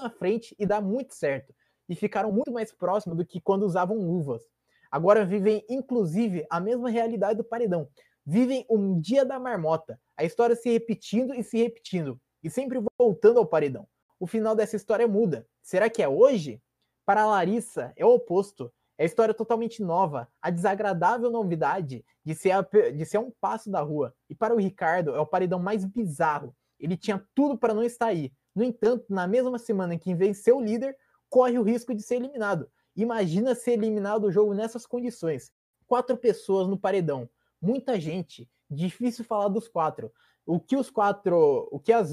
frente 0.08 0.54
e 0.58 0.64
dar 0.64 0.80
muito 0.80 1.14
certo. 1.14 1.52
E 1.88 1.96
ficaram 1.96 2.30
muito 2.30 2.52
mais 2.52 2.70
próximos 2.70 3.16
do 3.16 3.26
que 3.26 3.40
quando 3.40 3.64
usavam 3.64 3.96
luvas. 3.96 4.42
Agora 4.90 5.24
vivem, 5.24 5.64
inclusive, 5.68 6.46
a 6.48 6.60
mesma 6.60 6.88
realidade 6.88 7.38
do 7.38 7.44
paredão. 7.44 7.88
Vivem 8.24 8.64
um 8.70 9.00
dia 9.00 9.24
da 9.24 9.40
marmota, 9.40 9.98
a 10.16 10.24
história 10.24 10.54
se 10.54 10.70
repetindo 10.70 11.34
e 11.34 11.42
se 11.42 11.58
repetindo, 11.58 12.20
e 12.42 12.50
sempre 12.50 12.78
voltando 12.98 13.38
ao 13.38 13.46
paredão. 13.46 13.88
O 14.20 14.26
final 14.26 14.54
dessa 14.54 14.76
história 14.76 15.08
muda. 15.08 15.46
Será 15.62 15.88
que 15.88 16.02
é 16.02 16.08
hoje? 16.08 16.62
Para 17.06 17.26
Larissa, 17.26 17.92
é 17.96 18.04
o 18.04 18.14
oposto. 18.14 18.72
É 18.98 19.04
a 19.04 19.06
história 19.06 19.32
totalmente 19.32 19.80
nova, 19.80 20.28
a 20.42 20.50
desagradável 20.50 21.30
novidade 21.30 22.04
de 22.24 22.34
ser, 22.34 22.50
a, 22.50 22.60
de 22.62 23.06
ser 23.06 23.18
um 23.18 23.30
passo 23.40 23.70
da 23.70 23.80
rua. 23.80 24.12
E 24.28 24.34
para 24.34 24.52
o 24.52 24.58
Ricardo, 24.58 25.14
é 25.14 25.20
o 25.20 25.26
paredão 25.26 25.60
mais 25.60 25.84
bizarro. 25.84 26.54
Ele 26.80 26.96
tinha 26.96 27.24
tudo 27.32 27.56
para 27.56 27.72
não 27.72 27.84
estar 27.84 28.06
aí. 28.06 28.32
No 28.58 28.64
entanto, 28.64 29.04
na 29.08 29.24
mesma 29.24 29.56
semana 29.56 29.94
em 29.94 29.98
que 30.00 30.12
venceu 30.12 30.56
o 30.56 30.60
líder, 30.60 30.98
corre 31.30 31.56
o 31.56 31.62
risco 31.62 31.94
de 31.94 32.02
ser 32.02 32.16
eliminado. 32.16 32.68
Imagina 32.96 33.54
ser 33.54 33.74
eliminado 33.74 34.22
do 34.22 34.32
jogo 34.32 34.52
nessas 34.52 34.84
condições. 34.84 35.52
Quatro 35.86 36.16
pessoas 36.16 36.66
no 36.66 36.76
paredão. 36.76 37.30
Muita 37.62 38.00
gente. 38.00 38.50
Difícil 38.68 39.24
falar 39.24 39.46
dos 39.46 39.68
quatro. 39.68 40.12
O 40.44 40.58
que 40.58 40.74
os 40.74 40.90
quatro, 40.90 41.68
o 41.70 41.78
que 41.78 41.92
as, 41.92 42.10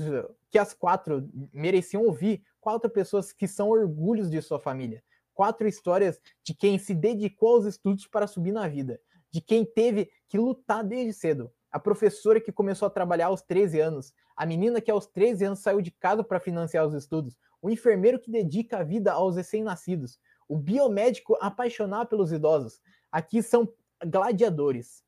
que 0.52 0.60
as 0.60 0.72
quatro 0.72 1.28
mereciam 1.52 2.04
ouvir, 2.04 2.44
quatro 2.62 2.92
pessoas 2.92 3.34
que 3.34 3.48
são 3.48 3.70
orgulhos 3.70 4.30
de 4.30 4.40
sua 4.40 4.60
família. 4.60 5.04
Quatro 5.34 5.68
histórias 5.68 6.22
de 6.44 6.54
quem 6.54 6.78
se 6.78 6.94
dedicou 6.94 7.56
aos 7.56 7.66
estudos 7.66 8.06
para 8.06 8.28
subir 8.28 8.52
na 8.52 8.68
vida, 8.68 9.02
de 9.32 9.42
quem 9.42 9.66
teve 9.66 10.12
que 10.30 10.38
lutar 10.38 10.84
desde 10.84 11.12
cedo. 11.12 11.52
A 11.76 11.80
professora 11.80 12.40
que 12.40 12.54
começou 12.54 12.86
a 12.86 12.90
trabalhar 12.90 13.26
aos 13.26 13.42
13 13.42 13.82
anos, 13.82 14.14
a 14.34 14.46
menina 14.46 14.80
que 14.80 14.90
aos 14.90 15.08
13 15.08 15.44
anos 15.44 15.60
saiu 15.60 15.82
de 15.82 15.92
casa 15.92 16.24
para 16.24 16.40
financiar 16.40 16.88
os 16.88 16.94
estudos, 16.94 17.36
o 17.62 17.70
enfermeiro 17.70 18.18
que 18.18 18.32
dedica 18.32 18.78
a 18.78 18.84
vida 18.84 19.12
aos 19.12 19.36
recém-nascidos, 19.36 20.18
o 20.48 20.58
biomédico 20.58 21.38
apaixonado 21.42 22.08
pelos 22.08 22.32
idosos. 22.32 22.80
Aqui 23.12 23.44
são 23.44 23.68
gladiadores. 24.02 25.04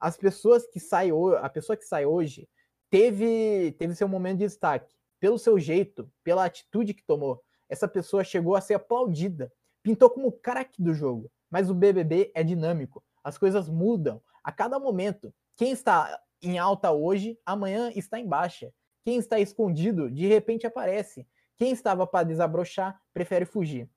As 0.00 0.16
pessoas 0.16 0.66
que 0.66 0.80
saem 0.80 1.12
a 1.38 1.50
pessoa 1.50 1.76
que 1.76 1.84
sai 1.84 2.06
hoje 2.06 2.48
teve 2.88 3.72
teve 3.72 3.94
seu 3.94 4.08
momento 4.08 4.38
de 4.38 4.46
destaque 4.46 4.96
pelo 5.20 5.38
seu 5.38 5.58
jeito, 5.58 6.10
pela 6.24 6.46
atitude 6.46 6.94
que 6.94 7.04
tomou. 7.04 7.44
Essa 7.68 7.86
pessoa 7.86 8.24
chegou 8.24 8.56
a 8.56 8.62
ser 8.62 8.72
aplaudida, 8.72 9.52
pintou 9.82 10.08
como 10.08 10.32
craque 10.32 10.82
do 10.82 10.94
jogo. 10.94 11.30
Mas 11.50 11.68
o 11.68 11.74
BBB 11.74 12.32
é 12.34 12.42
dinâmico, 12.42 13.04
as 13.22 13.36
coisas 13.36 13.68
mudam 13.68 14.22
a 14.42 14.50
cada 14.50 14.78
momento. 14.78 15.30
Quem 15.56 15.72
está 15.72 16.20
em 16.42 16.58
alta 16.58 16.92
hoje, 16.92 17.38
amanhã 17.44 17.90
está 17.94 18.20
em 18.20 18.26
baixa. 18.26 18.72
Quem 19.04 19.16
está 19.18 19.40
escondido, 19.40 20.10
de 20.10 20.26
repente 20.26 20.66
aparece. 20.66 21.26
Quem 21.56 21.72
estava 21.72 22.06
para 22.06 22.26
desabrochar, 22.26 23.00
prefere 23.14 23.46
fugir. 23.46 23.90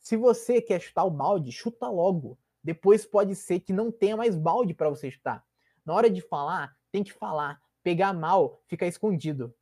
Se 0.00 0.16
você 0.16 0.60
quer 0.60 0.80
chutar 0.80 1.04
o 1.04 1.10
balde, 1.10 1.52
chuta 1.52 1.88
logo. 1.88 2.38
Depois 2.62 3.06
pode 3.06 3.34
ser 3.36 3.60
que 3.60 3.72
não 3.72 3.92
tenha 3.92 4.16
mais 4.16 4.36
balde 4.36 4.74
para 4.74 4.90
você 4.90 5.10
chutar. 5.10 5.44
Na 5.84 5.94
hora 5.94 6.10
de 6.10 6.20
falar, 6.20 6.74
tem 6.90 7.04
que 7.04 7.12
falar. 7.12 7.60
Pegar 7.82 8.12
mal, 8.12 8.62
fica 8.66 8.86
escondido. 8.86 9.54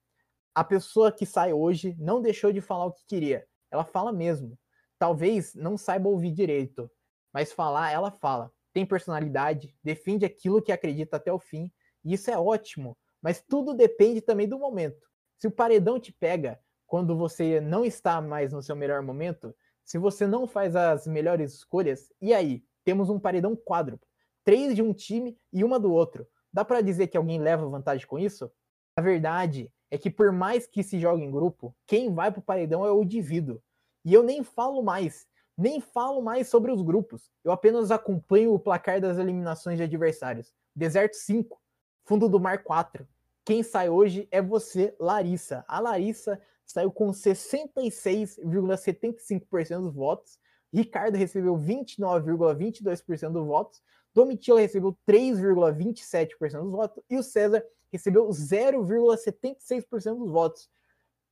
A 0.54 0.64
pessoa 0.64 1.12
que 1.12 1.26
sai 1.26 1.52
hoje 1.52 1.96
não 1.98 2.22
deixou 2.22 2.52
de 2.52 2.60
falar 2.60 2.86
o 2.86 2.92
que 2.92 3.04
queria. 3.06 3.46
Ela 3.70 3.84
fala 3.84 4.12
mesmo. 4.12 4.58
Talvez 4.98 5.54
não 5.54 5.76
saiba 5.76 6.08
ouvir 6.08 6.32
direito, 6.32 6.90
mas 7.32 7.52
falar, 7.52 7.90
ela 7.90 8.10
fala. 8.10 8.52
Tem 8.72 8.86
personalidade, 8.86 9.76
defende 9.82 10.24
aquilo 10.24 10.62
que 10.62 10.72
acredita 10.72 11.16
até 11.16 11.32
o 11.32 11.38
fim, 11.38 11.70
e 12.04 12.14
isso 12.14 12.30
é 12.30 12.38
ótimo. 12.38 12.96
Mas 13.20 13.40
tudo 13.40 13.74
depende 13.74 14.20
também 14.20 14.48
do 14.48 14.58
momento. 14.58 15.06
Se 15.38 15.46
o 15.46 15.50
paredão 15.50 16.00
te 16.00 16.12
pega 16.12 16.58
quando 16.86 17.16
você 17.16 17.60
não 17.60 17.84
está 17.84 18.20
mais 18.20 18.52
no 18.52 18.62
seu 18.62 18.74
melhor 18.74 19.02
momento, 19.02 19.54
se 19.84 19.98
você 19.98 20.26
não 20.26 20.46
faz 20.46 20.74
as 20.76 21.06
melhores 21.06 21.54
escolhas, 21.54 22.12
e 22.20 22.32
aí? 22.32 22.64
Temos 22.84 23.08
um 23.08 23.18
paredão 23.18 23.54
quádruplo. 23.54 24.06
Três 24.44 24.74
de 24.74 24.82
um 24.82 24.92
time 24.92 25.38
e 25.52 25.62
uma 25.62 25.78
do 25.78 25.92
outro. 25.92 26.26
Dá 26.52 26.64
para 26.64 26.80
dizer 26.80 27.06
que 27.06 27.16
alguém 27.16 27.40
leva 27.40 27.68
vantagem 27.68 28.06
com 28.06 28.18
isso? 28.18 28.50
A 28.96 29.00
verdade 29.00 29.72
é 29.90 29.96
que 29.96 30.10
por 30.10 30.32
mais 30.32 30.66
que 30.66 30.82
se 30.82 30.98
jogue 30.98 31.22
em 31.22 31.30
grupo, 31.30 31.74
quem 31.86 32.12
vai 32.12 32.32
pro 32.32 32.42
paredão 32.42 32.84
é 32.84 32.90
o 32.90 33.02
indivíduo. 33.02 33.62
E 34.04 34.12
eu 34.12 34.22
nem 34.22 34.42
falo 34.42 34.82
mais, 34.82 35.26
nem 35.56 35.80
falo 35.80 36.20
mais 36.22 36.48
sobre 36.48 36.72
os 36.72 36.82
grupos. 36.82 37.30
Eu 37.44 37.52
apenas 37.52 37.90
acompanho 37.90 38.54
o 38.54 38.58
placar 38.58 39.00
das 39.00 39.18
eliminações 39.18 39.76
de 39.76 39.82
adversários. 39.82 40.54
Deserto 40.74 41.14
5, 41.14 41.60
Fundo 42.04 42.28
do 42.28 42.40
Mar 42.40 42.64
4. 42.64 43.06
Quem 43.44 43.62
sai 43.62 43.88
hoje 43.88 44.26
é 44.30 44.40
você, 44.40 44.96
Larissa. 44.98 45.64
A 45.68 45.80
Larissa 45.80 46.40
saiu 46.64 46.90
com 46.90 47.10
66,75% 47.10 49.80
dos 49.80 49.94
votos. 49.94 50.40
Ricardo 50.72 51.16
recebeu 51.16 51.54
29,22% 51.56 53.30
dos 53.30 53.46
votos. 53.46 53.82
Domitila 54.14 54.60
recebeu 54.60 54.96
3,27% 55.08 56.62
dos 56.62 56.72
votos. 56.72 57.02
E 57.10 57.16
o 57.16 57.22
César 57.22 57.64
recebeu 57.90 58.28
0,76% 58.28 60.18
dos 60.18 60.30
votos. 60.30 60.70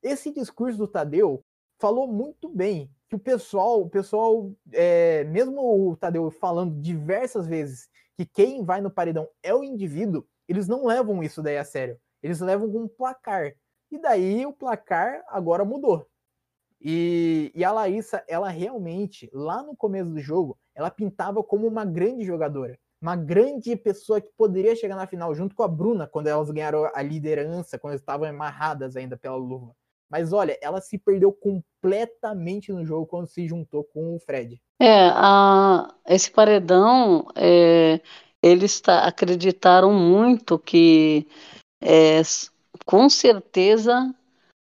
Esse 0.02 0.32
discurso 0.32 0.78
do 0.78 0.88
Tadeu 0.88 1.44
falou 1.80 2.06
muito 2.06 2.48
bem 2.48 2.90
que 3.08 3.16
o 3.16 3.18
pessoal, 3.18 3.80
o 3.80 3.90
pessoal, 3.90 4.52
é, 4.72 5.24
mesmo 5.24 5.90
o 5.90 5.96
Tadeu 5.96 6.30
falando 6.30 6.80
diversas 6.80 7.46
vezes 7.46 7.88
que 8.16 8.24
quem 8.26 8.62
vai 8.64 8.80
no 8.80 8.90
paredão 8.90 9.26
é 9.42 9.54
o 9.54 9.64
indivíduo, 9.64 10.24
eles 10.46 10.68
não 10.68 10.86
levam 10.86 11.22
isso 11.22 11.42
daí 11.42 11.56
a 11.56 11.64
sério. 11.64 11.98
Eles 12.22 12.40
levam 12.40 12.70
com 12.70 12.80
um 12.82 12.88
placar. 12.88 13.54
E 13.90 13.98
daí 13.98 14.44
o 14.44 14.52
placar 14.52 15.22
agora 15.28 15.64
mudou. 15.64 16.06
E, 16.80 17.50
e 17.54 17.64
a 17.64 17.72
Larissa, 17.72 18.22
ela 18.28 18.48
realmente, 18.48 19.28
lá 19.32 19.62
no 19.62 19.76
começo 19.76 20.10
do 20.10 20.20
jogo, 20.20 20.58
ela 20.74 20.90
pintava 20.90 21.42
como 21.42 21.66
uma 21.66 21.84
grande 21.84 22.24
jogadora. 22.24 22.78
Uma 23.00 23.16
grande 23.16 23.74
pessoa 23.76 24.20
que 24.20 24.30
poderia 24.36 24.76
chegar 24.76 24.96
na 24.96 25.06
final, 25.06 25.34
junto 25.34 25.54
com 25.54 25.62
a 25.62 25.68
Bruna, 25.68 26.06
quando 26.06 26.26
elas 26.26 26.50
ganharam 26.50 26.90
a 26.94 27.02
liderança, 27.02 27.78
quando 27.78 27.94
estavam 27.94 28.28
amarradas 28.28 28.96
ainda 28.96 29.16
pela 29.16 29.36
luva. 29.36 29.74
Mas 30.10 30.32
olha, 30.32 30.58
ela 30.60 30.80
se 30.80 30.98
perdeu 30.98 31.32
completamente 31.32 32.72
no 32.72 32.84
jogo 32.84 33.06
quando 33.06 33.28
se 33.28 33.46
juntou 33.46 33.84
com 33.84 34.16
o 34.16 34.18
Fred. 34.18 34.60
É, 34.80 35.08
a, 35.14 35.94
esse 36.08 36.30
paredão, 36.30 37.28
é, 37.36 38.00
eles 38.42 38.82
acreditaram 38.86 39.92
muito 39.92 40.58
que, 40.58 41.28
é, 41.80 42.20
com 42.84 43.08
certeza, 43.08 44.12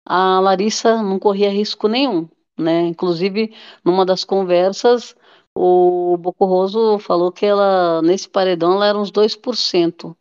a 0.06 0.42
Larissa 0.42 1.02
não 1.02 1.18
corria 1.18 1.50
risco 1.50 1.88
nenhum, 1.88 2.28
né? 2.58 2.82
Inclusive, 2.82 3.56
numa 3.86 4.06
das 4.06 4.26
conversas, 4.26 5.16
o 5.56 6.18
Bocorroso 6.18 7.00
falou 7.00 7.32
que 7.32 7.46
ela, 7.46 8.02
nesse 8.02 8.28
paredão, 8.28 8.74
ela 8.74 8.88
era 8.88 8.98
uns 8.98 9.12
2%, 9.12 10.18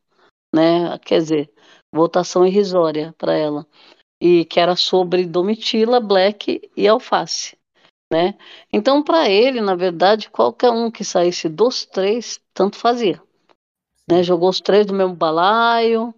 né? 0.54 0.96
Quer 0.98 1.18
dizer, 1.22 1.52
votação 1.92 2.46
irrisória 2.46 3.14
para 3.18 3.34
ela 3.34 3.66
e 4.20 4.44
que 4.44 4.60
era 4.60 4.76
sobre 4.76 5.24
Domitila, 5.26 6.00
Black 6.00 6.70
e 6.76 6.88
Alface, 6.88 7.56
né? 8.12 8.36
Então, 8.72 9.02
para 9.02 9.28
ele, 9.28 9.60
na 9.60 9.74
verdade, 9.74 10.30
qualquer 10.30 10.70
um 10.70 10.90
que 10.90 11.04
saísse 11.04 11.48
dos 11.48 11.84
três, 11.84 12.40
tanto 12.52 12.76
fazia, 12.76 13.22
né? 14.08 14.22
Jogou 14.22 14.48
os 14.48 14.60
três 14.60 14.86
do 14.86 14.94
mesmo 14.94 15.14
balaio, 15.14 16.14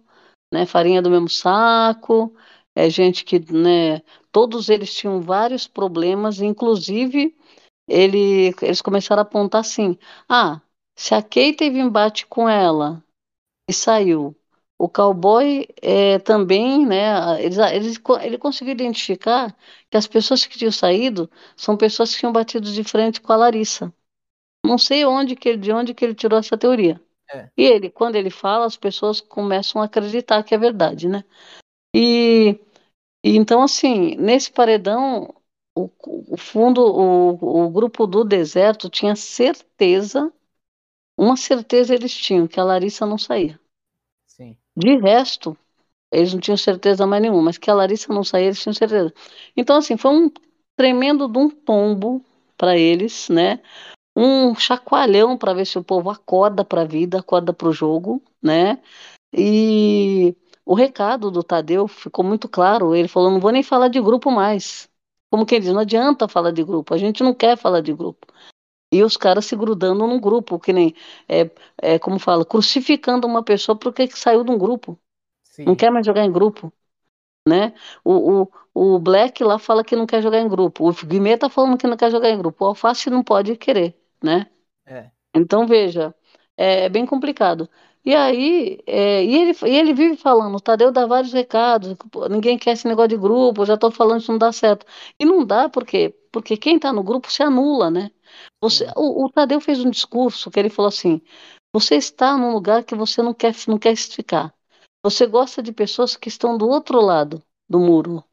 né? 0.53 0.65
Farinha 0.65 1.01
do 1.01 1.09
mesmo 1.09 1.29
saco, 1.29 2.33
é 2.75 2.89
gente 2.89 3.23
que, 3.23 3.39
né? 3.51 4.01
Todos 4.31 4.69
eles 4.69 4.93
tinham 4.93 5.21
vários 5.21 5.67
problemas, 5.67 6.41
inclusive 6.41 7.35
ele, 7.87 8.55
eles 8.61 8.81
começaram 8.81 9.21
a 9.21 9.23
apontar 9.23 9.61
assim: 9.61 9.97
ah, 10.27 10.61
se 10.95 11.13
a 11.13 11.21
Kay 11.21 11.53
teve 11.53 11.79
embate 11.79 12.25
com 12.25 12.47
ela 12.47 13.03
e 13.69 13.73
saiu, 13.73 14.35
o 14.81 14.89
cowboy 14.89 15.67
é, 15.79 16.17
também, 16.17 16.87
né, 16.87 17.39
eles, 17.39 17.57
eles, 17.59 18.01
ele 18.23 18.37
conseguiu 18.39 18.73
identificar 18.73 19.55
que 19.91 19.95
as 19.95 20.07
pessoas 20.07 20.43
que 20.43 20.57
tinham 20.57 20.71
saído 20.71 21.29
são 21.55 21.77
pessoas 21.77 22.11
que 22.11 22.19
tinham 22.19 22.33
batido 22.33 22.71
de 22.71 22.83
frente 22.83 23.21
com 23.21 23.31
a 23.31 23.35
Larissa. 23.35 23.93
Não 24.65 24.79
sei 24.79 25.05
onde 25.05 25.35
que, 25.35 25.55
de 25.55 25.71
onde 25.71 25.93
que 25.93 26.03
ele 26.03 26.15
tirou 26.15 26.39
essa 26.39 26.57
teoria. 26.57 26.99
É. 27.31 27.47
E 27.55 27.63
ele, 27.63 27.91
quando 27.91 28.15
ele 28.15 28.31
fala, 28.31 28.65
as 28.65 28.75
pessoas 28.75 29.21
começam 29.21 29.79
a 29.79 29.85
acreditar 29.85 30.41
que 30.43 30.55
é 30.55 30.57
verdade, 30.57 31.07
né? 31.07 31.23
E, 31.95 32.59
e 33.23 33.37
então, 33.37 33.61
assim, 33.61 34.15
nesse 34.15 34.51
paredão, 34.51 35.31
o, 35.77 35.91
o 36.33 36.37
fundo, 36.37 36.81
o, 36.81 37.65
o 37.65 37.69
grupo 37.69 38.07
do 38.07 38.23
deserto 38.23 38.89
tinha 38.89 39.15
certeza, 39.15 40.33
uma 41.15 41.37
certeza 41.37 41.93
eles 41.93 42.15
tinham, 42.15 42.47
que 42.47 42.59
a 42.59 42.63
Larissa 42.63 43.05
não 43.05 43.19
saía. 43.19 43.60
De 44.75 44.97
resto, 44.97 45.57
eles 46.11 46.33
não 46.33 46.39
tinham 46.39 46.57
certeza 46.57 47.07
mais 47.07 47.21
nenhuma, 47.21 47.43
mas 47.43 47.57
que 47.57 47.69
a 47.69 47.73
Larissa 47.73 48.13
não 48.13 48.23
saía, 48.23 48.47
eles 48.47 48.61
tinham 48.61 48.73
certeza. 48.73 49.13
Então, 49.55 49.77
assim, 49.77 49.97
foi 49.97 50.11
um 50.11 50.31
tremendo 50.75 51.27
de 51.27 51.37
um 51.37 51.49
tombo 51.49 52.23
para 52.57 52.77
eles, 52.77 53.29
né? 53.29 53.59
Um 54.15 54.53
chacoalhão 54.55 55.37
para 55.37 55.53
ver 55.53 55.65
se 55.65 55.77
o 55.79 55.83
povo 55.83 56.09
acorda 56.09 56.65
para 56.65 56.81
a 56.81 56.85
vida, 56.85 57.19
acorda 57.19 57.53
para 57.53 57.67
o 57.69 57.73
jogo, 57.73 58.21
né? 58.41 58.79
E 59.33 60.35
o 60.65 60.73
recado 60.73 61.31
do 61.31 61.43
Tadeu 61.43 61.87
ficou 61.87 62.23
muito 62.23 62.49
claro. 62.49 62.95
Ele 62.95 63.07
falou: 63.07 63.31
não 63.31 63.39
vou 63.39 63.51
nem 63.51 63.63
falar 63.63 63.87
de 63.87 64.01
grupo 64.01 64.29
mais. 64.31 64.89
Como 65.29 65.45
quem 65.45 65.61
diz, 65.61 65.71
não 65.71 65.79
adianta 65.79 66.27
falar 66.27 66.51
de 66.51 66.63
grupo, 66.63 66.93
a 66.93 66.97
gente 66.97 67.23
não 67.23 67.33
quer 67.33 67.57
falar 67.57 67.81
de 67.81 67.93
grupo. 67.93 68.27
E 68.91 69.03
os 69.03 69.15
caras 69.17 69.45
se 69.45 69.55
grudando 69.55 70.05
num 70.05 70.19
grupo, 70.19 70.59
que 70.59 70.73
nem, 70.73 70.93
é, 71.27 71.49
é 71.77 71.99
como 71.99 72.19
fala, 72.19 72.45
crucificando 72.45 73.25
uma 73.27 73.43
pessoa 73.43 73.77
porque 73.77 74.07
saiu 74.07 74.43
de 74.43 74.51
um 74.51 74.57
grupo. 74.57 74.99
Sim. 75.43 75.65
Não 75.65 75.75
quer 75.75 75.91
mais 75.91 76.05
jogar 76.05 76.25
em 76.25 76.31
grupo. 76.31 76.71
Né? 77.47 77.73
O, 78.03 78.43
o, 78.43 78.95
o 78.95 78.99
Black 78.99 79.43
lá 79.43 79.57
fala 79.57 79.83
que 79.83 79.95
não 79.95 80.05
quer 80.05 80.21
jogar 80.21 80.39
em 80.39 80.47
grupo. 80.47 80.87
O 80.87 80.93
Guimê 81.05 81.37
tá 81.37 81.49
falando 81.49 81.77
que 81.77 81.87
não 81.87 81.97
quer 81.97 82.11
jogar 82.11 82.29
em 82.29 82.37
grupo. 82.37 82.63
O 82.63 82.67
Alface 82.69 83.09
não 83.09 83.23
pode 83.23 83.55
querer, 83.57 83.95
né? 84.23 84.47
É. 84.85 85.09
Então, 85.33 85.65
veja, 85.65 86.13
é, 86.57 86.85
é 86.85 86.89
bem 86.89 87.05
complicado. 87.05 87.69
E 88.03 88.15
aí, 88.15 88.79
é, 88.87 89.23
e, 89.23 89.35
ele, 89.37 89.57
e 89.67 89.77
ele 89.77 89.93
vive 89.93 90.17
falando, 90.17 90.55
o 90.55 90.59
Tadeu 90.59 90.91
dá 90.91 91.05
vários 91.05 91.31
recados, 91.33 91.95
ninguém 92.31 92.57
quer 92.57 92.71
esse 92.71 92.87
negócio 92.87 93.09
de 93.09 93.17
grupo, 93.17 93.61
eu 93.61 93.65
já 93.67 93.75
estou 93.75 93.91
falando 93.91 94.21
isso 94.21 94.31
não 94.31 94.39
dá 94.39 94.51
certo. 94.51 94.85
E 95.19 95.25
não 95.25 95.45
dá 95.45 95.69
porque, 95.69 96.09
porque 96.31 96.57
quem 96.57 96.77
está 96.77 96.91
no 96.91 97.03
grupo 97.03 97.31
se 97.31 97.43
anula, 97.43 97.91
né? 97.91 98.11
Você, 98.61 98.87
o, 98.95 99.25
o, 99.25 99.29
Tadeu 99.29 99.59
fez 99.59 99.79
um 99.79 99.89
discurso 99.89 100.51
que 100.51 100.59
ele 100.59 100.69
falou 100.69 100.89
assim: 100.89 101.21
você 101.73 101.95
está 101.95 102.37
num 102.37 102.53
lugar 102.53 102.83
que 102.83 102.95
você 102.95 103.21
não 103.21 103.33
quer, 103.33 103.53
não 103.67 103.77
quer 103.77 103.95
ficar. 103.95 104.53
Você 105.03 105.25
gosta 105.25 105.63
de 105.63 105.71
pessoas 105.71 106.15
que 106.15 106.29
estão 106.29 106.57
do 106.57 106.67
outro 106.67 107.01
lado 107.01 107.41
do 107.67 107.79
muro. 107.79 108.23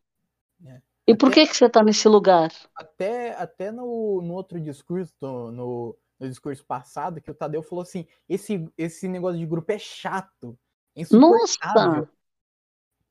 É. 0.65 0.81
E 1.07 1.13
até, 1.13 1.17
por 1.17 1.33
que, 1.33 1.47
que 1.47 1.57
você 1.57 1.67
está 1.67 1.83
nesse 1.83 2.09
lugar? 2.09 2.53
Até, 2.75 3.35
até 3.35 3.71
no, 3.71 4.21
no 4.21 4.35
outro 4.35 4.61
discurso, 4.61 5.15
no, 5.23 5.97
no 6.21 6.29
discurso 6.29 6.65
passado, 6.67 7.21
que 7.21 7.31
o 7.31 7.35
Tadeu 7.35 7.63
falou 7.63 7.83
assim: 7.83 8.07
esse, 8.29 8.69
esse 8.77 9.09
negócio 9.09 9.39
de 9.39 9.47
grupo 9.47 9.73
é 9.73 9.79
chato. 9.79 10.59
É 10.95 11.03
Nossa! 11.11 12.09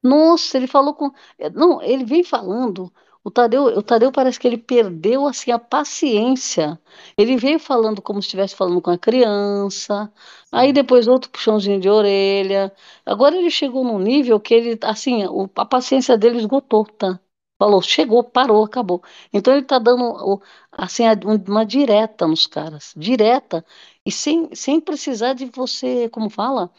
Nossa, 0.04 0.58
ele 0.58 0.68
falou 0.68 0.94
com. 0.94 1.12
Não, 1.54 1.82
ele 1.82 2.06
vem 2.06 2.24
falando. 2.24 2.94
O 3.28 3.32
Tadeu, 3.32 3.66
o 3.66 3.84
Tadeu 3.84 4.10
parece 4.10 4.40
que 4.40 4.48
ele 4.48 4.58
perdeu 4.58 5.28
assim 5.28 5.52
a 5.52 5.60
paciência. 5.60 6.80
Ele 7.18 7.36
veio 7.36 7.60
falando 7.60 8.02
como 8.02 8.22
se 8.22 8.28
estivesse 8.28 8.56
falando 8.56 8.82
com 8.82 8.90
a 8.90 8.98
criança. 8.98 10.10
Aí 10.50 10.72
depois 10.72 11.10
outro 11.10 11.30
puxãozinho 11.30 11.78
de 11.78 11.90
orelha. 11.90 12.74
Agora 13.06 13.36
ele 13.36 13.50
chegou 13.52 13.84
num 13.84 14.00
nível 14.00 14.40
que 14.40 14.54
ele, 14.54 14.80
assim, 14.82 15.24
a 15.58 15.66
paciência 15.66 16.18
dele 16.18 16.38
esgotou, 16.38 16.86
tá? 16.86 17.20
Falou, 17.60 17.82
chegou, 17.82 18.24
parou, 18.24 18.64
acabou. 18.64 19.04
Então 19.34 19.54
ele 19.54 19.64
está 19.64 19.78
dando 19.78 20.42
assim 20.72 21.04
uma 21.48 21.66
direta 21.66 22.26
nos 22.28 22.48
caras, 22.48 22.94
direta 22.96 23.66
e 24.06 24.12
sem, 24.12 24.56
sem 24.56 24.80
precisar 24.80 25.34
de 25.34 25.48
você, 25.48 26.08
como 26.10 26.30
fala, 26.30 26.72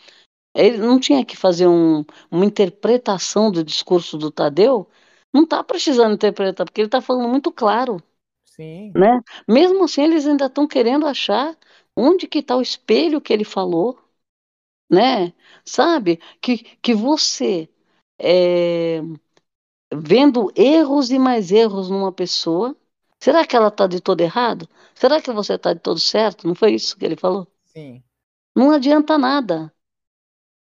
ele 0.54 0.78
não 0.78 0.98
tinha 1.00 1.24
que 1.24 1.36
fazer 1.36 1.66
um, 1.68 2.04
uma 2.30 2.44
interpretação 2.46 3.50
do 3.50 3.62
discurso 3.64 4.16
do 4.18 4.30
Tadeu. 4.30 4.88
Não 5.38 5.44
está 5.44 5.62
precisando 5.62 6.14
interpretar 6.14 6.66
porque 6.66 6.80
ele 6.80 6.88
está 6.88 7.00
falando 7.00 7.28
muito 7.28 7.52
claro. 7.52 8.02
Sim. 8.44 8.90
Né? 8.92 9.20
Mesmo 9.46 9.84
assim, 9.84 10.02
eles 10.02 10.26
ainda 10.26 10.46
estão 10.46 10.66
querendo 10.66 11.06
achar 11.06 11.56
onde 11.94 12.26
que 12.26 12.40
está 12.40 12.56
o 12.56 12.60
espelho 12.60 13.20
que 13.20 13.32
ele 13.32 13.44
falou, 13.44 13.96
né? 14.90 15.32
Sabe 15.64 16.20
que 16.40 16.58
que 16.82 16.92
você 16.92 17.68
é, 18.18 19.00
vendo 19.94 20.50
erros 20.56 21.12
e 21.12 21.20
mais 21.20 21.52
erros 21.52 21.88
numa 21.88 22.10
pessoa. 22.10 22.76
Será 23.22 23.46
que 23.46 23.54
ela 23.54 23.68
está 23.68 23.86
de 23.86 24.00
todo 24.00 24.20
errado? 24.20 24.68
Será 24.92 25.22
que 25.22 25.30
você 25.30 25.54
está 25.54 25.72
de 25.72 25.78
todo 25.78 26.00
certo? 26.00 26.48
Não 26.48 26.54
foi 26.56 26.74
isso 26.74 26.96
que 26.96 27.04
ele 27.04 27.16
falou? 27.16 27.46
Sim. 27.66 28.02
Não 28.56 28.72
adianta 28.72 29.16
nada. 29.16 29.72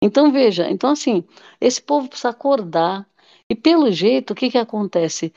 Então 0.03 0.31
veja, 0.31 0.69
então 0.69 0.91
assim, 0.91 1.23
esse 1.59 1.81
povo 1.81 2.07
precisa 2.07 2.29
acordar. 2.29 3.09
E 3.49 3.55
pelo 3.55 3.91
jeito, 3.91 4.31
o 4.31 4.35
que, 4.35 4.49
que 4.49 4.57
acontece? 4.57 5.33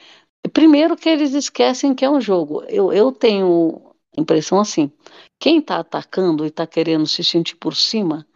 Primeiro 0.52 0.96
que 0.96 1.08
eles 1.08 1.32
esquecem 1.32 1.94
que 1.94 2.04
é 2.04 2.10
um 2.10 2.20
jogo. 2.20 2.62
Eu, 2.64 2.92
eu 2.92 3.12
tenho 3.12 3.94
impressão 4.16 4.58
assim, 4.58 4.90
quem 5.38 5.58
está 5.58 5.78
atacando 5.78 6.44
e 6.44 6.48
está 6.48 6.66
querendo 6.66 7.06
se 7.06 7.22
sentir 7.22 7.56
por 7.56 7.74
cima, 7.76 8.26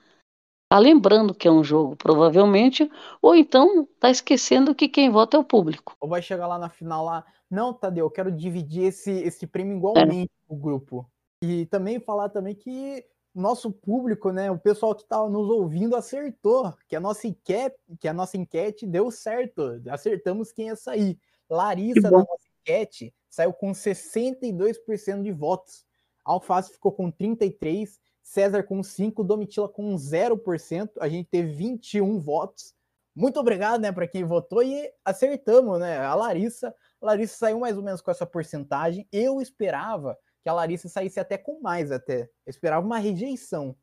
Está 0.65 0.79
lembrando 0.79 1.33
que 1.33 1.47
é 1.47 1.51
um 1.53 1.63
jogo, 1.63 1.95
provavelmente, 1.95 2.91
ou 3.23 3.33
então 3.37 3.83
está 3.95 4.11
esquecendo 4.11 4.75
que 4.75 4.89
quem 4.89 5.09
vota 5.09 5.37
é 5.37 5.41
o 5.41 5.45
público. 5.45 5.97
Ou 6.01 6.09
vai 6.09 6.21
chegar 6.21 6.49
lá 6.49 6.59
na 6.59 6.69
final 6.69 7.05
lá, 7.05 7.25
não, 7.49 7.73
Tadeu, 7.73 8.07
eu 8.07 8.11
quero 8.11 8.33
dividir 8.33 8.85
esse, 8.85 9.11
esse 9.11 9.47
prêmio 9.47 9.77
igualmente 9.77 10.33
é. 10.33 10.53
o 10.53 10.57
grupo. 10.57 11.09
E 11.41 11.67
também 11.67 12.01
falar 12.01 12.29
também 12.29 12.57
que 12.57 13.05
nosso 13.35 13.73
público, 13.73 14.31
né, 14.31 14.51
o 14.51 14.59
pessoal 14.59 14.95
que 14.95 15.03
está 15.03 15.19
nos 15.29 15.51
ouvindo 15.51 15.97
acertou, 15.97 16.73
que 16.87 16.95
a 16.95 17.01
nossa 17.01 17.27
enquete, 17.27 17.77
que 17.99 18.07
a 18.07 18.13
nossa 18.13 18.37
enquete 18.37 18.87
deu 18.87 19.11
certo, 19.11 19.83
acertamos 19.91 20.53
quem 20.53 20.69
ia 20.69 20.77
sair. 20.77 21.19
Larissa, 21.51 22.11
na 22.11 22.19
nossa 22.19 22.49
enquete, 22.61 23.13
saiu 23.29 23.53
com 23.53 23.73
62% 23.73 25.23
de 25.23 25.33
votos. 25.33 25.85
Alface 26.25 26.73
ficou 26.73 26.93
com 26.93 27.11
33%, 27.11 27.99
César 28.23 28.63
com 28.63 28.83
5, 28.83 29.23
Domitila 29.23 29.69
com 29.69 29.95
0%, 29.97 30.91
a 30.99 31.09
gente 31.09 31.29
teve 31.29 31.53
21 31.53 32.19
votos. 32.19 32.75
Muito 33.15 33.39
obrigado, 33.39 33.83
né, 33.83 33.93
para 33.93 34.09
quem 34.09 34.25
votou 34.25 34.63
e 34.63 34.91
acertamos, 35.05 35.79
né? 35.79 35.99
A 35.99 36.15
Larissa, 36.15 36.75
a 37.03 37.07
Larissa 37.07 37.37
saiu 37.37 37.61
mais 37.61 37.77
ou 37.77 37.83
menos 37.83 38.01
com 38.01 38.11
essa 38.11 38.25
porcentagem. 38.25 39.07
Eu 39.13 39.43
esperava 39.43 40.19
que 40.45 40.49
a 40.49 40.53
Larissa 40.53 40.89
saísse 40.89 41.19
até 41.19 41.37
com 41.37 41.61
mais 41.61 41.91
até. 41.91 42.29
Eu 42.47 42.51
esperava 42.51 42.87
uma 42.87 42.99
rejeição. 42.99 43.75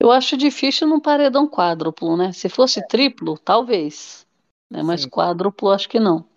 Eu 0.00 0.10
acho 0.10 0.36
difícil 0.36 0.88
num 0.88 0.98
paredão 0.98 1.48
quádruplo, 1.48 2.16
né? 2.16 2.32
Se 2.32 2.48
fosse 2.48 2.80
é. 2.80 2.86
triplo, 2.86 3.38
talvez. 3.38 4.26
Né? 4.68 4.82
Mas 4.82 5.02
Sim. 5.02 5.10
quádruplo, 5.10 5.70
acho 5.70 5.88
que 5.88 6.00
não. 6.00 6.28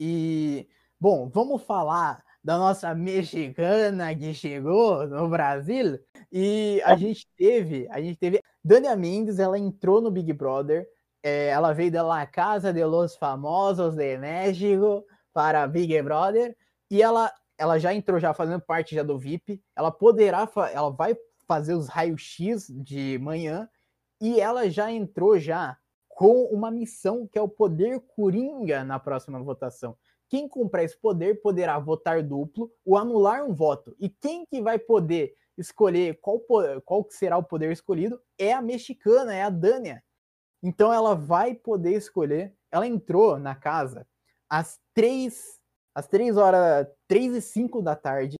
E 0.00 0.66
Bom, 1.02 1.30
vamos 1.30 1.62
falar 1.62 2.22
da 2.44 2.58
nossa 2.58 2.94
mexicana 2.94 4.14
que 4.14 4.34
chegou 4.34 5.06
no 5.06 5.30
Brasil 5.30 5.98
e 6.30 6.78
a 6.84 6.94
gente 6.94 7.26
teve, 7.38 7.88
a 7.90 8.02
gente 8.02 8.18
teve 8.18 8.38
Dania 8.62 8.94
Mendes, 8.94 9.38
ela 9.38 9.58
entrou 9.58 10.02
no 10.02 10.10
Big 10.10 10.30
Brother, 10.34 10.86
é, 11.22 11.46
ela 11.46 11.72
veio 11.72 11.90
da 11.90 12.02
La 12.02 12.26
Casa 12.26 12.70
de 12.70 12.84
los 12.84 13.16
Famosos 13.16 13.94
de 13.94 14.18
México 14.18 15.02
para 15.32 15.66
Big 15.66 16.02
Brother 16.02 16.54
e 16.90 17.00
ela, 17.00 17.32
ela 17.60 17.78
já 17.78 17.92
entrou 17.92 18.18
já 18.18 18.32
fazendo 18.32 18.62
parte 18.62 18.94
já 18.94 19.02
do 19.02 19.18
VIP, 19.18 19.62
ela 19.76 19.92
poderá, 19.92 20.50
ela 20.72 20.88
vai 20.88 21.14
fazer 21.46 21.74
os 21.74 21.88
raios-x 21.88 22.68
de 22.68 23.18
manhã 23.18 23.68
e 24.18 24.40
ela 24.40 24.70
já 24.70 24.90
entrou 24.90 25.38
já 25.38 25.76
com 26.08 26.44
uma 26.44 26.70
missão 26.70 27.28
que 27.30 27.38
é 27.38 27.42
o 27.42 27.48
poder 27.48 28.00
coringa 28.16 28.82
na 28.82 28.98
próxima 28.98 29.42
votação. 29.42 29.94
Quem 30.26 30.48
comprar 30.48 30.84
esse 30.84 30.98
poder 30.98 31.42
poderá 31.42 31.78
votar 31.78 32.22
duplo 32.22 32.72
ou 32.82 32.96
anular 32.96 33.44
um 33.44 33.52
voto. 33.52 33.94
E 34.00 34.08
quem 34.08 34.46
que 34.46 34.62
vai 34.62 34.78
poder 34.78 35.34
escolher 35.58 36.18
qual, 36.22 36.40
qual 36.86 37.06
será 37.10 37.36
o 37.36 37.44
poder 37.44 37.70
escolhido 37.72 38.18
é 38.38 38.54
a 38.54 38.62
mexicana, 38.62 39.34
é 39.34 39.42
a 39.42 39.50
Dânia. 39.50 40.02
Então 40.62 40.90
ela 40.90 41.14
vai 41.14 41.54
poder 41.54 41.92
escolher. 41.92 42.54
Ela 42.72 42.86
entrou 42.86 43.38
na 43.38 43.54
casa 43.54 44.06
às 44.48 44.80
três, 44.94 45.59
às 45.94 46.06
três 46.06 46.36
horas, 46.36 46.86
três 47.06 47.34
e 47.34 47.40
cinco 47.40 47.82
da 47.82 47.96
tarde. 47.96 48.36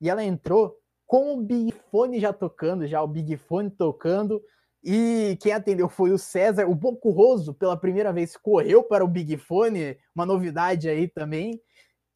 E 0.00 0.08
ela 0.08 0.24
entrou 0.24 0.76
com 1.06 1.34
o 1.34 1.42
Big 1.42 1.72
Fone 1.90 2.20
já 2.20 2.32
tocando, 2.32 2.86
já 2.86 3.02
o 3.02 3.08
Big 3.08 3.36
Fone 3.36 3.70
tocando, 3.70 4.42
e 4.82 5.36
quem 5.40 5.52
atendeu 5.52 5.88
foi 5.88 6.10
o 6.12 6.18
César. 6.18 6.66
O 6.66 6.74
Bocurroso, 6.74 7.52
pela 7.52 7.76
primeira 7.76 8.12
vez, 8.12 8.36
correu 8.36 8.82
para 8.82 9.04
o 9.04 9.08
Big 9.08 9.36
Fone, 9.36 9.98
uma 10.14 10.24
novidade 10.24 10.88
aí 10.88 11.08
também. 11.08 11.60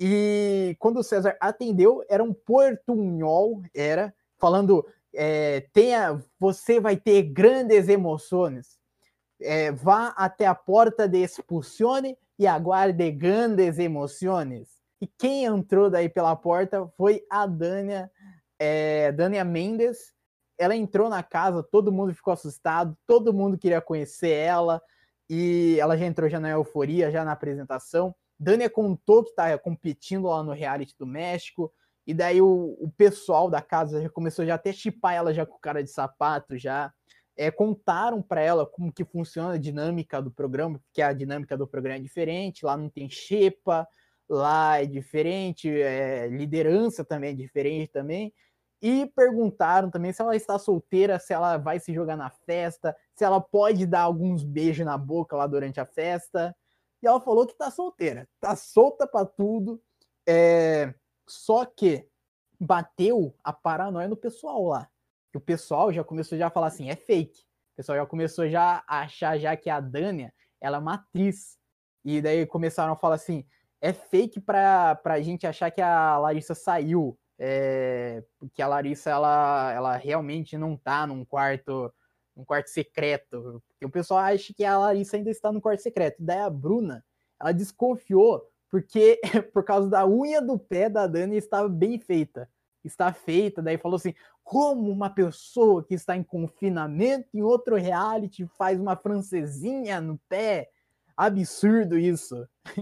E 0.01 0.77
quando 0.79 0.99
o 0.99 1.03
César 1.03 1.37
atendeu, 1.41 2.03
era 2.09 2.23
um 2.23 2.33
portunhol, 2.33 3.63
era, 3.75 4.15
falando, 4.39 4.87
é, 5.15 5.67
tenha, 5.73 6.23
você 6.39 6.81
vai 6.81 6.97
ter 6.97 7.23
grandes 7.25 7.89
emoções. 7.89 8.79
É, 9.41 9.71
vá 9.73 10.09
até 10.17 10.47
a 10.47 10.55
porta 10.55 11.09
de 11.09 11.19
expulsione 11.19 12.17
e 12.39 12.47
aguarde 12.47 13.11
grandes 13.11 13.79
emoções. 13.79 14.69
E 15.01 15.07
quem 15.07 15.45
entrou 15.45 15.91
daí 15.91 16.09
pela 16.09 16.35
porta 16.35 16.87
foi 16.97 17.25
a 17.31 17.47
Dânia, 17.47 18.11
é, 18.59 19.13
Dânia 19.13 19.45
Mendes, 19.45 20.15
ela 20.59 20.75
entrou 20.75 21.09
na 21.09 21.23
casa, 21.23 21.63
todo 21.63 21.93
mundo 21.93 22.15
ficou 22.15 22.33
assustado, 22.33 22.97
todo 23.07 23.35
mundo 23.35 23.59
queria 23.59 23.81
conhecer 23.81 24.31
ela, 24.31 24.81
e 25.29 25.77
ela 25.81 25.97
já 25.97 26.07
entrou 26.07 26.29
já 26.29 26.39
na 26.39 26.51
euforia, 26.51 27.11
já 27.11 27.25
na 27.25 27.33
apresentação. 27.33 28.15
Dânia 28.39 28.69
contou 28.69 29.25
que 29.25 29.31
está 29.31 29.57
competindo 29.59 30.27
lá 30.27 30.43
no 30.43 30.53
reality 30.53 30.95
do 30.99 31.07
México, 31.07 31.73
e 32.07 32.13
daí 32.13 32.41
o, 32.41 32.77
o 32.81 32.91
pessoal 32.97 33.49
da 33.49 33.63
casa 33.63 34.03
já 34.03 34.11
começou 34.11 34.45
já 34.45 34.55
até 34.55 34.73
chipar 34.73 35.15
ela 35.15 35.33
já 35.33 35.47
com 35.47 35.59
cara 35.59 35.83
de 35.83 35.91
sapato 35.91 36.57
já. 36.57 36.93
É, 37.37 37.51
contaram 37.51 38.23
para 38.23 38.41
ela 38.41 38.65
como 38.65 38.93
que 38.93 39.05
funciona 39.05 39.55
a 39.55 39.59
dinâmica 39.59 40.23
do 40.23 40.31
programa, 40.31 40.79
porque 40.79 41.03
a 41.03 41.13
dinâmica 41.13 41.57
do 41.57 41.67
programa 41.67 41.99
é 41.99 42.03
diferente, 42.03 42.65
lá 42.65 42.77
não 42.77 42.89
tem 42.89 43.11
xepa, 43.11 43.89
lá 44.29 44.81
é 44.81 44.87
diferente, 44.87 45.69
é, 45.69 46.29
liderança 46.29 47.05
também 47.05 47.31
é 47.31 47.35
diferente 47.35 47.91
também. 47.93 48.33
E 48.81 49.07
perguntaram 49.17 49.91
também 49.91 50.13
se 50.13 50.21
ela 50.21 50.37
está 50.37 50.59
solteira, 50.59 51.19
se 51.19 51.33
ela 51.33 51.57
vai 51.57 51.81
se 51.81 51.93
jogar 51.93 52.17
na 52.17 52.31
festa, 52.31 52.95
se 53.15 53.25
ela 53.25 53.41
pode 53.41 53.87
dar 53.87 54.03
alguns 54.03 54.45
beijos 54.45 54.85
na 54.85 54.99
boca 54.99 55.35
lá 55.35 55.47
durante 55.47 55.81
a 55.81 55.87
festa. 55.87 56.55
E 57.03 57.07
ela 57.07 57.21
falou 57.21 57.47
que 57.47 57.57
tá 57.57 57.71
solteira, 57.71 58.29
tá 58.41 58.55
solta 58.55 59.07
para 59.07 59.25
tudo. 59.25 59.83
É... 60.29 60.95
Só 61.27 61.65
que 61.65 62.07
bateu 62.61 63.35
a 63.43 63.53
paranoia 63.53 64.09
no 64.09 64.17
pessoal 64.17 64.65
lá. 64.65 64.91
Que 65.35 65.39
o 65.39 65.41
pessoal 65.41 65.93
já 65.93 66.05
começou 66.05 66.39
já 66.39 66.47
a 66.47 66.51
falar 66.51 66.69
assim, 66.69 66.89
é 66.89 66.95
fake. 66.95 67.41
O 67.41 67.77
pessoal 67.77 67.99
já 67.99 68.07
começou 68.07 68.49
já 68.49 68.85
a 68.87 69.01
achar 69.01 69.37
já 69.37 69.57
que 69.57 69.69
a 69.69 69.81
Dânia, 69.81 70.33
ela 70.61 70.77
é 70.77 70.81
uma 70.81 70.95
atriz. 70.95 71.59
E 72.05 72.23
daí 72.23 72.47
começaram 72.47 72.93
a 72.93 72.97
falar 72.97 73.17
assim, 73.17 73.45
é 73.81 73.93
fake 73.93 74.41
pra, 74.41 74.95
pra 74.95 75.21
gente 75.21 75.45
achar 75.45 75.73
que 75.73 75.81
a 75.81 76.17
Larissa 76.19 76.55
saiu 76.55 77.19
é, 77.37 78.23
que 78.53 78.63
a 78.63 78.69
Larissa 78.69 79.11
ela, 79.11 79.73
ela 79.73 79.97
realmente 79.97 80.57
não 80.57 80.77
tá 80.77 81.05
num 81.05 81.25
quarto 81.25 81.93
num 82.37 82.45
quarto 82.45 82.69
secreto, 82.69 83.61
porque 83.69 83.87
o 83.87 83.91
pessoal 83.91 84.21
acha 84.21 84.55
que 84.55 84.65
a 84.65 84.79
Larissa 84.79 85.17
ainda 85.17 85.31
está 85.31 85.51
no 85.51 85.61
quarto 85.61 85.83
secreto. 85.83 86.17
Daí 86.21 86.39
a 86.39 86.49
Bruna, 86.49 87.05
ela 87.41 87.51
desconfiou 87.51 88.41
porque 88.71 89.21
por 89.53 89.65
causa 89.65 89.91
da 89.91 90.07
unha 90.07 90.41
do 90.41 90.57
pé 90.57 90.89
da 90.89 91.09
Dani 91.09 91.37
estava 91.37 91.69
bem 91.69 91.99
feita. 91.99 92.49
Está 92.85 93.13
feita, 93.13 93.63
daí 93.63 93.79
falou 93.79 93.97
assim: 93.97 94.15
como 94.43 94.91
uma 94.91 95.11
pessoa 95.11 95.85
que 95.85 95.95
está 95.95 96.17
em 96.17 96.23
confinamento 96.23 97.29
em 97.35 97.43
outro 97.43 97.77
reality 97.77 98.47
faz 98.59 98.79
uma 98.81 98.97
francesinha 98.97 100.01
no 100.01 100.19
pé? 100.29 100.69
Absurdo 101.17 101.99
isso. 101.99 102.47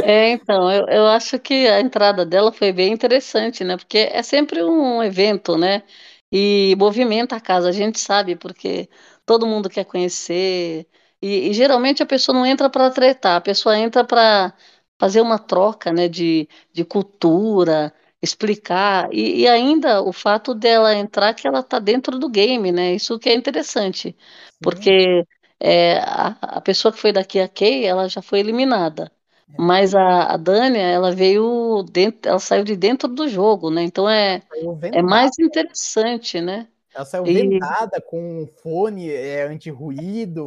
É, 0.00 0.30
então, 0.32 0.70
eu, 0.70 0.86
eu 0.88 1.06
acho 1.06 1.38
que 1.38 1.66
a 1.68 1.80
entrada 1.80 2.26
dela 2.26 2.52
foi 2.52 2.72
bem 2.72 2.92
interessante, 2.92 3.64
né? 3.64 3.76
Porque 3.76 3.98
é 3.98 4.22
sempre 4.22 4.62
um 4.62 5.02
evento, 5.02 5.56
né? 5.56 5.82
E 6.30 6.74
movimenta 6.78 7.36
a 7.36 7.40
casa, 7.40 7.68
a 7.68 7.72
gente 7.72 7.98
sabe, 8.00 8.36
porque 8.36 8.88
todo 9.24 9.46
mundo 9.46 9.70
quer 9.70 9.84
conhecer. 9.84 10.86
E, 11.22 11.48
e 11.48 11.54
geralmente 11.54 12.02
a 12.02 12.06
pessoa 12.06 12.36
não 12.36 12.44
entra 12.44 12.68
para 12.68 12.90
tretar, 12.90 13.36
a 13.36 13.40
pessoa 13.40 13.78
entra 13.78 14.04
para 14.04 14.52
fazer 14.98 15.20
uma 15.22 15.38
troca, 15.38 15.90
né? 15.92 16.08
De, 16.08 16.48
de 16.72 16.84
cultura, 16.84 17.92
explicar. 18.24 19.08
E, 19.12 19.42
e 19.42 19.48
ainda 19.48 20.02
o 20.02 20.12
fato 20.12 20.54
dela 20.54 20.94
entrar 20.94 21.34
que 21.34 21.46
ela 21.46 21.60
está 21.60 21.78
dentro 21.78 22.18
do 22.18 22.28
game, 22.28 22.72
né? 22.72 22.94
Isso 22.94 23.18
que 23.18 23.28
é 23.28 23.34
interessante, 23.34 24.16
porque 24.60 25.24
é, 25.60 25.98
a, 25.98 26.36
a 26.40 26.60
pessoa 26.60 26.92
que 26.92 26.98
foi 26.98 27.12
daqui 27.12 27.38
a 27.38 27.48
Kay, 27.48 27.84
ela 27.84 28.08
já 28.08 28.20
foi 28.20 28.40
eliminada. 28.40 29.10
Mas 29.56 29.94
a, 29.94 30.32
a 30.32 30.36
Dânia, 30.36 30.82
ela 30.82 31.12
veio 31.12 31.84
dentro, 31.84 32.28
ela 32.28 32.40
saiu 32.40 32.64
de 32.64 32.74
dentro 32.74 33.08
do 33.08 33.28
jogo, 33.28 33.70
né? 33.70 33.82
Então 33.82 34.08
é, 34.08 34.42
é 34.82 35.02
mais 35.02 35.38
interessante, 35.38 36.40
né? 36.40 36.66
Ela 36.94 37.04
saiu 37.04 37.26
e... 37.26 37.34
vendada 37.34 38.00
com 38.00 38.48
fone 38.62 39.10
é, 39.10 39.46
anti-ruído. 39.46 40.46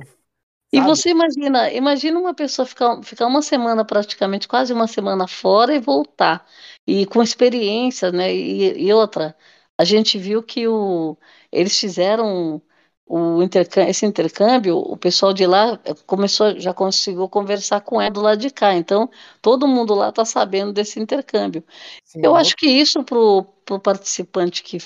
E 0.71 0.81
você 0.81 1.09
imagina, 1.09 1.71
imagina 1.71 2.19
uma 2.19 2.33
pessoa 2.33 2.65
ficar, 2.65 3.01
ficar 3.03 3.25
uma 3.27 3.41
semana 3.41 3.85
praticamente, 3.85 4.47
quase 4.47 4.73
uma 4.73 4.87
semana 4.87 5.27
fora 5.27 5.73
e 5.73 5.79
voltar. 5.79 6.45
E 6.85 7.05
com 7.05 7.23
experiência, 7.23 8.11
né? 8.11 8.33
E, 8.33 8.85
e 8.87 8.93
outra, 8.93 9.35
a 9.77 9.83
gente 9.85 10.17
viu 10.17 10.43
que 10.43 10.67
o, 10.67 11.17
eles 11.51 11.77
fizeram 11.79 12.61
o 13.05 13.41
intercâmbio, 13.41 13.89
esse 13.89 14.05
intercâmbio, 14.05 14.77
o 14.77 14.97
pessoal 14.97 15.31
de 15.33 15.45
lá 15.47 15.79
começou, 16.05 16.59
já 16.59 16.73
conseguiu 16.73 17.29
conversar 17.29 17.79
com 17.81 18.01
ela 18.01 18.11
do 18.11 18.21
lado 18.21 18.37
de 18.39 18.49
cá. 18.49 18.75
Então, 18.75 19.09
todo 19.41 19.65
mundo 19.67 19.95
lá 19.95 20.09
está 20.09 20.25
sabendo 20.25 20.73
desse 20.73 20.99
intercâmbio. 20.99 21.63
Sim, 22.03 22.21
eu 22.21 22.35
acho 22.35 22.55
que 22.55 22.67
isso 22.67 23.03
para 23.03 23.17
o 23.17 23.79
participante 23.81 24.63
que, 24.63 24.77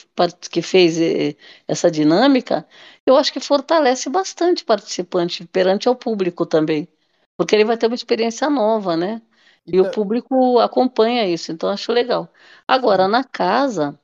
que 0.51 0.61
fez 0.61 0.99
eh, 0.99 1.35
essa 1.67 1.89
dinâmica, 1.89 2.67
eu 3.11 3.17
acho 3.17 3.33
que 3.33 3.39
fortalece 3.39 4.09
bastante 4.09 4.63
o 4.63 4.65
participante 4.65 5.45
perante 5.47 5.87
ao 5.87 5.95
público 5.95 6.45
também. 6.45 6.87
Porque 7.37 7.55
ele 7.55 7.65
vai 7.65 7.77
ter 7.77 7.87
uma 7.87 7.95
experiência 7.95 8.49
nova, 8.49 8.95
né? 8.97 9.21
E, 9.65 9.79
o 9.79 9.89
público 9.91 10.59
acompanha 10.59 11.27
isso, 11.27 11.51
então 11.51 11.69
acho 11.69 11.91
legal. 11.91 12.29
Agora, 12.67 13.07
na 13.07 13.23
casa, 13.23 13.99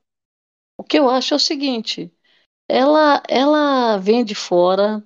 o 0.77 0.83
que 0.83 0.97
eu 0.99 1.09
acho 1.09 1.33
é 1.33 1.37
o 1.37 1.39
seguinte 1.39 2.13
ela, 2.69 3.21
ela 3.29 3.97
vem 3.97 4.23
de 4.25 4.35
fora, 4.35 5.03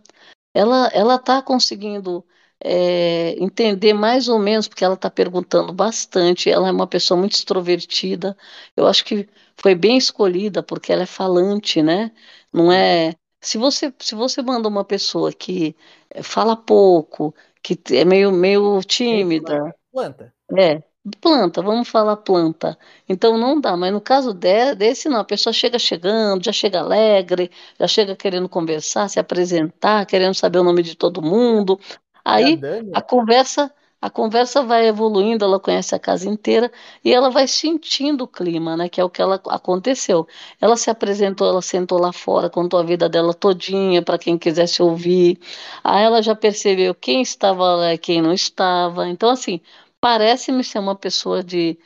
ela 0.53 0.87
ela 0.93 1.15
está 1.15 1.41
conseguindo 1.41 2.25
é, 2.63 3.31
entender 3.43 3.93
mais 3.93 4.27
ou 4.29 4.39
menos, 4.39 4.67
porque 4.67 4.83
ela 4.85 4.95
está 4.95 5.09
perguntando 5.09 5.73
bastante, 5.73 6.49
ela 6.49 6.69
é 6.69 6.71
uma 6.71 6.87
pessoa 6.87 7.19
muito 7.19 7.33
extrovertida, 7.35 8.37
eu 8.75 8.87
acho 8.87 9.05
que 9.05 9.29
foi 9.57 9.75
bem 9.75 9.97
escolhida, 9.97 10.63
porque 10.63 10.91
ela 10.93 11.03
é 11.03 11.05
falante, 11.07 11.81
né? 11.81 12.11
Não 12.53 12.71
é... 12.71 13.15
Se 13.41 13.57
você, 13.57 13.93
se 13.99 14.15
você 14.15 14.41
manda 14.41 14.67
uma 14.67 14.85
pessoa 14.85 15.33
que 15.33 15.75
fala 16.21 16.55
pouco, 16.55 17.33
que 17.61 17.77
é 17.91 18.05
meio, 18.05 18.31
meio 18.31 18.79
tímida... 18.81 19.75
Planta. 19.91 20.33
É, 20.57 20.81
Planta, 21.19 21.63
vamos 21.63 21.89
falar 21.89 22.15
planta. 22.17 22.77
Então 23.09 23.35
não 23.35 23.59
dá, 23.59 23.75
mas 23.75 23.91
no 23.91 23.99
caso 23.99 24.33
de, 24.33 24.75
desse 24.75 25.09
não, 25.09 25.19
a 25.19 25.23
pessoa 25.23 25.51
chega 25.51 25.79
chegando, 25.79 26.45
já 26.45 26.51
chega 26.51 26.79
alegre, 26.79 27.49
já 27.79 27.87
chega 27.87 28.15
querendo 28.15 28.47
conversar, 28.47 29.09
se 29.09 29.19
apresentar, 29.19 30.05
querendo 30.05 30.35
saber 30.35 30.59
o 30.59 30.63
nome 30.63 30.83
de 30.83 30.95
todo 30.95 31.21
mundo. 31.21 31.79
Aí 32.23 32.59
a 32.93 33.01
conversa 33.01 33.73
a 34.01 34.09
conversa 34.09 34.63
vai 34.63 34.87
evoluindo, 34.87 35.45
ela 35.45 35.59
conhece 35.59 35.93
a 35.93 35.99
casa 35.99 36.27
inteira 36.27 36.71
e 37.05 37.13
ela 37.13 37.29
vai 37.29 37.47
sentindo 37.47 38.23
o 38.23 38.27
clima, 38.27 38.75
né? 38.75 38.89
Que 38.89 38.99
é 38.99 39.03
o 39.03 39.09
que 39.09 39.21
ela 39.21 39.35
aconteceu. 39.47 40.27
Ela 40.59 40.75
se 40.75 40.89
apresentou, 40.89 41.47
ela 41.47 41.61
sentou 41.61 41.99
lá 41.99 42.11
fora, 42.11 42.49
contou 42.49 42.79
a 42.79 42.83
vida 42.83 43.07
dela 43.07 43.33
todinha 43.33 44.01
para 44.01 44.17
quem 44.17 44.37
quisesse 44.39 44.81
ouvir. 44.81 45.39
Aí 45.83 46.03
ela 46.03 46.21
já 46.23 46.35
percebeu 46.35 46.95
quem 46.95 47.21
estava 47.21 47.75
lá 47.75 47.93
e 47.93 47.97
quem 47.97 48.21
não 48.21 48.33
estava. 48.33 49.07
Então, 49.07 49.29
assim, 49.29 49.61
parece-me 49.99 50.63
ser 50.63 50.79
uma 50.79 50.95
pessoa 50.95 51.43
de 51.43 51.77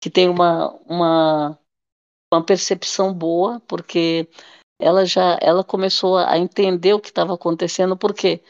que 0.00 0.10
tem 0.10 0.28
uma, 0.28 0.70
uma, 0.86 1.58
uma 2.32 2.44
percepção 2.44 3.14
boa, 3.14 3.60
porque 3.66 4.28
ela 4.80 5.06
já 5.06 5.38
ela 5.40 5.64
começou 5.64 6.18
a 6.18 6.36
entender 6.38 6.92
o 6.94 7.00
que 7.00 7.08
estava 7.08 7.34
acontecendo, 7.34 7.96
porque 7.96 8.42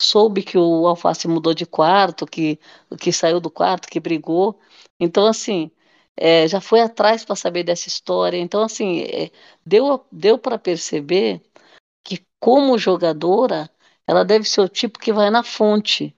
soube 0.00 0.42
que 0.42 0.58
o 0.58 0.86
Alface 0.86 1.28
mudou 1.28 1.54
de 1.54 1.66
quarto, 1.66 2.26
que, 2.26 2.58
que 2.98 3.12
saiu 3.12 3.40
do 3.40 3.50
quarto, 3.50 3.88
que 3.88 4.00
brigou. 4.00 4.58
Então, 4.98 5.26
assim, 5.26 5.70
é, 6.16 6.48
já 6.48 6.60
foi 6.60 6.80
atrás 6.80 7.24
para 7.24 7.36
saber 7.36 7.64
dessa 7.64 7.88
história. 7.88 8.38
Então, 8.38 8.62
assim, 8.62 9.02
é, 9.02 9.30
deu, 9.64 10.04
deu 10.12 10.38
para 10.38 10.58
perceber 10.58 11.42
que, 12.04 12.24
como 12.40 12.78
jogadora, 12.78 13.70
ela 14.06 14.24
deve 14.24 14.44
ser 14.46 14.62
o 14.62 14.68
tipo 14.68 14.98
que 14.98 15.12
vai 15.12 15.30
na 15.30 15.42
fonte. 15.42 16.16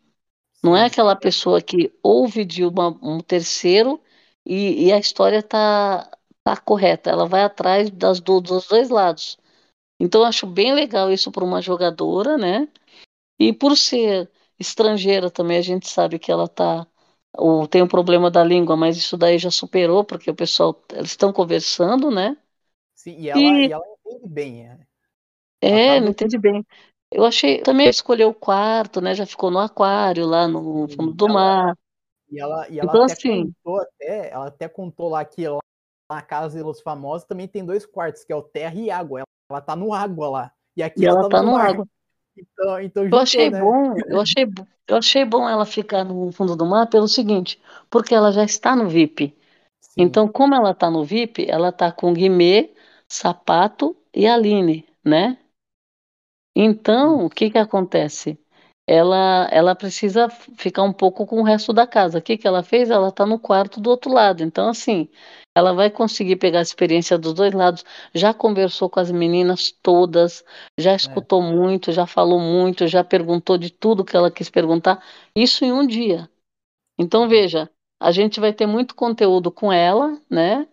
Não 0.62 0.76
é 0.76 0.87
aquela 0.87 1.16
pessoa 1.16 1.61
que 1.62 1.93
ouve 2.03 2.45
de 2.45 2.64
uma, 2.64 2.89
um 3.03 3.20
terceiro 3.20 4.01
e, 4.47 4.87
e 4.87 4.93
a 4.93 4.99
história 4.99 5.39
está 5.39 6.11
tá 6.45 6.57
correta. 6.57 7.11
Ela 7.11 7.26
vai 7.26 7.43
atrás 7.45 7.91
das, 7.91 8.20
do, 8.20 8.41
dos 8.41 8.66
dois 8.68 8.91
lados. 8.91 9.39
Então, 10.01 10.22
eu 10.22 10.26
acho 10.26 10.47
bem 10.47 10.74
legal 10.74 11.12
isso 11.12 11.30
para 11.33 11.45
uma 11.45 11.62
jogadora, 11.62 12.37
né? 12.39 12.68
E 13.43 13.53
por 13.53 13.76
ser 13.76 14.30
estrangeira 14.59 15.30
também, 15.30 15.59
a 15.59 15.62
gente 15.62 15.88
sabe 15.88 16.18
que 16.18 16.30
ela 16.30 16.47
tá 16.49 16.86
ou 17.36 17.66
tem 17.66 17.82
um 17.82 17.88
problema 17.88 18.30
da 18.30 18.45
língua, 18.45 18.76
mas 18.76 18.97
isso 18.97 19.16
daí 19.16 19.38
já 19.38 19.51
superou, 19.51 20.05
porque 20.05 20.30
o 20.30 20.34
pessoal, 20.34 20.78
eles 20.93 21.11
estão 21.11 21.32
conversando, 21.32 22.11
né? 22.11 22.36
Sim, 22.95 23.16
e 23.18 23.30
ela, 23.30 23.40
e... 23.40 23.68
E 23.68 23.72
ela 23.72 23.84
entende 24.05 24.28
bem. 24.28 24.66
É, 24.66 24.76
é 25.62 26.01
tá 26.01 26.11
entende 26.11 26.38
bem. 26.38 26.66
Eu 27.11 27.24
achei, 27.24 27.62
também 27.62 27.88
escolheu 27.88 28.28
o 28.30 28.34
quarto, 28.34 29.01
né? 29.01 29.14
Já 29.14 29.26
ficou 29.26 29.51
no 29.51 29.59
aquário, 29.59 30.26
lá 30.26 30.47
no 30.47 30.88
fundo 30.88 31.12
do 31.12 31.28
ela, 31.28 31.34
mar. 31.34 31.78
E 32.30 32.40
ela, 32.40 32.68
e 32.68 32.78
ela 32.78 32.90
então, 32.90 33.05
até 33.05 33.12
assim, 33.12 33.53
contou 33.64 33.80
até, 33.80 34.30
ela 34.30 34.47
até 34.47 34.68
contou 34.68 35.09
lá 35.09 35.24
que 35.24 35.47
lá 35.47 35.59
na 36.11 36.22
casa 36.22 36.62
dos 36.62 36.80
famosos 36.80 37.26
também 37.26 37.49
tem 37.49 37.64
dois 37.64 37.86
quartos, 37.86 38.24
que 38.24 38.32
é 38.32 38.36
o 38.36 38.43
terra 38.43 38.74
e 38.74 38.90
água. 38.90 39.20
Ela, 39.20 39.26
ela 39.51 39.61
tá 39.61 39.76
no 39.76 39.93
água 39.93 40.28
lá. 40.28 40.53
E 40.76 40.82
aqui 40.82 41.07
ela, 41.07 41.20
ela 41.20 41.28
tá, 41.28 41.36
tá 41.36 41.43
no, 41.43 41.53
no 41.53 41.57
água. 41.57 41.88
Então, 42.37 42.80
então 42.80 43.05
juntou, 43.05 43.18
eu 43.18 43.22
achei 43.22 43.51
né? 43.51 43.61
bom, 43.61 43.95
eu 44.09 44.20
achei, 44.20 44.45
eu 44.89 44.97
achei 44.97 45.24
bom 45.24 45.49
ela 45.49 45.66
ficar 45.66 46.05
no 46.05 46.33
fundo 46.33 46.57
do 46.57 46.66
mar 46.66 46.87
pelo 46.89 47.07
seguinte, 47.09 47.61
porque 47.91 48.14
ela 48.14 48.33
já 48.33 48.45
está 48.45 48.74
no 48.74 48.89
VIP. 48.89 49.37
Sim. 49.80 50.03
Então, 50.03 50.26
como 50.28 50.55
ela 50.55 50.70
está 50.70 50.91
no 50.91 51.05
VIP, 51.05 51.47
ela 51.49 51.68
está 51.68 51.93
com 51.93 52.12
Guimê, 52.12 52.74
Sapato 53.07 53.97
e 54.14 54.26
Aline, 54.26 54.87
né? 55.05 55.39
Então, 56.55 57.26
o 57.26 57.30
que 57.30 57.51
que 57.51 57.59
acontece? 57.59 58.39
ela, 58.87 59.49
ela 59.51 59.74
precisa 59.74 60.28
ficar 60.28 60.83
um 60.83 60.93
pouco 60.93 61.26
com 61.26 61.41
o 61.41 61.45
resto 61.45 61.72
da 61.72 61.87
casa. 61.87 62.18
O 62.18 62.22
que, 62.22 62.37
que 62.37 62.47
ela 62.47 62.62
fez? 62.62 62.91
Ela 62.91 63.09
está 63.09 63.24
no 63.24 63.39
quarto 63.39 63.80
do 63.80 63.91
outro 63.91 64.12
lado. 64.12 64.43
Então, 64.43 64.68
assim, 64.68 65.09
ela 65.55 65.72
vai 65.72 65.90
conseguir 65.90 66.36
pegar 66.36 66.61
a 66.61 66.62
experiência 66.62 67.18
dos 67.18 67.34
dois 67.34 67.53
lados. 67.53 67.84
Já 68.14 68.32
conversou 68.32 68.88
com 68.88 69.00
as 69.00 69.11
meninas 69.11 69.70
todas, 69.70 70.44
já 70.78 70.92
é. 70.92 70.96
escutou 70.96 71.42
é. 71.42 71.53
muito, 71.53 71.92
já 71.92 72.07
falou 72.07 72.40
muito, 72.40 72.86
já 72.86 73.05
perguntou 73.05 73.59
de 73.59 73.70
tudo 73.70 74.05
que 74.05 74.16
ela 74.16 74.30
quis 74.30 74.48
perguntar. 74.48 75.05
Isso 75.34 75.64
em 75.64 75.72
um 75.72 75.86
dia. 75.86 76.28
Então, 76.98 77.28
veja, 77.28 77.70
a 78.00 78.11
gente 78.11 78.40
vai 78.40 78.53
ter 78.53 78.66
muito 78.66 78.94
conteúdo 78.94 79.50
com 79.50 79.72
ela, 79.72 80.18
né? 80.30 80.66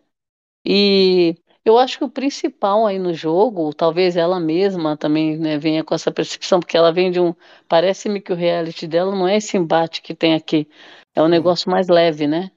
E 0.65 1.35
eu 1.65 1.77
acho 1.77 1.97
que 1.97 2.03
o 2.03 2.09
principal 2.09 2.85
aí 2.85 2.97
no 2.97 3.13
jogo, 3.13 3.73
talvez 3.73 4.15
ela 4.15 4.39
mesma 4.39 4.97
também 4.97 5.37
né, 5.37 5.57
venha 5.57 5.83
com 5.83 5.93
essa 5.93 6.11
percepção, 6.11 6.59
porque 6.59 6.77
ela 6.77 6.91
vem 6.91 7.11
de 7.11 7.19
um. 7.19 7.33
Parece-me 7.67 8.21
que 8.21 8.31
o 8.31 8.35
reality 8.35 8.87
dela 8.87 9.15
não 9.15 9.27
é 9.27 9.37
esse 9.37 9.57
embate 9.57 10.01
que 10.01 10.15
tem 10.15 10.33
aqui. 10.33 10.67
É 11.15 11.21
um 11.21 11.27
negócio 11.27 11.69
mais 11.69 11.87
leve, 11.87 12.27
né? 12.27 12.51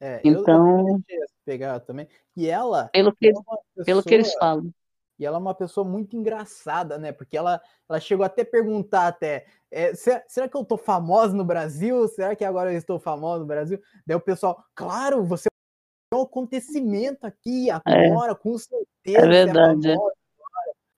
É, 0.00 0.20
então. 0.24 1.00
Eu 1.08 1.26
pegar 1.48 1.80
também. 1.80 2.06
E 2.36 2.48
ela. 2.48 2.88
Pelo 2.92 3.14
que, 3.14 3.28
é 3.28 3.32
pessoa, 3.32 3.58
pelo 3.86 4.02
que 4.02 4.14
eles 4.14 4.34
falam. 4.34 4.70
E 5.18 5.24
ela 5.24 5.36
é 5.36 5.40
uma 5.40 5.54
pessoa 5.54 5.86
muito 5.86 6.14
engraçada, 6.14 6.98
né? 6.98 7.10
Porque 7.10 7.36
ela, 7.36 7.60
ela 7.88 7.98
chegou 7.98 8.24
até 8.24 8.42
a 8.42 8.46
perguntar 8.46 9.08
até. 9.08 9.46
É, 9.70 9.94
será, 9.94 10.22
será, 10.28 10.48
que 10.48 10.56
eu 10.56 10.64
tô 10.64 10.76
famosa 10.76 11.34
no 11.34 11.44
Brasil? 11.44 12.06
Será 12.08 12.36
que 12.36 12.44
agora 12.44 12.72
eu 12.72 12.78
estou 12.78 12.98
famosa 12.98 13.40
no 13.40 13.46
Brasil? 13.46 13.80
Daí 14.06 14.16
o 14.16 14.20
pessoal, 14.20 14.62
claro, 14.74 15.24
você 15.24 15.48
um 16.14 16.22
acontecimento 16.22 17.26
aqui, 17.26 17.68
é. 17.70 17.74
agora, 17.84 18.32
é. 18.32 18.34
com 18.34 18.56
certeza. 18.56 19.18
É 19.18 19.26
verdade. 19.26 19.90
É 19.90 19.96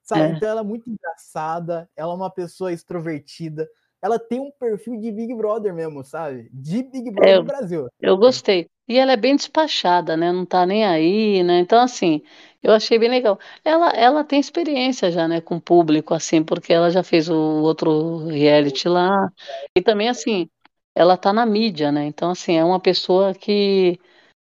sabe? 0.03 0.23
É. 0.23 0.37
Então 0.37 0.49
ela 0.49 0.61
é 0.61 0.65
muito 0.65 0.91
engraçada, 0.91 1.89
ela 1.97 2.13
é 2.13 2.17
uma 2.17 2.31
pessoa 2.31 2.73
extrovertida, 2.73 3.69
ela 4.03 4.19
tem 4.19 4.41
um 4.41 4.51
perfil 4.51 4.99
de 4.99 5.11
Big 5.13 5.35
Brother 5.35 5.75
mesmo, 5.75 6.05
sabe? 6.05 6.49
De 6.53 6.83
Big 6.83 7.11
Brother 7.11 7.35
eu, 7.35 7.41
no 7.41 7.47
Brasil. 7.47 7.89
Eu 8.01 8.17
gostei. 8.17 8.69
E 8.91 8.99
ela 8.99 9.13
é 9.13 9.17
bem 9.17 9.37
despachada, 9.37 10.17
né? 10.17 10.33
Não 10.33 10.45
tá 10.45 10.67
nem 10.67 10.85
aí, 10.85 11.43
né? 11.45 11.61
Então, 11.61 11.81
assim, 11.81 12.23
eu 12.63 12.73
achei 12.73 12.99
bem 12.99 13.09
legal. 13.09 13.39
Ela, 13.65 13.91
ela 13.91 14.25
tem 14.25 14.41
experiência 14.41 15.11
já, 15.13 15.29
né, 15.29 15.41
com 15.41 15.57
o 15.57 15.61
público, 15.61 16.13
assim, 16.13 16.43
porque 16.43 16.73
ela 16.73 16.91
já 16.91 17.03
fez 17.03 17.29
o 17.29 17.35
outro 17.63 18.27
reality 18.27 18.89
lá. 18.89 19.31
E 19.77 19.81
também, 19.83 20.09
assim, 20.09 20.49
ela 20.95 21.17
tá 21.17 21.33
na 21.33 21.47
mídia, 21.47 21.93
né? 21.93 22.05
Então, 22.07 22.31
assim, 22.31 22.57
é 22.57 22.65
uma 22.65 22.81
pessoa 22.81 23.33
que 23.35 23.99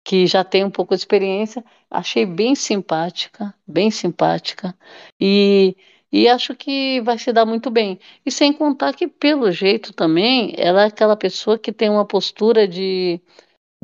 que 0.04 0.26
já 0.26 0.44
tem 0.44 0.64
um 0.64 0.70
pouco 0.70 0.94
de 0.94 1.00
experiência, 1.00 1.64
achei 1.90 2.26
bem 2.26 2.54
simpática, 2.54 3.54
bem 3.66 3.90
simpática, 3.90 4.76
e, 5.20 5.76
e 6.12 6.28
acho 6.28 6.54
que 6.54 7.00
vai 7.02 7.18
se 7.18 7.32
dar 7.32 7.46
muito 7.46 7.70
bem. 7.70 7.98
E 8.24 8.30
sem 8.30 8.52
contar 8.52 8.94
que, 8.94 9.08
pelo 9.08 9.50
jeito 9.50 9.92
também, 9.92 10.54
ela 10.58 10.82
é 10.84 10.86
aquela 10.86 11.16
pessoa 11.16 11.58
que 11.58 11.72
tem 11.72 11.88
uma 11.90 12.04
postura 12.06 12.68
de, 12.68 13.20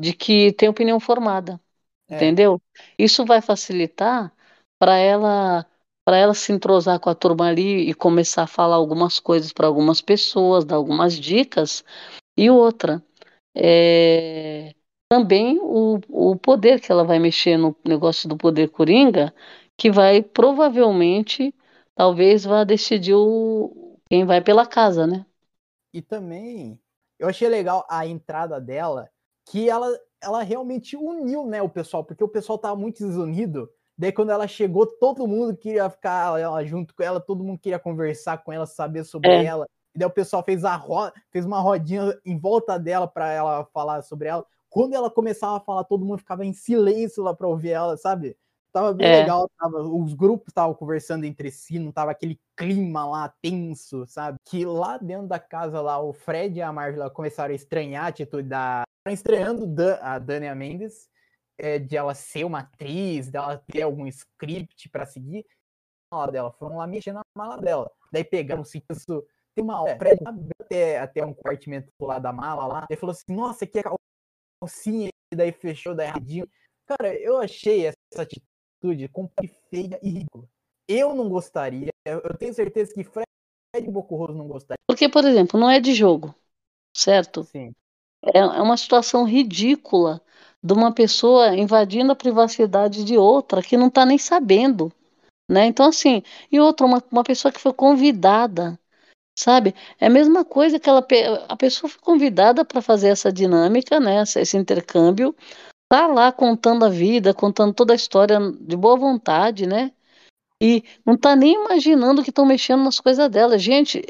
de 0.01 0.13
que 0.13 0.51
tem 0.53 0.67
opinião 0.67 0.99
formada, 0.99 1.59
é. 2.09 2.15
entendeu? 2.15 2.61
Isso 2.97 3.25
vai 3.25 3.41
facilitar 3.41 4.33
para 4.79 4.97
ela 4.97 5.65
para 6.03 6.17
ela 6.17 6.33
se 6.33 6.51
entrosar 6.51 6.99
com 6.99 7.11
a 7.11 7.15
turma 7.15 7.47
ali 7.47 7.87
e 7.87 7.93
começar 7.93 8.43
a 8.43 8.47
falar 8.47 8.75
algumas 8.75 9.19
coisas 9.19 9.53
para 9.53 9.67
algumas 9.67 10.01
pessoas, 10.01 10.65
dar 10.65 10.75
algumas 10.75 11.13
dicas. 11.13 11.85
E 12.35 12.49
outra, 12.49 13.03
é, 13.55 14.73
também 15.07 15.59
o, 15.61 15.99
o 16.09 16.35
poder 16.35 16.81
que 16.81 16.91
ela 16.91 17.03
vai 17.03 17.19
mexer 17.19 17.55
no 17.55 17.75
negócio 17.85 18.27
do 18.27 18.35
poder 18.35 18.69
coringa, 18.69 19.31
que 19.77 19.91
vai 19.91 20.23
provavelmente, 20.23 21.53
talvez 21.95 22.43
vá 22.43 22.63
decidir 22.63 23.13
o, 23.13 23.97
quem 24.09 24.25
vai 24.25 24.41
pela 24.41 24.65
casa, 24.65 25.05
né? 25.05 25.23
E 25.93 26.01
também, 26.01 26.79
eu 27.19 27.27
achei 27.27 27.47
legal 27.47 27.85
a 27.89 28.07
entrada 28.07 28.59
dela, 28.59 29.07
que 29.45 29.69
ela, 29.69 29.87
ela 30.21 30.43
realmente 30.43 30.95
uniu, 30.95 31.45
né, 31.45 31.61
o 31.61 31.69
pessoal, 31.69 32.03
porque 32.03 32.23
o 32.23 32.27
pessoal 32.27 32.57
tava 32.57 32.75
muito 32.75 33.05
desunido. 33.05 33.69
Daí 33.97 34.11
quando 34.11 34.31
ela 34.31 34.47
chegou, 34.47 34.85
todo 34.85 35.27
mundo 35.27 35.55
queria 35.55 35.89
ficar 35.89 36.39
ela, 36.39 36.63
junto 36.65 36.95
com 36.95 37.03
ela, 37.03 37.19
todo 37.19 37.43
mundo 37.43 37.59
queria 37.59 37.79
conversar 37.79 38.43
com 38.43 38.51
ela, 38.51 38.65
saber 38.65 39.03
sobre 39.03 39.29
é. 39.29 39.45
ela. 39.45 39.67
E 39.93 39.99
daí 39.99 40.07
o 40.07 40.11
pessoal 40.11 40.43
fez 40.43 40.63
a 40.63 40.75
roda, 40.75 41.13
fez 41.29 41.45
uma 41.45 41.59
rodinha 41.59 42.17
em 42.25 42.37
volta 42.37 42.79
dela 42.79 43.07
para 43.07 43.31
ela 43.31 43.65
falar 43.65 44.01
sobre 44.01 44.27
ela 44.27 44.45
quando 44.71 44.93
ela 44.93 45.11
começava 45.11 45.57
a 45.57 45.59
falar, 45.59 45.83
todo 45.83 46.05
mundo 46.05 46.19
ficava 46.19 46.45
em 46.45 46.53
silêncio 46.53 47.21
lá 47.21 47.35
para 47.35 47.45
ouvir 47.45 47.71
ela, 47.71 47.97
sabe? 47.97 48.37
Tava 48.73 48.93
bem 48.93 49.07
é. 49.07 49.19
legal, 49.19 49.49
tava, 49.59 49.81
os 49.81 50.13
grupos 50.13 50.47
estavam 50.47 50.73
conversando 50.73 51.25
entre 51.25 51.51
si, 51.51 51.77
não 51.77 51.91
tava 51.91 52.11
aquele 52.11 52.39
clima 52.55 53.05
lá 53.05 53.33
tenso, 53.41 54.05
sabe? 54.07 54.37
Que 54.45 54.65
lá 54.65 54.97
dentro 54.97 55.27
da 55.27 55.39
casa 55.39 55.81
lá, 55.81 56.01
o 56.01 56.13
Fred 56.13 56.57
e 56.57 56.61
a 56.61 56.71
Marvel 56.71 57.11
começaram 57.11 57.51
a 57.51 57.55
estranhar 57.55 58.05
a 58.05 58.07
atitude 58.07 58.47
da. 58.47 58.83
Estreando 59.09 59.65
a 59.99 60.19
Dania 60.19 60.55
Mendes, 60.55 61.09
é, 61.57 61.79
de 61.79 61.97
ela 61.97 62.13
ser 62.13 62.45
uma 62.45 62.59
atriz, 62.59 63.29
dela 63.29 63.61
ter 63.67 63.81
algum 63.81 64.07
script 64.07 64.87
para 64.89 65.05
seguir. 65.05 65.45
A 66.09 66.15
mala 66.15 66.31
dela, 66.31 66.51
foram 66.51 66.77
lá 66.77 66.87
mexendo 66.87 67.15
na 67.15 67.23
mala 67.35 67.57
dela. 67.57 67.91
Daí 68.11 68.23
pegaram 68.23 68.63
se 68.63 68.81
isso. 68.89 69.25
Tem 69.53 69.65
uma 69.65 69.81
hora, 69.81 69.97
Fred 69.97 70.21
até, 70.61 70.99
até 70.99 71.25
um 71.25 71.33
compartimento 71.33 71.91
lá 71.99 72.19
da 72.19 72.31
mala 72.31 72.65
lá, 72.67 72.87
ele 72.89 72.97
falou 72.97 73.11
assim: 73.11 73.33
Nossa, 73.35 73.65
aqui 73.65 73.79
é 73.79 73.83
calcinha 74.61 75.09
e 75.29 75.35
daí 75.35 75.51
fechou 75.51 75.93
daí 75.93 76.07
rapidinho. 76.07 76.47
Cara, 76.85 77.13
eu 77.15 77.37
achei 77.37 77.87
essa 77.87 78.21
atitude 78.21 78.50
completamente 79.11 79.59
feia 79.69 79.99
e 80.01 80.09
ridícula. 80.09 80.47
Eu 80.87 81.15
não 81.15 81.29
gostaria, 81.29 81.89
eu 82.05 82.37
tenho 82.37 82.53
certeza 82.53 82.93
que 82.93 83.03
Fred 83.03 83.25
Bocurroso 83.89 84.33
não 84.33 84.47
gostaria. 84.47 84.79
Porque, 84.87 85.07
por 85.07 85.23
exemplo, 85.23 85.59
não 85.59 85.69
é 85.69 85.79
de 85.79 85.93
jogo, 85.93 86.33
certo? 86.95 87.43
Sim. 87.43 87.73
É, 88.23 88.39
é 88.39 88.61
uma 88.61 88.77
situação 88.77 89.23
ridícula 89.23 90.21
de 90.61 90.73
uma 90.73 90.93
pessoa 90.93 91.55
invadindo 91.55 92.11
a 92.11 92.15
privacidade 92.15 93.03
de 93.03 93.17
outra 93.17 93.63
que 93.63 93.77
não 93.77 93.87
está 93.87 94.05
nem 94.05 94.17
sabendo, 94.17 94.91
né? 95.49 95.65
Então, 95.65 95.87
assim, 95.87 96.21
e 96.51 96.59
outra, 96.59 96.85
uma, 96.85 97.03
uma 97.11 97.23
pessoa 97.23 97.51
que 97.51 97.59
foi 97.59 97.73
convidada 97.73 98.77
sabe? 99.35 99.73
É 99.99 100.07
a 100.07 100.09
mesma 100.09 100.45
coisa 100.45 100.79
que 100.79 100.89
ela, 100.89 101.05
a 101.47 101.57
pessoa 101.57 101.89
foi 101.89 102.01
convidada 102.01 102.63
para 102.63 102.81
fazer 102.81 103.09
essa 103.09 103.31
dinâmica, 103.31 103.99
né? 103.99 104.21
Esse 104.23 104.57
intercâmbio, 104.57 105.35
tá 105.91 106.07
lá 106.07 106.31
contando 106.31 106.85
a 106.85 106.89
vida, 106.89 107.33
contando 107.33 107.73
toda 107.73 107.91
a 107.91 107.95
história 107.97 108.39
de 108.61 108.77
boa 108.77 108.95
vontade, 108.95 109.67
né? 109.67 109.91
E 110.61 110.85
não 111.05 111.17
tá 111.17 111.35
nem 111.35 111.55
imaginando 111.65 112.23
que 112.23 112.29
estão 112.29 112.45
mexendo 112.45 112.81
nas 112.81 112.97
coisas 112.97 113.29
dela. 113.29 113.59
Gente, 113.59 114.01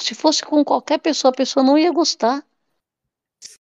se 0.00 0.14
fosse 0.14 0.42
com 0.42 0.64
qualquer 0.64 0.98
pessoa, 0.98 1.30
a 1.30 1.36
pessoa 1.36 1.62
não 1.62 1.76
ia 1.76 1.92
gostar. 1.92 2.42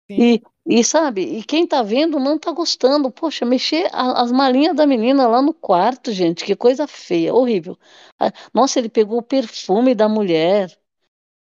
E, 0.08 0.44
e 0.64 0.84
sabe, 0.84 1.24
e 1.24 1.44
quem 1.44 1.66
tá 1.66 1.82
vendo 1.82 2.20
não 2.20 2.38
tá 2.38 2.52
gostando. 2.52 3.10
Poxa, 3.10 3.46
mexer 3.46 3.90
a, 3.92 4.22
as 4.22 4.32
malinhas 4.32 4.76
da 4.76 4.86
menina 4.86 5.28
lá 5.28 5.42
no 5.42 5.52
quarto, 5.52 6.12
gente, 6.12 6.46
que 6.46 6.56
coisa 6.56 6.86
feia, 6.86 7.34
horrível. 7.34 7.76
Nossa, 8.54 8.78
ele 8.78 8.90
pegou 8.90 9.18
o 9.18 9.24
perfume 9.24 9.96
da 9.96 10.08
mulher. 10.08 10.70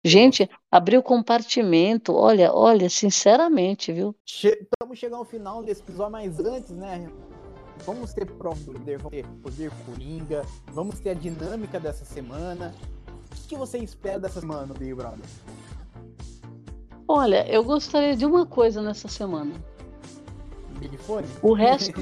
Gente, 0.06 0.50
abriu 0.70 1.00
o 1.00 1.02
compartimento. 1.02 2.14
Olha, 2.14 2.52
olha, 2.52 2.90
sinceramente, 2.90 3.90
viu? 3.90 4.14
Estamos 4.26 4.98
chegando 4.98 5.20
ao 5.20 5.24
final 5.24 5.62
desse 5.62 5.80
episódio, 5.80 6.12
mas 6.12 6.38
antes, 6.38 6.70
né? 6.72 7.10
Vamos 7.86 8.12
ter 8.12 8.26
poder, 8.26 8.98
vamos 8.98 9.10
ter 9.10 9.26
poder 9.42 9.72
coringa, 9.86 10.42
vamos 10.66 11.00
ter 11.00 11.10
a 11.10 11.14
dinâmica 11.14 11.80
dessa 11.80 12.04
semana. 12.04 12.74
O 13.30 13.34
que, 13.34 13.48
que 13.48 13.56
você 13.56 13.78
espera 13.78 14.18
dessa 14.20 14.40
semana, 14.40 14.74
Big 14.74 14.92
Brother? 14.92 15.24
Olha, 17.08 17.46
eu 17.50 17.64
gostaria 17.64 18.14
de 18.14 18.26
uma 18.26 18.44
coisa 18.44 18.82
nessa 18.82 19.08
semana. 19.08 19.54
Big 20.78 20.98
Fone? 20.98 21.26
O 21.42 21.54
resto, 21.54 21.92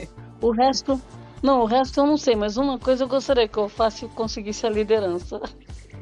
o 0.41 0.51
resto, 0.51 1.01
não, 1.41 1.63
o 1.63 1.67
resto 1.67 2.01
eu 2.01 2.07
não 2.07 2.17
sei, 2.17 2.35
mas 2.35 2.57
uma 2.57 2.81
coisa 2.81 3.05
eu 3.05 3.09
gostaria 3.09 3.47
que 3.47 3.59
eu 3.59 3.69
faça 3.69 4.09
conseguisse 4.09 4.67
a 4.67 4.71
liderança. 4.71 5.41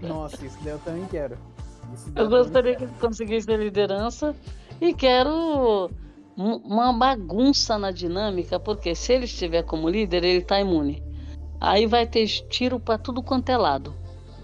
Nossa, 0.03 0.45
isso 0.45 0.57
daí 0.63 0.73
eu 0.73 0.79
também 0.79 1.07
quero. 1.07 1.37
Eu 2.15 2.29
gostaria 2.29 2.77
que 2.77 2.87
conseguisse 2.99 3.51
a 3.53 3.57
liderança 3.57 4.35
e 4.81 4.95
quero 4.95 5.91
uma 6.37 6.93
bagunça 6.93 7.79
na 7.79 7.91
dinâmica, 7.91 8.59
porque 8.59 8.95
se 8.95 9.13
ele 9.13 9.25
estiver 9.25 9.63
como 9.63 9.89
líder, 9.89 10.25
ele 10.25 10.39
está 10.39 10.61
imune. 10.61 11.03
Aí 11.61 11.87
vai 11.87 12.07
ter 12.07 12.27
tiro 12.27 12.81
para 12.81 12.97
tudo 12.97 13.23
quanto 13.23 13.51
é 13.51 13.57
lado. 13.57 13.95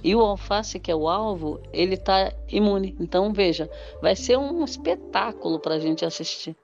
E 0.04 0.14
o 0.14 0.20
alface, 0.20 0.78
que 0.78 0.90
é 0.90 0.94
o 0.94 1.08
alvo, 1.08 1.60
ele 1.72 1.94
está 1.94 2.32
imune. 2.48 2.94
Então, 3.00 3.32
veja, 3.32 3.70
vai 4.02 4.14
ser 4.14 4.36
um 4.36 4.62
espetáculo 4.64 5.58
para 5.58 5.74
a 5.74 5.78
gente 5.78 6.04
assistir. 6.04 6.54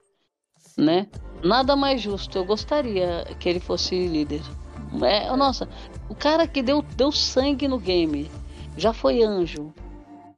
Né? 0.77 1.07
Nada 1.43 1.75
mais 1.75 2.01
justo. 2.01 2.37
Eu 2.37 2.45
gostaria 2.45 3.25
que 3.39 3.49
ele 3.49 3.59
fosse 3.59 4.07
líder. 4.07 4.41
É, 5.01 5.35
nossa, 5.35 5.67
o 6.07 6.13
cara 6.13 6.47
que 6.47 6.61
deu, 6.61 6.81
deu 6.81 7.11
sangue 7.11 7.67
no 7.67 7.79
game, 7.79 8.29
já 8.77 8.93
foi 8.93 9.23
anjo, 9.23 9.73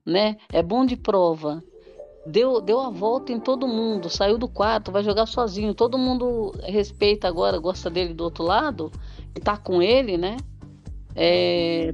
né? 0.05 0.37
É 0.51 0.61
bom 0.61 0.85
de 0.85 0.95
prova. 0.95 1.63
Deu, 2.25 2.59
deu 2.59 2.79
a 2.79 2.89
volta 2.89 3.31
em 3.31 3.39
todo 3.39 3.67
mundo, 3.67 4.09
saiu 4.09 4.37
do 4.37 4.47
quarto, 4.47 4.91
vai 4.91 5.03
jogar 5.03 5.25
sozinho. 5.25 5.73
Todo 5.75 5.97
mundo 5.97 6.53
respeita 6.63 7.27
agora, 7.27 7.59
gosta 7.59 7.89
dele 7.89 8.13
do 8.13 8.23
outro 8.23 8.43
lado, 8.43 8.91
e 9.35 9.39
tá 9.39 9.57
com 9.57 9.81
ele, 9.81 10.17
né? 10.17 10.37
É, 11.15 11.93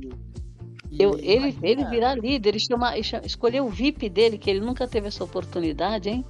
eu, 0.91 1.17
ele, 1.19 1.57
ele 1.61 1.85
virar 1.85 2.15
líder, 2.15 2.49
ele 2.49 2.59
chama, 2.59 2.97
escolher 2.97 3.61
o 3.61 3.69
VIP 3.69 4.09
dele, 4.09 4.37
que 4.37 4.49
ele 4.49 4.59
nunca 4.59 4.87
teve 4.87 5.07
essa 5.07 5.23
oportunidade, 5.23 6.09
hein? 6.09 6.25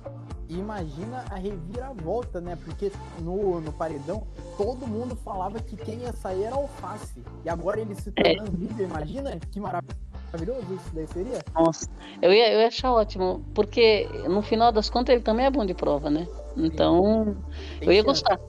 Imagina 0.49 1.23
a 1.29 1.35
reviravolta, 1.35 2.41
né? 2.41 2.57
Porque 2.65 2.91
no, 3.21 3.61
no 3.61 3.71
paredão 3.71 4.27
todo 4.57 4.85
mundo 4.85 5.15
falava 5.15 5.59
que 5.59 5.77
quem 5.77 5.99
ia 5.99 6.11
sair 6.11 6.43
era 6.43 6.55
alface. 6.55 7.23
E 7.45 7.49
agora 7.49 7.79
ele 7.79 7.95
se 7.95 8.11
tornando 8.11 8.51
é. 8.51 8.59
líder, 8.59 8.83
imagina 8.83 9.39
que 9.39 9.59
maravilhoso 10.31 10.73
isso 10.73 10.91
daí 10.93 11.07
seria? 11.07 11.39
Nossa, 11.53 11.89
eu 12.21 12.33
ia, 12.33 12.51
eu 12.53 12.59
ia 12.59 12.67
achar 12.67 12.91
ótimo, 12.91 13.43
porque 13.53 14.07
no 14.27 14.41
final 14.41 14.71
das 14.71 14.89
contas 14.89 15.13
ele 15.13 15.23
também 15.23 15.45
é 15.45 15.49
bom 15.49 15.65
de 15.65 15.73
prova, 15.73 16.09
né? 16.09 16.27
Então, 16.57 17.37
eu 17.81 17.91
ia 17.91 18.03
gostar. 18.03 18.39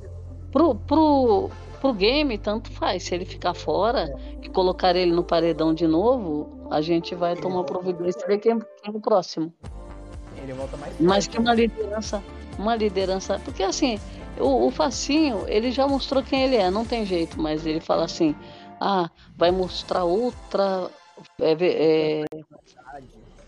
Pro, 0.51 0.75
pro, 0.75 1.51
pro 1.81 1.93
game, 1.93 2.37
tanto 2.39 2.71
faz. 2.71 3.05
Se 3.05 3.15
ele 3.15 3.25
ficar 3.25 3.55
fora 3.55 4.15
e 4.43 4.49
colocar 4.49 4.95
ele 4.95 5.13
no 5.13 5.25
paredão 5.25 5.73
de 5.73 5.87
novo, 5.87 6.69
a 6.71 6.81
gente 6.81 7.15
vai 7.15 7.37
tomar 7.37 7.65
providência 7.65 8.23
e 8.25 8.29
ver 8.29 8.39
quem, 8.39 8.59
quem 8.59 8.69
é 8.87 8.91
o 8.91 9.01
próximo. 9.01 9.53
Ele 10.43 10.53
volta 10.53 10.77
mais 10.77 10.95
Mas 11.01 11.27
que 11.27 11.39
uma 11.39 11.55
liderança, 11.55 12.23
uma 12.59 12.75
liderança. 12.75 13.41
Porque 13.45 13.63
assim, 13.63 13.99
o, 14.39 14.67
o 14.67 14.71
Facinho, 14.71 15.45
ele 15.47 15.71
já 15.71 15.87
mostrou 15.87 16.23
quem 16.23 16.43
ele 16.43 16.57
é, 16.57 16.71
não 16.71 16.85
tem 16.85 17.05
jeito, 17.05 17.41
mas 17.41 17.65
ele 17.67 17.81
fala 17.81 18.05
assim: 18.05 18.35
ah, 18.81 19.11
vai 19.37 19.51
mostrar 19.51 20.05
outra. 20.05 20.91
É, 21.41 21.57
é, 21.61 22.25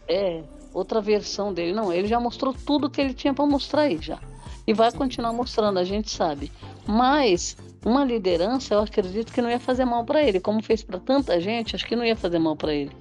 é, 0.08 0.42
outra 0.72 1.00
versão 1.00 1.52
dele. 1.52 1.72
Não, 1.72 1.92
ele 1.92 2.06
já 2.06 2.18
mostrou 2.20 2.54
tudo 2.54 2.90
que 2.90 3.00
ele 3.00 3.14
tinha 3.14 3.32
para 3.32 3.46
mostrar 3.46 3.82
aí 3.82 3.98
já. 4.00 4.18
E 4.66 4.72
vai 4.72 4.90
continuar 4.92 5.32
mostrando, 5.32 5.78
a 5.78 5.84
gente 5.84 6.10
sabe. 6.10 6.50
Mas 6.86 7.56
uma 7.84 8.04
liderança, 8.04 8.74
eu 8.74 8.80
acredito 8.80 9.32
que 9.32 9.42
não 9.42 9.50
ia 9.50 9.60
fazer 9.60 9.84
mal 9.84 10.04
para 10.04 10.22
ele, 10.22 10.40
como 10.40 10.62
fez 10.62 10.82
para 10.82 10.98
tanta 10.98 11.38
gente, 11.38 11.76
acho 11.76 11.86
que 11.86 11.94
não 11.94 12.04
ia 12.04 12.16
fazer 12.16 12.38
mal 12.38 12.56
para 12.56 12.72
ele. 12.72 12.92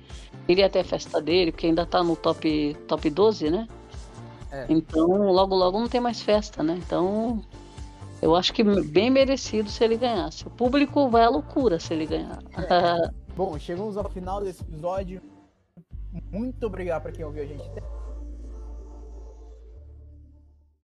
Ele 0.47 0.59
ia 0.59 0.69
ter 0.69 0.79
a 0.79 0.83
festa 0.83 1.21
dele, 1.21 1.51
porque 1.51 1.67
ainda 1.67 1.85
tá 1.85 2.03
no 2.03 2.15
top 2.15 2.75
top 2.87 3.09
12, 3.09 3.49
né? 3.49 3.67
É. 4.51 4.65
Então, 4.69 5.07
logo 5.31 5.55
logo 5.55 5.79
não 5.79 5.87
tem 5.87 6.01
mais 6.01 6.21
festa, 6.21 6.61
né? 6.61 6.77
Então, 6.85 7.41
eu 8.21 8.35
acho 8.35 8.53
que 8.53 8.63
bem 8.63 9.09
merecido 9.09 9.69
se 9.69 9.83
ele 9.83 9.95
ganhasse. 9.95 10.45
O 10.45 10.49
público 10.49 11.09
vai 11.09 11.23
à 11.23 11.29
loucura 11.29 11.79
se 11.79 11.93
ele 11.93 12.05
ganhar. 12.05 12.39
É. 12.57 13.09
Bom, 13.35 13.57
chegamos 13.57 13.97
ao 13.97 14.07
final 14.09 14.43
desse 14.43 14.61
episódio. 14.61 15.19
Muito 16.31 16.67
obrigado 16.67 17.01
para 17.01 17.11
quem 17.11 17.25
ouviu 17.25 17.41
a 17.41 17.45
gente 17.47 17.67